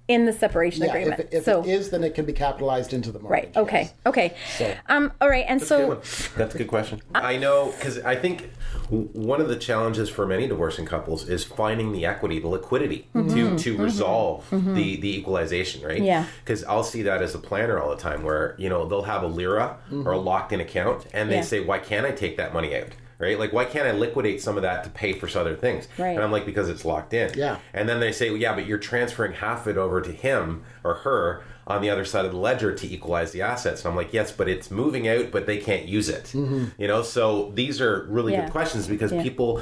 in 0.07 0.25
the 0.25 0.33
separation 0.33 0.83
Yeah, 0.83 0.89
agreement. 0.89 1.19
if, 1.19 1.33
if 1.33 1.43
so 1.45 1.61
it 1.61 1.67
is, 1.67 1.89
then 1.89 2.03
it 2.03 2.13
can 2.13 2.25
be 2.25 2.33
capitalized 2.33 2.93
into 2.93 3.11
the 3.11 3.19
mortgage. 3.19 3.45
right, 3.55 3.57
okay, 3.57 3.81
yes. 3.83 3.93
okay. 4.05 4.35
So- 4.57 4.75
Um, 4.89 5.13
all 5.21 5.29
right, 5.29 5.45
and 5.47 5.59
Good 5.59 5.67
so 5.67 5.87
one. 5.87 5.97
That's 6.35 6.55
a 6.55 6.57
good 6.57 6.67
question. 6.67 7.01
Uh, 7.15 7.19
I 7.23 7.37
know 7.37 7.71
because 7.71 7.99
I 7.99 8.15
think 8.15 8.49
one 8.89 9.39
of 9.39 9.47
the 9.47 9.55
challenges 9.55 10.09
for 10.09 10.25
many 10.25 10.47
divorcing 10.47 10.85
couples 10.85 11.29
is 11.29 11.45
finding 11.45 11.93
the 11.93 12.05
equity, 12.05 12.39
the 12.39 12.49
liquidity 12.49 13.07
mm-hmm. 13.15 13.29
to 13.29 13.57
to 13.57 13.73
mm-hmm. 13.73 13.83
resolve 13.83 14.49
mm-hmm. 14.49 14.73
the 14.73 14.97
the 14.97 15.17
equalization, 15.17 15.81
right? 15.85 16.01
Yeah. 16.01 16.25
Because 16.43 16.63
I'll 16.65 16.83
see 16.83 17.03
that 17.03 17.21
as 17.21 17.33
a 17.33 17.39
planner 17.39 17.79
all 17.79 17.89
the 17.89 18.01
time, 18.01 18.23
where 18.23 18.55
you 18.57 18.67
know 18.67 18.85
they'll 18.85 19.03
have 19.03 19.23
a 19.23 19.27
LIRA 19.27 19.77
or 20.05 20.11
a 20.11 20.17
locked 20.17 20.51
in 20.51 20.59
account, 20.59 21.07
and 21.13 21.31
they 21.31 21.35
Yeah. 21.35 21.41
say, 21.41 21.59
"Why 21.61 21.79
can't 21.79 22.05
I 22.05 22.11
take 22.11 22.35
that 22.37 22.53
money 22.53 22.75
out?" 22.75 22.89
Right? 23.19 23.39
Like, 23.39 23.53
why 23.53 23.65
can't 23.65 23.87
I 23.87 23.91
liquidate 23.91 24.41
some 24.41 24.57
of 24.57 24.63
that 24.63 24.83
to 24.83 24.89
pay 24.89 25.13
for 25.13 25.27
some 25.27 25.41
other 25.41 25.55
things? 25.55 25.87
Right. 25.97 26.09
And 26.09 26.19
I'm 26.19 26.31
like, 26.31 26.45
because 26.45 26.67
it's 26.69 26.83
locked 26.83 27.13
in. 27.13 27.31
Yeah. 27.35 27.59
And 27.73 27.87
then 27.87 27.99
they 27.99 28.11
say, 28.11 28.29
well, 28.29 28.39
yeah, 28.39 28.53
but 28.53 28.65
you're 28.65 28.77
transferring 28.79 29.33
half 29.33 29.61
of 29.67 29.75
it 29.75 29.79
over 29.79 30.01
to 30.01 30.11
him 30.11 30.63
or 30.83 30.95
her 30.95 31.43
on 31.65 31.81
the 31.81 31.89
other 31.89 32.03
side 32.03 32.25
of 32.25 32.31
the 32.31 32.37
ledger 32.37 32.73
to 32.75 32.87
equalize 32.87 33.31
the 33.31 33.41
assets. 33.41 33.85
And 33.85 33.91
I'm 33.91 33.95
like, 33.95 34.11
yes, 34.13 34.31
but 34.33 34.49
it's 34.49 34.69
moving 34.69 35.07
out, 35.07 35.31
but 35.31 35.45
they 35.45 35.57
can't 35.57 35.85
use 35.85 36.09
it. 36.09 36.25
Mm-hmm. 36.33 36.65
You 36.77 36.87
know, 36.89 37.01
so 37.03 37.51
these 37.55 37.79
are 37.79 38.05
really 38.09 38.33
Yeah. 38.33 38.41
good 38.45 38.51
questions 38.51 38.87
because 38.87 39.13
Yeah. 39.13 39.23
people, 39.23 39.61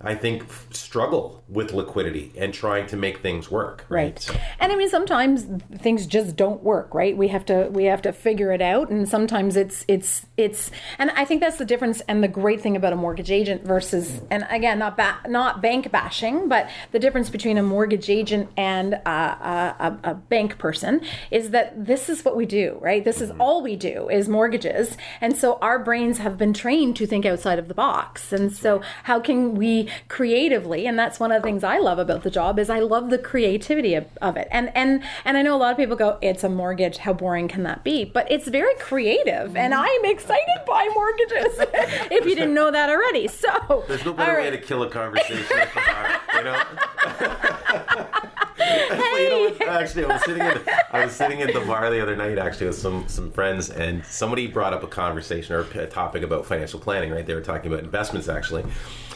I 0.00 0.14
think, 0.14 0.44
struggle 0.70 1.42
with 1.48 1.72
liquidity 1.72 2.32
and 2.36 2.52
trying 2.52 2.86
to 2.88 2.96
make 2.96 3.18
things 3.18 3.50
work. 3.50 3.84
Right. 3.88 3.98
right. 3.98 4.18
So, 4.20 4.34
and 4.60 4.72
i 4.72 4.76
mean 4.76 4.88
sometimes 4.88 5.46
things 5.78 6.06
just 6.06 6.36
don't 6.36 6.62
work 6.62 6.94
right? 6.94 7.16
We 7.16 7.28
have 7.28 7.44
to 7.46 7.68
we 7.70 7.84
have 7.84 8.02
to 8.02 8.12
figure 8.12 8.52
it 8.52 8.62
out 8.62 8.90
and 8.90 9.08
sometimes 9.08 9.56
it's 9.56 9.84
it's 9.88 10.26
it's 10.36 10.70
and 10.98 11.10
i 11.12 11.24
think 11.24 11.40
that's 11.40 11.58
the 11.58 11.64
difference 11.64 12.00
and 12.02 12.22
the 12.22 12.28
great 12.28 12.60
thing 12.60 12.76
about 12.76 12.92
a 12.92 12.96
mortgage 12.96 13.30
agent 13.30 13.64
versus 13.64 14.20
and 14.30 14.46
again 14.50 14.78
not 14.78 14.96
ba- 14.96 15.20
not 15.26 15.62
bank 15.62 15.90
bashing 15.90 16.48
but 16.48 16.68
the 16.92 16.98
difference 16.98 17.30
between 17.30 17.58
a 17.58 17.62
mortgage 17.62 18.08
agent 18.10 18.48
and 18.56 18.94
a, 18.94 19.08
a, 19.08 19.76
a- 20.04 20.10
a 20.10 20.14
bank 20.14 20.58
person 20.58 21.00
is 21.30 21.50
that 21.50 21.86
this 21.86 22.08
is 22.08 22.24
what 22.24 22.36
we 22.36 22.46
do 22.46 22.78
right? 22.80 23.04
This 23.04 23.20
is 23.20 23.30
mm-hmm. 23.30 23.40
all 23.40 23.62
we 23.62 23.76
do 23.76 24.08
is 24.08 24.28
mortgages 24.28 24.96
and 25.20 25.36
so 25.36 25.58
our 25.60 25.78
brains 25.78 26.18
have 26.18 26.36
been 26.38 26.52
trained 26.52 26.96
to 26.96 27.06
think 27.06 27.24
outside 27.26 27.58
of 27.58 27.68
the 27.68 27.74
box. 27.74 28.32
And 28.32 28.52
so 28.52 28.80
how 29.04 29.20
can 29.20 29.54
we 29.54 29.67
creatively 30.08 30.86
and 30.86 30.98
that's 30.98 31.20
one 31.20 31.32
of 31.32 31.42
the 31.42 31.46
things 31.46 31.64
i 31.64 31.78
love 31.78 31.98
about 31.98 32.22
the 32.22 32.30
job 32.30 32.58
is 32.58 32.70
i 32.70 32.78
love 32.78 33.10
the 33.10 33.18
creativity 33.18 33.94
of, 33.94 34.06
of 34.20 34.36
it 34.36 34.48
and 34.50 34.70
and 34.74 35.02
and 35.24 35.36
i 35.36 35.42
know 35.42 35.54
a 35.54 35.58
lot 35.58 35.70
of 35.70 35.76
people 35.76 35.96
go 35.96 36.18
it's 36.22 36.44
a 36.44 36.48
mortgage 36.48 36.98
how 36.98 37.12
boring 37.12 37.48
can 37.48 37.62
that 37.62 37.82
be 37.84 38.04
but 38.04 38.30
it's 38.30 38.48
very 38.48 38.74
creative 38.76 39.56
and 39.56 39.72
mm-hmm. 39.72 39.82
i'm 39.82 40.04
excited 40.04 40.60
by 40.66 40.88
mortgages 40.94 41.58
if 42.10 42.24
you 42.24 42.34
didn't 42.34 42.54
know 42.54 42.70
that 42.70 42.88
already 42.88 43.28
so 43.28 43.84
there's 43.88 44.04
no 44.04 44.12
better 44.12 44.38
all 44.38 44.44
way 44.44 44.50
to 44.50 44.58
kill 44.58 44.82
a 44.82 44.90
conversation 44.90 45.58
at 45.58 45.74
bar, 45.74 46.20
you 46.34 46.44
know? 46.44 46.62
Actually, 48.60 49.22
you 49.22 49.58
know? 49.58 49.66
Actually, 49.66 50.04
I 50.04 50.08
was 50.08 50.24
sitting 50.24 50.42
in 50.42 50.60
I 50.92 51.04
was 51.04 51.12
sitting 51.14 51.40
in 51.40 51.52
the 51.52 51.60
bar 51.60 51.90
the 51.90 52.02
other 52.02 52.16
night 52.16 52.38
actually 52.38 52.66
with 52.66 52.78
some 52.78 53.08
some 53.08 53.30
friends, 53.30 53.70
and 53.70 54.04
somebody 54.04 54.46
brought 54.46 54.72
up 54.72 54.82
a 54.82 54.86
conversation 54.86 55.54
or 55.54 55.60
a 55.60 55.86
topic 55.86 56.22
about 56.22 56.44
financial 56.44 56.80
planning. 56.80 57.10
Right, 57.10 57.24
they 57.24 57.34
were 57.34 57.40
talking 57.40 57.72
about 57.72 57.84
investments 57.84 58.28
actually. 58.28 58.64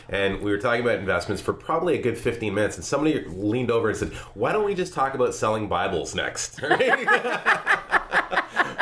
And 0.08 0.40
we 0.42 0.50
were 0.50 0.58
talking 0.58 0.82
about 0.82 0.98
investments 0.98 1.42
for 1.42 1.52
probably 1.52 1.98
a 1.98 2.02
good 2.02 2.18
15 2.18 2.54
minutes, 2.54 2.76
and 2.76 2.84
somebody 2.84 3.24
leaned 3.26 3.70
over 3.70 3.88
and 3.88 3.96
said, 3.98 4.12
"Why 4.34 4.52
don't 4.52 4.64
we 4.64 4.74
just 4.74 4.92
talk 4.94 5.14
about 5.14 5.34
selling 5.34 5.68
Bibles 5.68 6.14
next?" 6.14 6.60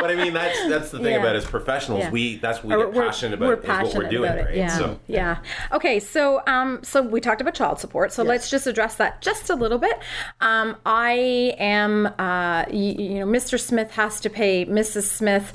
But 0.01 0.11
I 0.11 0.15
mean, 0.15 0.33
that's 0.33 0.67
that's 0.67 0.91
the 0.91 0.99
thing 0.99 1.13
Yeah. 1.13 1.21
about 1.21 1.37
as 1.37 1.45
professionals, 1.45 2.05
Yeah. 2.05 2.11
we 2.11 2.37
that's 2.37 2.65
what 2.65 2.79
we 2.79 2.85
get 2.85 2.95
passionate 2.95 3.35
about 3.35 3.49
we're 3.49 3.55
is 3.57 3.59
what 3.61 3.69
we're 3.69 3.83
passionate 3.85 4.11
doing, 4.11 4.25
about 4.31 4.39
it, 4.39 4.45
right? 4.47 4.55
Yeah, 4.57 4.69
So 4.69 4.99
yeah. 5.09 5.39
Okay, 5.73 6.01
so 6.01 6.43
um, 6.47 6.81
so 6.83 7.03
we 7.03 7.21
talked 7.21 7.43
about 7.43 7.53
child 7.53 7.79
support. 7.81 8.11
So 8.11 8.23
let's 8.23 8.49
just 8.49 8.67
address 8.67 8.95
that 8.95 9.21
just 9.21 9.51
a 9.51 9.55
little 9.55 9.77
bit. 9.77 9.99
Um, 10.41 10.77
I 10.87 11.55
am, 11.59 12.07
uh, 12.19 12.65
you, 12.71 12.95
you 12.95 13.15
know, 13.21 13.27
Mr. 13.27 13.61
Smith 13.61 13.91
has 13.91 14.21
to 14.21 14.31
pay 14.31 14.65
Mrs. 14.65 15.03
Smith. 15.03 15.53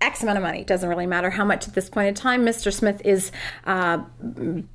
X 0.00 0.22
amount 0.22 0.36
of 0.36 0.42
money. 0.42 0.60
It 0.60 0.66
doesn't 0.66 0.88
really 0.88 1.06
matter 1.06 1.30
how 1.30 1.44
much 1.44 1.66
at 1.66 1.74
this 1.74 1.88
point 1.88 2.08
in 2.08 2.14
time. 2.14 2.44
Mr. 2.44 2.72
Smith 2.72 3.00
is 3.04 3.32
uh, 3.64 3.98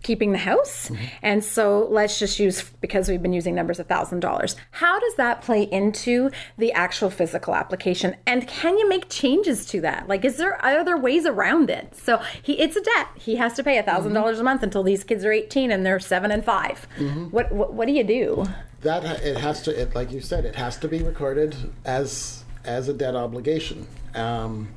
keeping 0.04 0.32
the 0.32 0.40
house. 0.40 0.92
And 1.22 1.44
so 1.44 1.88
let's 1.92 2.18
just 2.18 2.40
use, 2.40 2.64
because 2.82 3.08
we've 3.08 3.22
been 3.22 3.34
using 3.34 3.54
numbers, 3.54 3.78
$1,000. 3.80 4.56
How 4.72 5.00
does 5.00 5.16
that 5.16 5.42
play 5.42 5.64
into 5.64 6.32
the 6.58 6.72
actual 6.74 7.10
physical 7.12 7.54
application? 7.56 8.16
And 8.26 8.48
can 8.48 8.78
you 8.78 8.90
make 8.90 9.10
changes 9.10 9.66
to 9.68 9.82
that? 9.82 10.08
Like, 10.08 10.26
is 10.26 10.38
there 10.38 10.64
other 10.66 10.98
ways 10.98 11.26
around 11.26 11.70
it? 11.70 11.96
So 11.96 12.22
he, 12.42 12.54
it's 12.60 12.76
a 12.76 12.82
debt. 12.82 13.08
He 13.16 13.36
has 13.36 13.54
to 13.54 13.64
pay 13.64 13.82
$1,000 13.82 14.40
a 14.40 14.44
month 14.44 14.64
until 14.64 14.82
these 14.84 15.04
kids 15.04 15.24
are 15.24 15.32
18 15.32 15.72
and 15.72 15.86
they're 15.86 16.00
seven 16.00 16.32
and 16.32 16.44
5 16.44 16.88
What, 17.32 17.52
what, 17.52 17.74
what 17.74 17.88
do 17.88 17.94
you 17.94 18.04
do? 18.04 18.46
that 18.82 19.04
it 19.22 19.38
has 19.38 19.62
to 19.62 19.80
it 19.80 19.94
like 19.94 20.12
you 20.12 20.20
said 20.20 20.44
it 20.44 20.56
has 20.56 20.76
to 20.76 20.88
be 20.88 21.04
recorded 21.04 21.56
as 21.86 22.44
as 22.66 22.90
a 22.90 22.94
debt 22.94 23.16
obligation 23.16 23.86
um, 24.16 24.68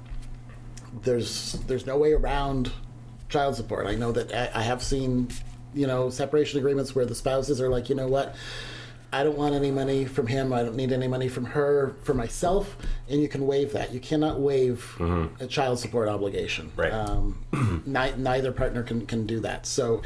there's 1.03 1.53
there's 1.67 1.87
no 1.87 1.97
way 1.97 2.13
around 2.13 2.71
child 3.29 3.57
support 3.57 3.87
i 3.87 3.95
know 3.95 4.13
that 4.13 4.33
I, 4.33 4.61
I 4.61 4.63
have 4.63 4.83
seen 4.83 5.29
you 5.75 5.87
know 5.87 6.11
separation 6.11 6.59
agreements 6.59 6.95
where 6.95 7.07
the 7.07 7.15
spouses 7.15 7.61
are 7.61 7.69
like 7.69 7.89
you 7.89 7.95
know 7.95 8.07
what 8.09 8.35
I 9.15 9.23
don't 9.23 9.39
want 9.39 9.55
any 9.55 9.71
money 9.71 10.07
from 10.07 10.27
him. 10.27 10.53
I 10.53 10.65
don't 10.65 10.75
need 10.75 10.91
any 10.91 11.07
money 11.07 11.29
from 11.29 11.45
her 11.45 11.95
for 12.03 12.15
myself, 12.15 12.77
and 13.09 13.23
you 13.23 13.29
can 13.29 13.47
waive 13.47 13.73
that. 13.75 13.95
You 13.95 14.01
cannot 14.01 14.41
waive 14.41 15.01
a 15.39 15.47
child 15.47 15.79
support 15.79 16.09
obligation. 16.09 16.73
Right. 16.75 16.93
Um, 16.93 17.45
ni- 17.87 18.17
neither 18.17 18.51
partner 18.51 18.83
can, 18.83 19.07
can 19.07 19.25
do 19.25 19.39
that. 19.41 19.67
So 19.67 20.03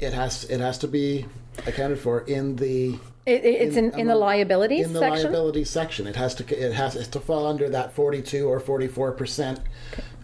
it 0.00 0.14
has 0.14 0.44
it 0.44 0.60
has 0.60 0.78
to 0.78 0.88
be 0.88 1.26
accounted 1.66 1.98
for 1.98 2.20
in 2.20 2.56
the 2.56 2.98
It, 3.28 3.44
it- 3.44 3.60
it's 3.62 3.76
in, 3.76 3.92
in, 3.98 4.06
the 4.06 4.14
liabilities 4.14 4.86
section. 4.86 4.96
in 4.96 5.00
the 5.00 5.00
section. 5.00 5.32
liability 5.32 5.64
section. 5.64 6.06
It 6.06 6.16
has 6.16 6.34
to 6.36 6.66
it 6.66 6.72
has 6.72 7.08
to 7.08 7.20
fall 7.20 7.46
under 7.46 7.68
that 7.68 7.92
forty 7.92 8.22
two 8.22 8.48
or 8.48 8.58
forty 8.58 8.88
four 8.88 9.12
percent 9.12 9.60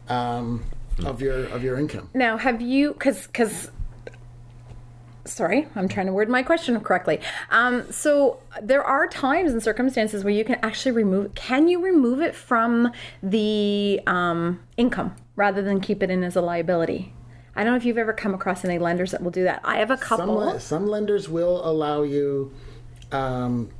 um, 0.08 0.64
of 1.04 1.20
your 1.20 1.44
of 1.48 1.62
your 1.62 1.78
income. 1.78 2.08
Now, 2.14 2.38
have 2.38 2.62
you, 2.62 2.92
because, 2.94 3.26
because, 3.26 3.70
sorry, 5.26 5.66
I'm 5.76 5.88
trying 5.88 6.06
to 6.06 6.12
word 6.12 6.28
my 6.28 6.42
question 6.42 6.78
correctly. 6.80 7.20
Um, 7.50 7.90
so 7.92 8.40
there 8.62 8.82
are 8.82 9.06
times 9.06 9.52
and 9.52 9.62
circumstances 9.62 10.24
where 10.24 10.32
you 10.32 10.44
can 10.44 10.56
actually 10.62 10.92
remove, 10.92 11.34
can 11.34 11.68
you 11.68 11.82
remove 11.82 12.20
it 12.20 12.34
from 12.34 12.90
the 13.22 14.00
um, 14.06 14.60
income 14.76 15.14
rather 15.36 15.62
than 15.62 15.80
keep 15.80 16.02
it 16.02 16.10
in 16.10 16.22
as 16.24 16.36
a 16.36 16.40
liability? 16.40 17.12
I 17.56 17.64
don't 17.64 17.72
know 17.72 17.76
if 17.76 17.84
you've 17.84 17.98
ever 17.98 18.12
come 18.12 18.34
across 18.34 18.64
any 18.64 18.78
lenders 18.78 19.12
that 19.12 19.22
will 19.22 19.30
do 19.30 19.44
that. 19.44 19.60
I 19.62 19.76
have 19.76 19.90
a 19.90 19.96
couple. 19.96 20.34
le- 20.34 20.60
some 20.60 20.86
lenders 20.86 21.28
will 21.28 21.64
allow 21.68 22.02
you. 22.02 22.52
Um, 23.12 23.70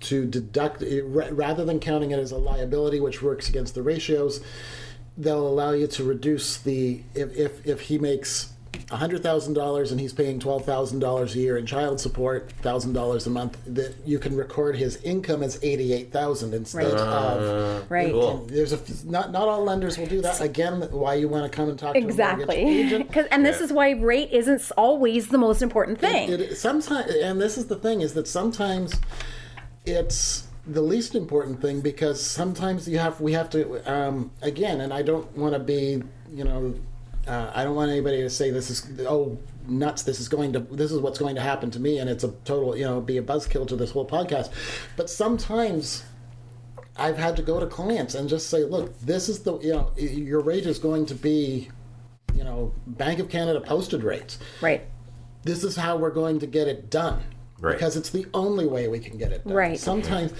to 0.00 0.26
deduct 0.26 0.82
ra- 1.04 1.28
rather 1.30 1.64
than 1.64 1.80
counting 1.80 2.10
it 2.10 2.18
as 2.18 2.30
a 2.30 2.36
liability, 2.36 3.00
which 3.00 3.22
works 3.22 3.48
against 3.48 3.74
the 3.74 3.82
ratios, 3.82 4.42
they'll 5.16 5.46
allow 5.46 5.72
you 5.72 5.86
to 5.86 6.04
reduce 6.04 6.58
the 6.58 7.02
if 7.14 7.34
if, 7.36 7.66
if 7.66 7.80
he 7.82 7.98
makes 7.98 8.52
hundred 8.90 9.22
thousand 9.22 9.54
dollars 9.54 9.90
and 9.92 10.00
he's 10.00 10.12
paying 10.12 10.38
twelve 10.40 10.64
thousand 10.64 10.98
dollars 11.00 11.34
a 11.34 11.38
year 11.38 11.56
in 11.56 11.66
child 11.66 12.00
support, 12.00 12.50
thousand 12.62 12.92
dollars 12.92 13.26
a 13.26 13.30
month, 13.30 13.58
that 13.66 13.94
you 14.04 14.18
can 14.18 14.36
record 14.36 14.76
his 14.76 14.96
income 15.02 15.42
as 15.42 15.58
eighty 15.62 15.92
eight 15.92 16.12
thousand 16.12 16.54
instead 16.54 16.84
Right. 16.84 16.92
of. 16.94 17.90
right. 17.90 18.12
Cool. 18.12 18.46
There's 18.48 18.72
a 18.72 18.78
not 19.08 19.32
not 19.32 19.48
all 19.48 19.64
lenders 19.64 19.98
will 19.98 20.06
do 20.06 20.20
that. 20.22 20.40
Again, 20.40 20.82
why 20.90 21.14
you 21.14 21.28
want 21.28 21.50
to 21.50 21.54
come 21.54 21.68
and 21.68 21.78
talk 21.78 21.94
to 21.94 21.98
a 21.98 22.02
mortgage 22.02 22.14
Exactly. 22.20 22.56
agent. 22.56 23.12
'Cause- 23.12 23.26
and 23.30 23.44
this 23.44 23.58
Yeah. 23.58 23.64
is 23.66 23.72
why 23.72 23.90
rate 23.90 24.30
isn't 24.32 24.70
always 24.76 25.28
the 25.28 25.38
most 25.38 25.62
important 25.62 25.98
thing. 26.00 26.30
It, 26.30 26.56
sometimes, 26.56 27.10
and 27.14 27.40
this 27.40 27.56
is 27.58 27.66
the 27.66 27.76
thing, 27.76 28.00
is 28.00 28.14
that 28.14 28.26
sometimes 28.28 28.94
it's 29.84 30.44
the 30.66 30.80
least 30.82 31.14
important 31.14 31.60
thing 31.62 31.80
because 31.80 32.20
sometimes 32.20 32.88
you 32.88 32.98
have 32.98 33.20
we 33.20 33.32
have 33.32 33.48
to 33.50 33.80
um, 33.90 34.30
again, 34.42 34.80
and 34.80 34.92
I 34.92 35.02
don't 35.02 35.36
want 35.36 35.52
to 35.54 35.60
be, 35.60 36.02
you 36.32 36.44
know, 36.44 36.74
uh, 37.26 37.50
I 37.54 37.64
don't 37.64 37.74
want 37.74 37.90
anybody 37.90 38.22
to 38.22 38.30
say 38.30 38.50
this 38.50 38.70
is 38.70 39.00
oh 39.00 39.38
nuts. 39.66 40.02
This 40.02 40.20
is 40.20 40.28
going 40.28 40.52
to 40.52 40.60
this 40.60 40.92
is 40.92 41.00
what's 41.00 41.18
going 41.18 41.34
to 41.34 41.40
happen 41.40 41.70
to 41.72 41.80
me, 41.80 41.98
and 41.98 42.08
it's 42.08 42.24
a 42.24 42.32
total 42.44 42.76
you 42.76 42.84
know 42.84 43.00
be 43.00 43.18
a 43.18 43.22
buzzkill 43.22 43.66
to 43.68 43.76
this 43.76 43.90
whole 43.90 44.06
podcast. 44.06 44.50
But 44.96 45.10
sometimes. 45.10 46.04
I've 46.98 47.18
had 47.18 47.36
to 47.36 47.42
go 47.42 47.60
to 47.60 47.66
clients 47.66 48.14
and 48.14 48.26
just 48.26 48.48
say, 48.48 48.64
look, 48.64 48.98
this 49.00 49.28
is 49.28 49.40
the, 49.40 49.58
you 49.58 49.72
know, 49.72 49.92
your 49.98 50.40
rate 50.40 50.64
is 50.64 50.78
going 50.78 51.04
to 51.04 51.14
be, 51.14 51.68
you 52.34 52.42
know, 52.42 52.72
Bank 52.86 53.18
of 53.18 53.28
Canada 53.28 53.60
posted 53.60 54.02
rates 54.02 54.38
right. 54.62 54.82
this 55.42 55.62
is 55.62 55.76
how 55.76 55.98
we're 55.98 56.08
going 56.08 56.38
to 56.38 56.46
get 56.46 56.68
it 56.68 56.88
done. 56.88 57.22
Right. 57.60 57.72
Because 57.72 57.96
it's 57.96 58.10
the 58.10 58.26
only 58.34 58.66
way 58.66 58.88
we 58.88 58.98
can 58.98 59.16
get 59.18 59.32
it 59.32 59.44
done. 59.44 59.54
Right. 59.54 59.78
Sometimes, 59.78 60.32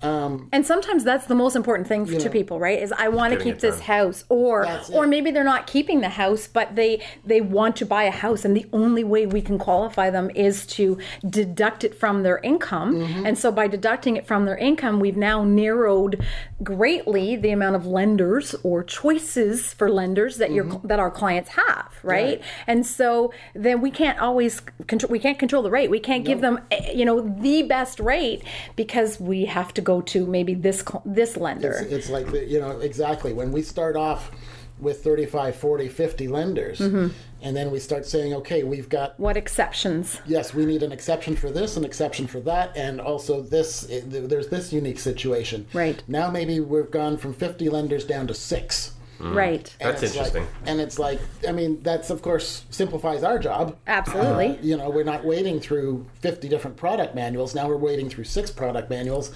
um, 0.00 0.48
And 0.52 0.66
sometimes 0.66 1.04
that's 1.04 1.26
the 1.26 1.34
most 1.34 1.54
important 1.54 1.86
thing 1.86 2.06
to 2.06 2.18
know, 2.18 2.28
people, 2.30 2.58
right? 2.58 2.82
Is 2.82 2.92
I 2.92 3.08
want 3.08 3.34
to 3.34 3.38
keep 3.38 3.60
this 3.60 3.76
done. 3.76 3.84
house, 3.84 4.24
or 4.28 4.64
That's 4.64 4.90
or 4.90 5.04
it. 5.04 5.08
maybe 5.08 5.30
they're 5.30 5.44
not 5.44 5.66
keeping 5.68 6.00
the 6.00 6.08
house, 6.08 6.48
but 6.48 6.74
they 6.74 7.00
they 7.24 7.40
want 7.40 7.76
to 7.76 7.86
buy 7.86 8.04
a 8.04 8.10
house, 8.10 8.44
and 8.44 8.56
the 8.56 8.66
only 8.72 9.04
way 9.04 9.26
we 9.26 9.40
can 9.42 9.58
qualify 9.58 10.10
them 10.10 10.30
is 10.34 10.66
to 10.78 10.98
deduct 11.28 11.84
it 11.84 11.94
from 11.94 12.22
their 12.24 12.38
income. 12.38 12.96
Mm-hmm. 12.96 13.26
And 13.26 13.38
so 13.38 13.52
by 13.52 13.68
deducting 13.68 14.16
it 14.16 14.26
from 14.26 14.44
their 14.44 14.56
income, 14.56 14.98
we've 14.98 15.16
now 15.16 15.44
narrowed 15.44 16.20
greatly 16.64 17.36
the 17.36 17.50
amount 17.50 17.76
of 17.76 17.86
lenders 17.86 18.54
or 18.64 18.82
choices 18.82 19.72
for 19.74 19.90
lenders 19.90 20.38
that 20.38 20.50
your 20.50 20.64
Mm-hmm. 20.64 20.86
that 20.88 20.98
our 21.00 21.10
clients 21.10 21.50
have, 21.50 21.92
right? 22.02 22.40
And 22.66 22.86
so 22.86 23.32
then 23.54 23.80
we 23.80 23.90
can't 23.90 24.18
always 24.18 24.60
control 24.86 25.10
we 25.10 25.18
can't 25.18 25.38
control 25.38 25.62
the 25.62 25.70
rate. 25.70 25.90
We 25.90 26.00
can't 26.00 26.24
give 26.24 26.40
them 26.40 26.60
eh, 26.70 26.92
you 26.92 27.04
know 27.04 27.20
the 27.40 27.62
best 27.62 28.00
rate 28.00 28.42
because 28.76 29.18
we 29.20 29.44
have 29.46 29.72
to 29.74 29.80
go 29.80 30.00
to 30.02 30.26
maybe 30.26 30.54
this 30.54 30.84
this 31.04 31.36
lender. 31.36 31.72
it's, 31.82 31.92
it's 31.92 32.10
like, 32.10 32.30
the, 32.30 32.44
you 32.44 32.60
know, 32.60 32.78
exactly. 32.80 33.32
When 33.32 33.52
we 33.52 33.62
start 33.62 33.96
off 33.96 34.30
with 34.78 35.04
35, 35.04 35.54
40, 35.56 35.88
50 35.88 36.28
lenders, 36.28 36.78
Mm-hmm. 36.80 37.08
and 37.42 37.56
then 37.56 37.70
we 37.70 37.78
start 37.78 38.04
saying, 38.04 38.34
okay, 38.34 38.64
we've 38.64 38.88
got, 38.88 39.18
what 39.20 39.36
exceptions? 39.36 40.20
yes, 40.26 40.52
we 40.54 40.66
need 40.66 40.82
an 40.82 40.90
exception 40.90 41.36
for 41.36 41.50
this, 41.50 41.76
an 41.76 41.84
exception 41.84 42.26
for 42.26 42.40
that, 42.40 42.76
and 42.76 43.00
also 43.00 43.42
this, 43.42 43.88
eh, 43.90 44.00
there's 44.04 44.48
this 44.48 44.72
unique 44.72 44.98
situation. 44.98 45.66
Right. 45.72 46.02
Now 46.08 46.30
maybe 46.30 46.58
we've 46.58 46.90
gone 46.90 47.16
from 47.16 47.32
50 47.32 47.68
lenders 47.68 48.04
down 48.04 48.26
to 48.26 48.34
six. 48.34 48.92
Right. 49.22 49.74
And 49.80 49.90
That's 49.90 50.02
it's 50.02 50.16
like- 50.16 50.26
interesting. 50.34 50.46
and 50.66 50.80
it's 50.80 50.98
like, 50.98 51.20
I 51.48 51.52
mean, 51.52 51.80
that's 51.82 52.10
of 52.10 52.22
course 52.22 52.64
simplifies 52.70 53.22
our 53.22 53.38
job. 53.38 53.76
Absolutely. 53.86 54.58
Uh, 54.58 54.62
you 54.62 54.76
know, 54.76 54.90
we're 54.90 55.04
not 55.04 55.24
wading 55.24 55.60
through 55.60 56.06
50 56.20 56.48
different 56.48 56.76
product 56.76 57.14
manuals. 57.14 57.54
Now 57.54 57.68
we're 57.68 57.76
wading 57.76 58.10
through 58.10 58.24
six 58.24 58.50
product 58.50 58.90
manuals. 58.90 59.30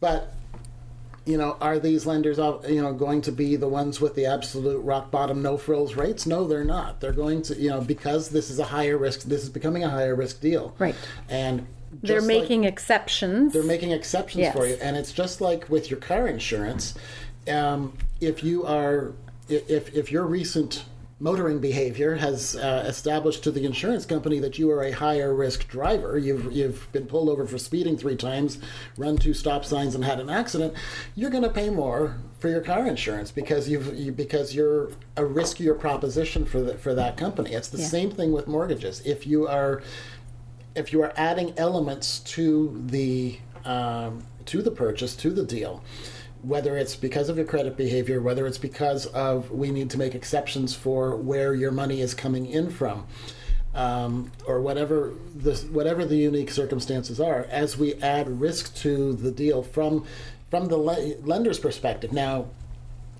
But, 0.00 0.32
you 1.26 1.36
know, 1.36 1.58
are 1.60 1.78
these 1.78 2.06
lenders, 2.06 2.38
all- 2.38 2.64
you 2.66 2.80
know, 2.80 2.94
going 2.94 3.20
to 3.22 3.32
be 3.32 3.56
the 3.56 3.68
ones 3.68 4.00
with 4.00 4.14
the 4.14 4.24
absolute 4.24 4.80
rock 4.80 5.10
bottom, 5.10 5.42
no 5.42 5.58
frills 5.58 5.94
rates? 5.96 6.26
No, 6.26 6.46
they're 6.46 6.64
not. 6.64 7.00
They're 7.00 7.12
going 7.12 7.42
to, 7.42 7.54
you 7.60 7.68
know, 7.68 7.82
because 7.82 8.30
this 8.30 8.48
is 8.50 8.58
a 8.58 8.64
higher 8.64 8.96
risk, 8.96 9.22
this 9.24 9.42
is 9.42 9.50
becoming 9.50 9.84
a 9.84 9.90
higher 9.90 10.14
risk 10.14 10.40
deal. 10.40 10.74
Right. 10.78 10.94
And 11.28 11.66
They're 12.02 12.16
just 12.16 12.28
like- 12.28 12.40
making 12.42 12.64
exceptions. 12.64 13.52
they're 13.52 13.62
making 13.62 13.90
exceptions 13.90 14.40
Yes. 14.40 14.56
for 14.56 14.66
you, 14.66 14.78
and 14.80 14.96
it's 14.96 15.12
just 15.12 15.40
like 15.42 15.68
with 15.68 15.90
your 15.90 16.00
car 16.00 16.26
insurance. 16.26 16.94
Um, 17.48 17.92
if 18.20 18.42
you 18.44 18.64
are, 18.66 19.12
if 19.48 19.94
if 19.94 20.12
your 20.12 20.26
recent 20.26 20.84
motoring 21.22 21.58
behavior 21.58 22.14
has 22.16 22.56
uh, 22.56 22.82
established 22.88 23.44
to 23.44 23.50
the 23.50 23.62
insurance 23.66 24.06
company 24.06 24.38
that 24.38 24.58
you 24.58 24.70
are 24.70 24.82
a 24.84 24.90
higher 24.90 25.34
risk 25.34 25.68
driver, 25.68 26.16
you've 26.18 26.50
you've 26.52 26.90
been 26.92 27.06
pulled 27.06 27.28
over 27.28 27.46
for 27.46 27.58
speeding 27.58 27.96
three 27.96 28.16
times, 28.16 28.58
run 28.96 29.16
two 29.16 29.34
stop 29.34 29.64
signs, 29.64 29.94
and 29.94 30.04
had 30.04 30.20
an 30.20 30.30
accident, 30.30 30.74
you're 31.14 31.30
going 31.30 31.42
to 31.42 31.50
pay 31.50 31.68
more 31.70 32.16
for 32.38 32.48
your 32.48 32.62
car 32.62 32.86
insurance 32.86 33.30
because 33.30 33.68
you've 33.68 33.94
you, 33.94 34.12
because 34.12 34.54
you're 34.54 34.88
a 35.16 35.22
riskier 35.22 35.78
proposition 35.78 36.44
for 36.44 36.60
the, 36.60 36.74
for 36.78 36.94
that 36.94 37.16
company. 37.16 37.52
It's 37.52 37.68
the 37.68 37.78
Yeah. 37.78 37.86
same 37.86 38.10
thing 38.10 38.32
with 38.32 38.46
mortgages. 38.46 39.00
If 39.04 39.26
you 39.26 39.46
are 39.46 39.82
if 40.74 40.92
you 40.92 41.02
are 41.02 41.12
adding 41.16 41.52
elements 41.58 42.20
to 42.20 42.80
the 42.86 43.38
um, 43.64 44.24
to 44.46 44.62
the 44.62 44.70
purchase 44.70 45.14
to 45.16 45.30
the 45.30 45.44
deal 45.44 45.82
whether 46.42 46.76
it's 46.76 46.96
because 46.96 47.28
of 47.28 47.36
your 47.36 47.46
credit 47.46 47.76
behavior 47.76 48.20
whether 48.20 48.46
it's 48.46 48.58
because 48.58 49.06
of 49.06 49.50
we 49.50 49.70
need 49.70 49.90
to 49.90 49.98
make 49.98 50.14
exceptions 50.14 50.74
for 50.74 51.16
where 51.16 51.54
your 51.54 51.70
money 51.70 52.00
is 52.00 52.14
coming 52.14 52.46
in 52.46 52.70
from 52.70 53.06
um, 53.74 54.30
or 54.46 54.60
whatever 54.60 55.12
the 55.34 55.54
whatever 55.70 56.04
the 56.04 56.16
unique 56.16 56.50
circumstances 56.50 57.20
are 57.20 57.46
as 57.50 57.76
we 57.76 57.94
add 57.94 58.40
risk 58.40 58.74
to 58.74 59.12
the 59.12 59.30
deal 59.30 59.62
from 59.62 60.04
from 60.50 60.66
the 60.66 60.76
le- 60.76 61.14
lender's 61.22 61.58
perspective 61.58 62.12
now 62.12 62.46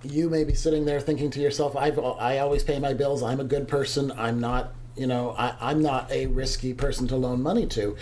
you 0.03 0.31
may 0.31 0.45
be 0.45 0.55
sitting 0.55 0.85
there 0.85 1.01
thinking 1.01 1.31
to 1.31 1.41
yourself, 1.41 1.77
I've, 1.77 1.99
I 1.99 2.39
always 2.39 2.65
pay 2.65 2.79
my 2.79 2.95
bills. 2.95 3.23
I'm 3.23 3.41
a 3.41 3.45
good 3.45 3.69
person. 3.69 4.13
I'm 4.13 4.41
not, 4.41 4.73
you 4.97 5.07
know, 5.07 5.35
I, 5.37 5.55
I'm 5.61 5.83
not 5.83 6.11
a 6.11 6.27
risky 6.27 6.73
person 6.73 7.07
to 7.09 7.17
loan 7.17 7.43
money 7.43 7.67
to. 7.69 7.97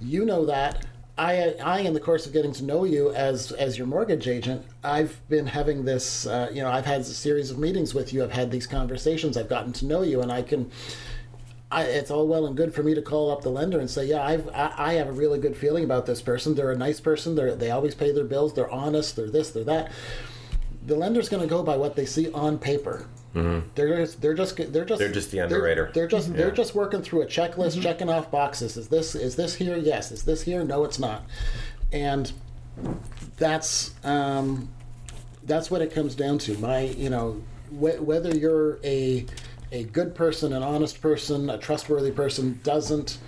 You 0.00 0.24
know 0.24 0.46
that. 0.46 0.86
I, 1.18 1.54
I, 1.62 1.80
in 1.80 1.92
the 1.92 2.00
course 2.00 2.26
of 2.26 2.32
getting 2.32 2.52
to 2.54 2.64
know 2.64 2.84
you 2.84 3.10
as 3.12 3.52
as 3.52 3.76
your 3.76 3.86
mortgage 3.86 4.26
agent, 4.26 4.64
I've 4.82 5.20
been 5.28 5.46
having 5.46 5.84
this. 5.84 6.26
Uh, 6.26 6.50
you 6.52 6.62
know, 6.62 6.70
I've 6.70 6.86
had 6.86 7.02
a 7.02 7.04
series 7.04 7.50
of 7.50 7.58
meetings 7.58 7.94
with 7.94 8.12
you. 8.12 8.22
I've 8.24 8.32
had 8.32 8.50
these 8.50 8.66
conversations. 8.66 9.36
I've 9.36 9.48
gotten 9.48 9.72
to 9.74 9.84
know 9.84 10.02
you, 10.02 10.22
and 10.22 10.32
I 10.32 10.42
can. 10.42 10.70
I, 11.72 11.84
it's 11.84 12.10
all 12.10 12.26
well 12.26 12.46
and 12.46 12.56
good 12.56 12.74
for 12.74 12.82
me 12.82 12.94
to 12.94 13.02
call 13.02 13.30
up 13.30 13.42
the 13.42 13.50
lender 13.50 13.78
and 13.78 13.88
say, 13.88 14.04
yeah, 14.04 14.26
I've, 14.26 14.48
I, 14.48 14.72
I 14.76 14.92
have 14.94 15.06
a 15.06 15.12
really 15.12 15.38
good 15.38 15.56
feeling 15.56 15.84
about 15.84 16.04
this 16.04 16.20
person. 16.20 16.56
They're 16.56 16.72
a 16.72 16.76
nice 16.76 16.98
person. 16.98 17.36
They're, 17.36 17.54
they 17.54 17.70
always 17.70 17.94
pay 17.94 18.10
their 18.10 18.24
bills. 18.24 18.54
They're 18.54 18.70
honest. 18.70 19.14
They're 19.14 19.30
this. 19.30 19.52
They're 19.52 19.62
that 19.64 19.92
the 20.84 20.96
lender's 20.96 21.28
going 21.28 21.42
to 21.42 21.48
go 21.48 21.62
by 21.62 21.76
what 21.76 21.96
they 21.96 22.06
see 22.06 22.30
on 22.32 22.58
paper. 22.58 23.06
Mm-hmm. 23.34 23.68
They're 23.76 23.96
just 23.98 24.20
they're 24.20 24.34
just 24.34 24.56
they're 24.72 24.84
just 24.84 24.98
They're 24.98 25.12
just 25.12 25.30
the 25.30 25.40
underwriter. 25.40 25.84
They're, 25.84 25.92
they're 25.92 26.08
just 26.08 26.34
they're 26.34 26.50
just 26.50 26.74
working 26.74 27.00
through 27.02 27.22
a 27.22 27.26
checklist, 27.26 27.72
Mm-hmm. 27.74 27.80
checking 27.82 28.08
off 28.10 28.30
boxes. 28.30 28.76
Is 28.76 28.88
this 28.88 29.14
is 29.14 29.36
this 29.36 29.54
here? 29.54 29.76
Yes. 29.76 30.10
Is 30.10 30.24
this 30.24 30.42
here? 30.42 30.64
No, 30.64 30.84
it's 30.84 30.98
not. 30.98 31.24
And 31.92 32.32
that's 33.36 33.94
um, 34.04 34.68
that's 35.44 35.70
what 35.70 35.82
it 35.82 35.92
comes 35.94 36.14
down 36.14 36.38
to. 36.38 36.56
My 36.58 36.80
you 36.80 37.10
know 37.10 37.40
wh- 37.70 38.02
whether 38.02 38.30
you're 38.36 38.78
a 38.84 39.26
a 39.72 39.84
good 39.84 40.14
person, 40.14 40.52
an 40.52 40.62
honest 40.64 41.00
person, 41.00 41.48
a 41.50 41.56
trustworthy 41.58 42.10
person 42.10 42.58
doesn't 42.64 43.18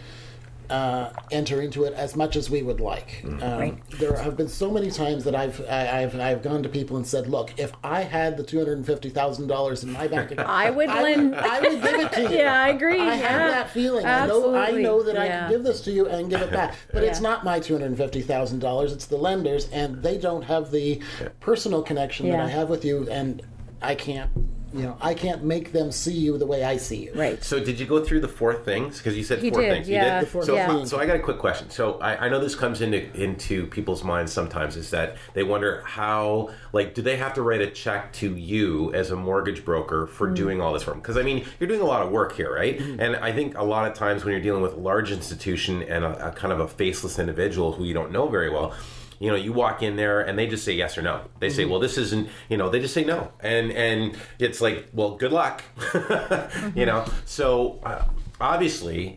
uh, 0.72 1.12
enter 1.30 1.60
into 1.60 1.84
it 1.84 1.92
as 1.92 2.16
much 2.16 2.34
as 2.34 2.48
we 2.48 2.62
would 2.62 2.80
like. 2.80 3.22
Um, 3.24 3.38
Right. 3.62 3.90
There 3.98 4.16
have 4.16 4.36
been 4.36 4.48
so 4.48 4.70
many 4.70 4.90
times 4.90 5.24
that 5.24 5.34
I've 5.34 5.60
I, 5.68 6.02
I've 6.02 6.18
I've 6.18 6.42
gone 6.42 6.62
to 6.62 6.68
people 6.68 6.96
and 6.96 7.06
said, 7.06 7.28
"Look, 7.28 7.52
if 7.58 7.72
I 7.84 8.02
had 8.02 8.36
the 8.36 8.42
two 8.42 8.58
hundred 8.58 8.78
and 8.78 8.86
fifty 8.86 9.10
thousand 9.10 9.48
dollars 9.48 9.84
in 9.84 9.92
my 9.92 10.08
bank 10.08 10.30
account, 10.30 10.48
I 10.48 10.70
would 10.70 10.88
I 10.88 11.02
lend- 11.02 11.34
I 11.36 11.60
would 11.60 11.82
give 11.82 12.00
it 12.00 12.12
to 12.12 12.22
you. 12.22 12.38
Yeah, 12.38 12.62
I 12.62 12.68
agree. 12.70 13.00
I 13.00 13.04
yeah. 13.04 13.28
have 13.28 13.50
that 13.50 13.70
feeling. 13.70 14.06
I 14.06 14.26
know. 14.26 14.54
I 14.56 14.70
know 14.70 15.02
that 15.02 15.18
I 15.18 15.28
can 15.28 15.50
give 15.50 15.62
this 15.62 15.82
to 15.82 15.92
you 15.92 16.08
and 16.08 16.30
give 16.30 16.40
it 16.40 16.50
back. 16.50 16.74
But 16.92 17.04
it's 17.04 17.20
not 17.20 17.44
my 17.44 17.60
two 17.60 17.74
hundred 17.74 17.86
and 17.86 17.96
fifty 17.98 18.22
thousand 18.22 18.60
dollars. 18.60 18.92
It's 18.92 19.06
the 19.06 19.18
lenders, 19.18 19.68
and 19.70 20.02
they 20.02 20.16
don't 20.16 20.42
have 20.42 20.70
the 20.70 21.00
personal 21.40 21.82
connection 21.82 22.30
that 22.30 22.40
I 22.40 22.48
have 22.48 22.70
with 22.70 22.84
you, 22.84 23.08
and 23.10 23.42
I 23.82 23.94
can't. 23.94 24.30
You 24.74 24.82
know, 24.82 24.96
I 25.00 25.14
can't 25.14 25.44
make 25.44 25.72
them 25.72 25.92
see 25.92 26.12
you 26.14 26.38
the 26.38 26.46
way 26.46 26.64
I 26.64 26.76
see 26.76 27.04
you. 27.04 27.12
Right. 27.14 27.42
So 27.42 27.62
did 27.62 27.78
you 27.78 27.86
go 27.86 28.02
through 28.04 28.20
the 28.20 28.28
four 28.28 28.54
things? 28.54 28.98
Because 28.98 29.16
you 29.16 29.22
said 29.24 29.40
He 29.40 29.50
four 29.50 29.60
did, 29.60 29.70
things. 29.72 29.88
yeah. 29.88 30.14
You 30.16 30.20
The 30.20 30.24
did. 30.26 30.32
four 30.32 30.44
so, 30.44 30.56
things. 30.56 30.90
so 30.90 30.98
I 30.98 31.06
got 31.06 31.16
a 31.16 31.20
quick 31.20 31.38
question. 31.38 31.70
So 31.70 31.98
I, 32.00 32.26
I 32.26 32.28
know 32.28 32.38
this 32.40 32.54
comes 32.54 32.80
into 32.80 33.02
into 33.20 33.66
people's 33.66 34.02
minds 34.04 34.32
sometimes. 34.32 34.76
Is 34.76 34.90
that 34.90 35.16
they 35.34 35.42
wonder 35.42 35.82
how, 35.84 36.50
like, 36.72 36.94
do 36.94 37.02
they 37.02 37.16
have 37.16 37.34
to 37.34 37.42
write 37.42 37.60
a 37.60 37.70
check 37.70 38.12
to 38.14 38.34
you 38.36 38.92
as 38.94 39.10
a 39.10 39.16
mortgage 39.16 39.64
broker 39.64 40.06
for 40.06 40.28
Mm. 40.28 40.34
doing 40.36 40.60
all 40.60 40.72
this 40.72 40.82
for 40.84 40.90
them? 40.92 41.00
Because 41.00 41.16
I 41.16 41.22
mean, 41.22 41.44
you're 41.60 41.68
doing 41.68 41.80
a 41.82 41.86
lot 41.86 42.02
of 42.02 42.10
work 42.10 42.32
here, 42.34 42.52
right? 42.54 42.78
Mm-hmm. 42.78 43.00
And 43.00 43.16
I 43.16 43.32
think 43.32 43.56
a 43.58 43.64
lot 43.64 43.86
of 43.90 43.94
times 43.96 44.24
when 44.24 44.32
you're 44.32 44.42
dealing 44.42 44.62
with 44.62 44.72
a 44.74 44.80
large 44.80 45.10
institution 45.12 45.82
and 45.82 46.04
a, 46.04 46.28
a 46.28 46.32
kind 46.32 46.52
of 46.52 46.60
a 46.60 46.68
faceless 46.68 47.18
individual 47.18 47.72
who 47.72 47.84
you 47.84 47.94
don't 47.94 48.10
know 48.12 48.28
very 48.28 48.48
well 48.50 48.74
you 49.22 49.30
know 49.30 49.36
you 49.36 49.52
walk 49.52 49.82
in 49.82 49.94
there 49.96 50.20
and 50.20 50.36
they 50.38 50.46
just 50.46 50.64
say 50.64 50.72
yes 50.72 50.98
or 50.98 51.02
no. 51.02 51.22
They 51.38 51.48
say 51.48 51.64
well 51.64 51.78
this 51.80 51.96
isn't 51.96 52.28
you 52.48 52.56
know 52.56 52.68
they 52.68 52.80
just 52.80 52.92
say 52.94 53.04
no. 53.04 53.30
And 53.40 53.70
and 53.72 54.16
it's 54.38 54.60
like 54.60 54.88
well 54.92 55.14
good 55.16 55.32
luck. 55.32 55.62
You 56.74 56.86
know? 56.86 57.04
So 57.24 57.78
uh, 57.84 58.04
obviously 58.40 59.16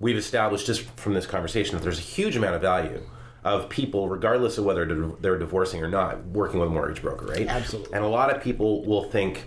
we've 0.00 0.16
established 0.16 0.66
just 0.66 0.82
from 0.96 1.14
this 1.14 1.26
conversation 1.26 1.74
that 1.76 1.82
there's 1.82 1.98
a 1.98 2.02
huge 2.02 2.36
amount 2.36 2.54
of 2.56 2.60
value 2.62 3.00
of 3.44 3.68
people 3.68 4.08
regardless 4.08 4.58
of 4.58 4.64
whether 4.64 4.84
they're- 4.86 5.12
they're 5.20 5.38
divorcing 5.38 5.82
or 5.82 5.88
not 5.88 6.24
working 6.26 6.58
with 6.60 6.68
a 6.68 6.72
mortgage 6.72 7.02
broker 7.02 7.26
right? 7.26 7.46
Absolutely. 7.46 7.92
and 7.94 8.04
a 8.04 8.08
lot 8.08 8.34
of 8.34 8.42
people 8.42 8.84
will 8.84 9.04
think 9.10 9.44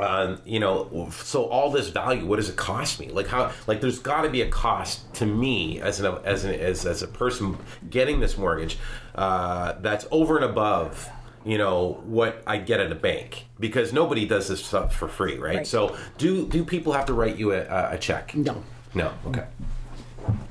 um, 0.00 0.40
you 0.46 0.58
know, 0.58 1.10
so 1.12 1.44
all 1.50 1.70
this 1.70 1.88
value, 1.90 2.24
what 2.24 2.36
does 2.36 2.48
it 2.48 2.56
cost 2.56 2.98
me? 2.98 3.10
Like 3.10 3.26
how, 3.26 3.52
like 3.66 3.82
there's 3.82 3.98
got 3.98 4.22
to 4.22 4.30
be 4.30 4.40
a 4.40 4.48
cost 4.48 5.12
to 5.16 5.26
me 5.26 5.82
as 5.82 6.00
an 6.00 6.16
as 6.24 6.46
an 6.46 6.54
as, 6.54 6.86
as 6.86 7.02
a 7.02 7.06
person 7.06 7.58
getting 7.90 8.18
this 8.18 8.38
mortgage 8.38 8.78
uh, 9.14 9.74
that's 9.80 10.06
over 10.10 10.36
and 10.36 10.44
above, 10.44 11.08
you 11.44 11.58
know, 11.58 12.02
what 12.04 12.42
I 12.46 12.58
get 12.58 12.80
at 12.80 12.92
a 12.92 12.94
bank 12.94 13.46
because 13.58 13.92
nobody 13.92 14.26
does 14.26 14.48
this 14.48 14.64
stuff 14.64 14.94
for 14.94 15.08
free, 15.08 15.38
right? 15.38 15.56
Right. 15.56 15.66
So 15.66 15.96
do 16.18 16.46
do 16.46 16.64
people 16.64 16.92
have 16.92 17.06
to 17.06 17.14
write 17.14 17.36
you 17.36 17.52
a, 17.52 17.94
a 17.94 17.98
check? 17.98 18.34
No. 18.34 18.62
No. 18.94 19.12
Okay. 19.26 19.44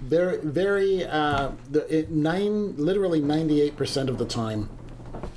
Very, 0.02 0.40
very. 0.40 1.06
Uh, 1.06 1.52
the 1.70 2.00
it, 2.00 2.12
nine, 2.12 2.76
literally 2.76 3.22
ninety-eight 3.22 3.78
percent 3.78 4.10
of 4.10 4.18
the 4.18 4.26
time, 4.26 4.70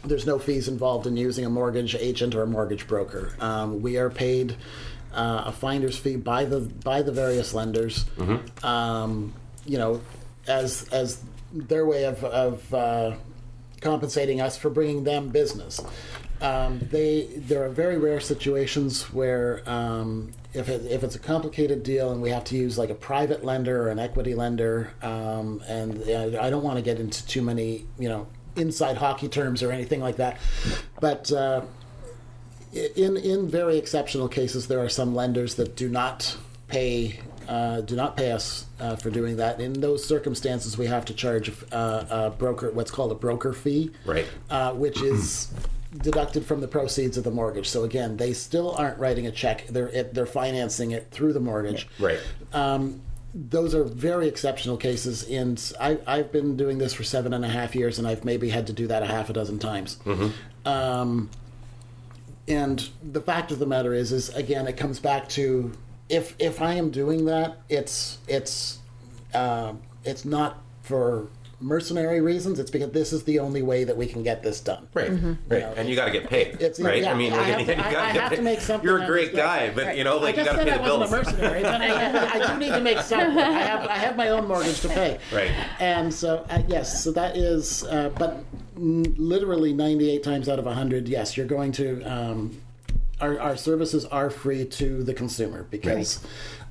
there's 0.04 0.26
no 0.26 0.38
fees 0.40 0.66
involved 0.66 1.06
in 1.06 1.16
using 1.16 1.44
a 1.44 1.50
mortgage 1.50 1.94
agent 1.94 2.34
or 2.34 2.42
a 2.42 2.46
mortgage 2.46 2.88
broker. 2.88 3.32
Um, 3.38 3.80
we 3.82 3.96
are 3.98 4.10
paid 4.10 4.56
uh, 5.12 5.44
a 5.46 5.52
finder's 5.52 5.96
fee 5.96 6.16
by 6.16 6.46
the 6.46 6.60
by 6.60 7.02
the 7.02 7.12
various 7.12 7.54
lenders. 7.54 8.04
Um, 8.64 9.32
you 9.64 9.78
know, 9.78 10.00
as 10.48 10.88
as 10.88 11.22
their 11.54 11.86
way 11.86 12.04
of 12.04 12.22
of 12.24 12.74
uh, 12.74 13.16
compensating 13.80 14.40
us 14.40 14.56
for 14.56 14.70
bringing 14.70 15.04
them 15.04 15.28
business. 15.28 15.80
Um, 16.40 16.80
they 16.90 17.28
there 17.36 17.64
are 17.64 17.68
very 17.68 17.96
rare 17.96 18.20
situations 18.20 19.12
where 19.12 19.62
um, 19.66 20.32
if 20.52 20.68
it, 20.68 20.84
if 20.90 21.04
it's 21.04 21.14
a 21.14 21.20
complicated 21.20 21.82
deal 21.82 22.10
and 22.10 22.20
we 22.20 22.30
have 22.30 22.44
to 22.44 22.56
use 22.56 22.76
like 22.76 22.90
a 22.90 22.94
private 22.94 23.44
lender 23.44 23.82
or 23.82 23.90
an 23.90 23.98
equity 23.98 24.34
lender, 24.34 24.92
um, 25.02 25.62
and 25.68 26.02
uh, 26.08 26.42
I 26.42 26.50
don't 26.50 26.64
want 26.64 26.76
to 26.76 26.82
get 26.82 26.98
into 26.98 27.24
too 27.26 27.42
many 27.42 27.86
you 27.98 28.08
know 28.08 28.26
inside 28.56 28.96
hockey 28.96 29.28
terms 29.28 29.62
or 29.62 29.70
anything 29.70 30.00
like 30.00 30.16
that, 30.16 30.38
but. 31.00 31.30
Uh, 31.30 31.62
in 32.96 33.16
in 33.16 33.46
very 33.48 33.78
exceptional 33.78 34.26
cases, 34.26 34.66
there 34.66 34.80
are 34.80 34.88
some 34.88 35.14
lenders 35.14 35.54
that 35.54 35.76
do 35.76 35.88
not 35.88 36.36
pay 36.66 37.20
uh, 37.48 37.80
do 37.82 37.96
not 37.96 38.16
pay 38.16 38.32
us 38.32 38.66
uh, 38.80 38.96
for 38.96 39.10
doing 39.10 39.36
that. 39.36 39.60
In 39.60 39.72
those 39.80 40.04
circumstances, 40.04 40.76
we 40.78 40.86
have 40.86 41.04
to 41.06 41.14
charge 41.14 41.50
uh, 41.72 42.04
a 42.10 42.30
broker 42.30 42.70
what's 42.70 42.90
called 42.90 43.12
a 43.12 43.14
broker 43.16 43.52
fee, 43.52 43.90
Right. 44.04 44.26
Uh, 44.50 44.72
which 44.72 45.00
is 45.02 45.52
deducted 46.02 46.44
from 46.44 46.60
the 46.60 46.68
proceeds 46.68 47.16
of 47.16 47.24
the 47.24 47.30
mortgage. 47.30 47.68
So 47.68 47.84
again, 47.84 48.16
they 48.16 48.32
still 48.32 48.72
aren't 48.72 48.98
writing 48.98 49.26
a 49.26 49.30
check; 49.30 49.66
they're 49.68 49.88
it, 49.88 50.14
they're 50.14 50.26
financing 50.26 50.90
it 50.90 51.10
through 51.10 51.32
the 51.32 51.40
mortgage. 51.40 51.88
Right. 51.98 52.18
Um, 52.52 53.00
those 53.34 53.74
are 53.74 53.82
very 53.82 54.28
exceptional 54.28 54.76
cases. 54.76 55.24
And 55.28 55.60
I, 55.80 55.98
I've 56.06 56.30
been 56.30 56.56
doing 56.56 56.78
this 56.78 56.92
for 56.92 57.02
seven 57.02 57.32
and 57.34 57.44
a 57.44 57.48
half 57.48 57.74
years, 57.74 57.98
and 57.98 58.06
I've 58.06 58.24
maybe 58.24 58.48
had 58.48 58.68
to 58.68 58.72
do 58.72 58.86
that 58.86 59.02
a 59.02 59.06
half 59.06 59.28
a 59.28 59.32
dozen 59.32 59.58
times. 59.58 59.98
Um, 60.64 61.30
and 62.46 62.88
the 63.02 63.20
fact 63.20 63.50
of 63.50 63.58
the 63.58 63.66
matter 63.66 63.92
is, 63.92 64.12
is 64.12 64.28
again, 64.30 64.66
it 64.68 64.76
comes 64.76 65.00
back 65.00 65.28
to 65.30 65.72
if 66.08 66.34
if 66.38 66.60
I 66.60 66.74
am 66.74 66.90
doing 66.90 67.24
that, 67.26 67.58
it's 67.68 68.18
it's 68.28 68.78
uh, 69.32 69.72
it's 70.04 70.24
not 70.24 70.62
for 70.82 71.28
mercenary 71.60 72.20
reasons. 72.20 72.58
It's 72.58 72.70
because 72.70 72.90
this 72.90 73.10
is 73.12 73.22
the 73.22 73.38
only 73.38 73.62
way 73.62 73.84
that 73.84 73.96
we 73.96 74.06
can 74.06 74.22
get 74.22 74.42
this 74.42 74.60
done. 74.60 74.86
Right, 74.92 75.10
right, 75.48 75.62
and 75.76 75.88
you 75.88 75.96
got 75.96 76.04
to 76.06 76.10
get 76.10 76.28
paid, 76.28 76.56
It's- 76.60 76.78
right? 76.78 77.00
yeah, 77.02 77.12
I 77.12 77.14
mean, 77.14 77.32
I 77.32 77.36
like, 77.38 77.46
have 77.46 77.66
to- 77.66 77.74
you 77.74 77.80
I, 77.80 78.02
I 78.04 78.08
have 78.10 78.34
to 78.34 78.42
make 78.42 78.60
something. 78.60 78.86
You're 78.86 79.02
a 79.02 79.06
great 79.06 79.34
guy, 79.34 79.70
but 79.74 79.86
Right. 79.86 79.96
you 79.96 80.04
know, 80.04 80.18
like 80.18 80.36
I 80.36 80.40
you 80.40 80.44
got 80.44 80.52
to 80.52 80.58
said 80.58 80.66
pay 80.66 80.72
I 80.74 80.76
the 80.88 80.98
wasn't 80.98 81.04
a 81.04 81.16
mercenary, 81.24 81.62
but 81.62 81.80
I, 81.80 82.34
I 82.40 82.46
do 82.52 82.58
need 82.58 82.68
to 82.70 82.80
make 82.82 82.98
something. 83.00 83.38
I 83.38 83.52
have 83.62 83.86
I 83.86 83.96
have 83.96 84.16
my 84.16 84.28
own 84.28 84.46
mortgage 84.46 84.80
to 84.82 84.88
pay. 84.88 85.18
Right. 85.32 85.50
And 85.80 86.12
so 86.12 86.44
uh, 86.50 86.62
yes, 86.68 87.02
so 87.02 87.12
that 87.12 87.36
is, 87.36 87.82
uh, 87.84 88.10
but 88.18 88.44
literally 88.76 89.72
ninety 89.72 90.10
eight 90.10 90.22
times 90.22 90.48
out 90.48 90.58
of 90.58 90.66
hundred, 90.66 91.08
yes, 91.08 91.36
you're 91.36 91.46
going 91.46 91.72
to. 91.72 92.02
Um, 92.02 92.60
our, 93.20 93.38
our 93.40 93.56
services 93.56 94.04
are 94.06 94.28
free 94.30 94.64
to 94.64 95.02
the 95.04 95.14
consumer 95.14 95.66
because 95.70 96.20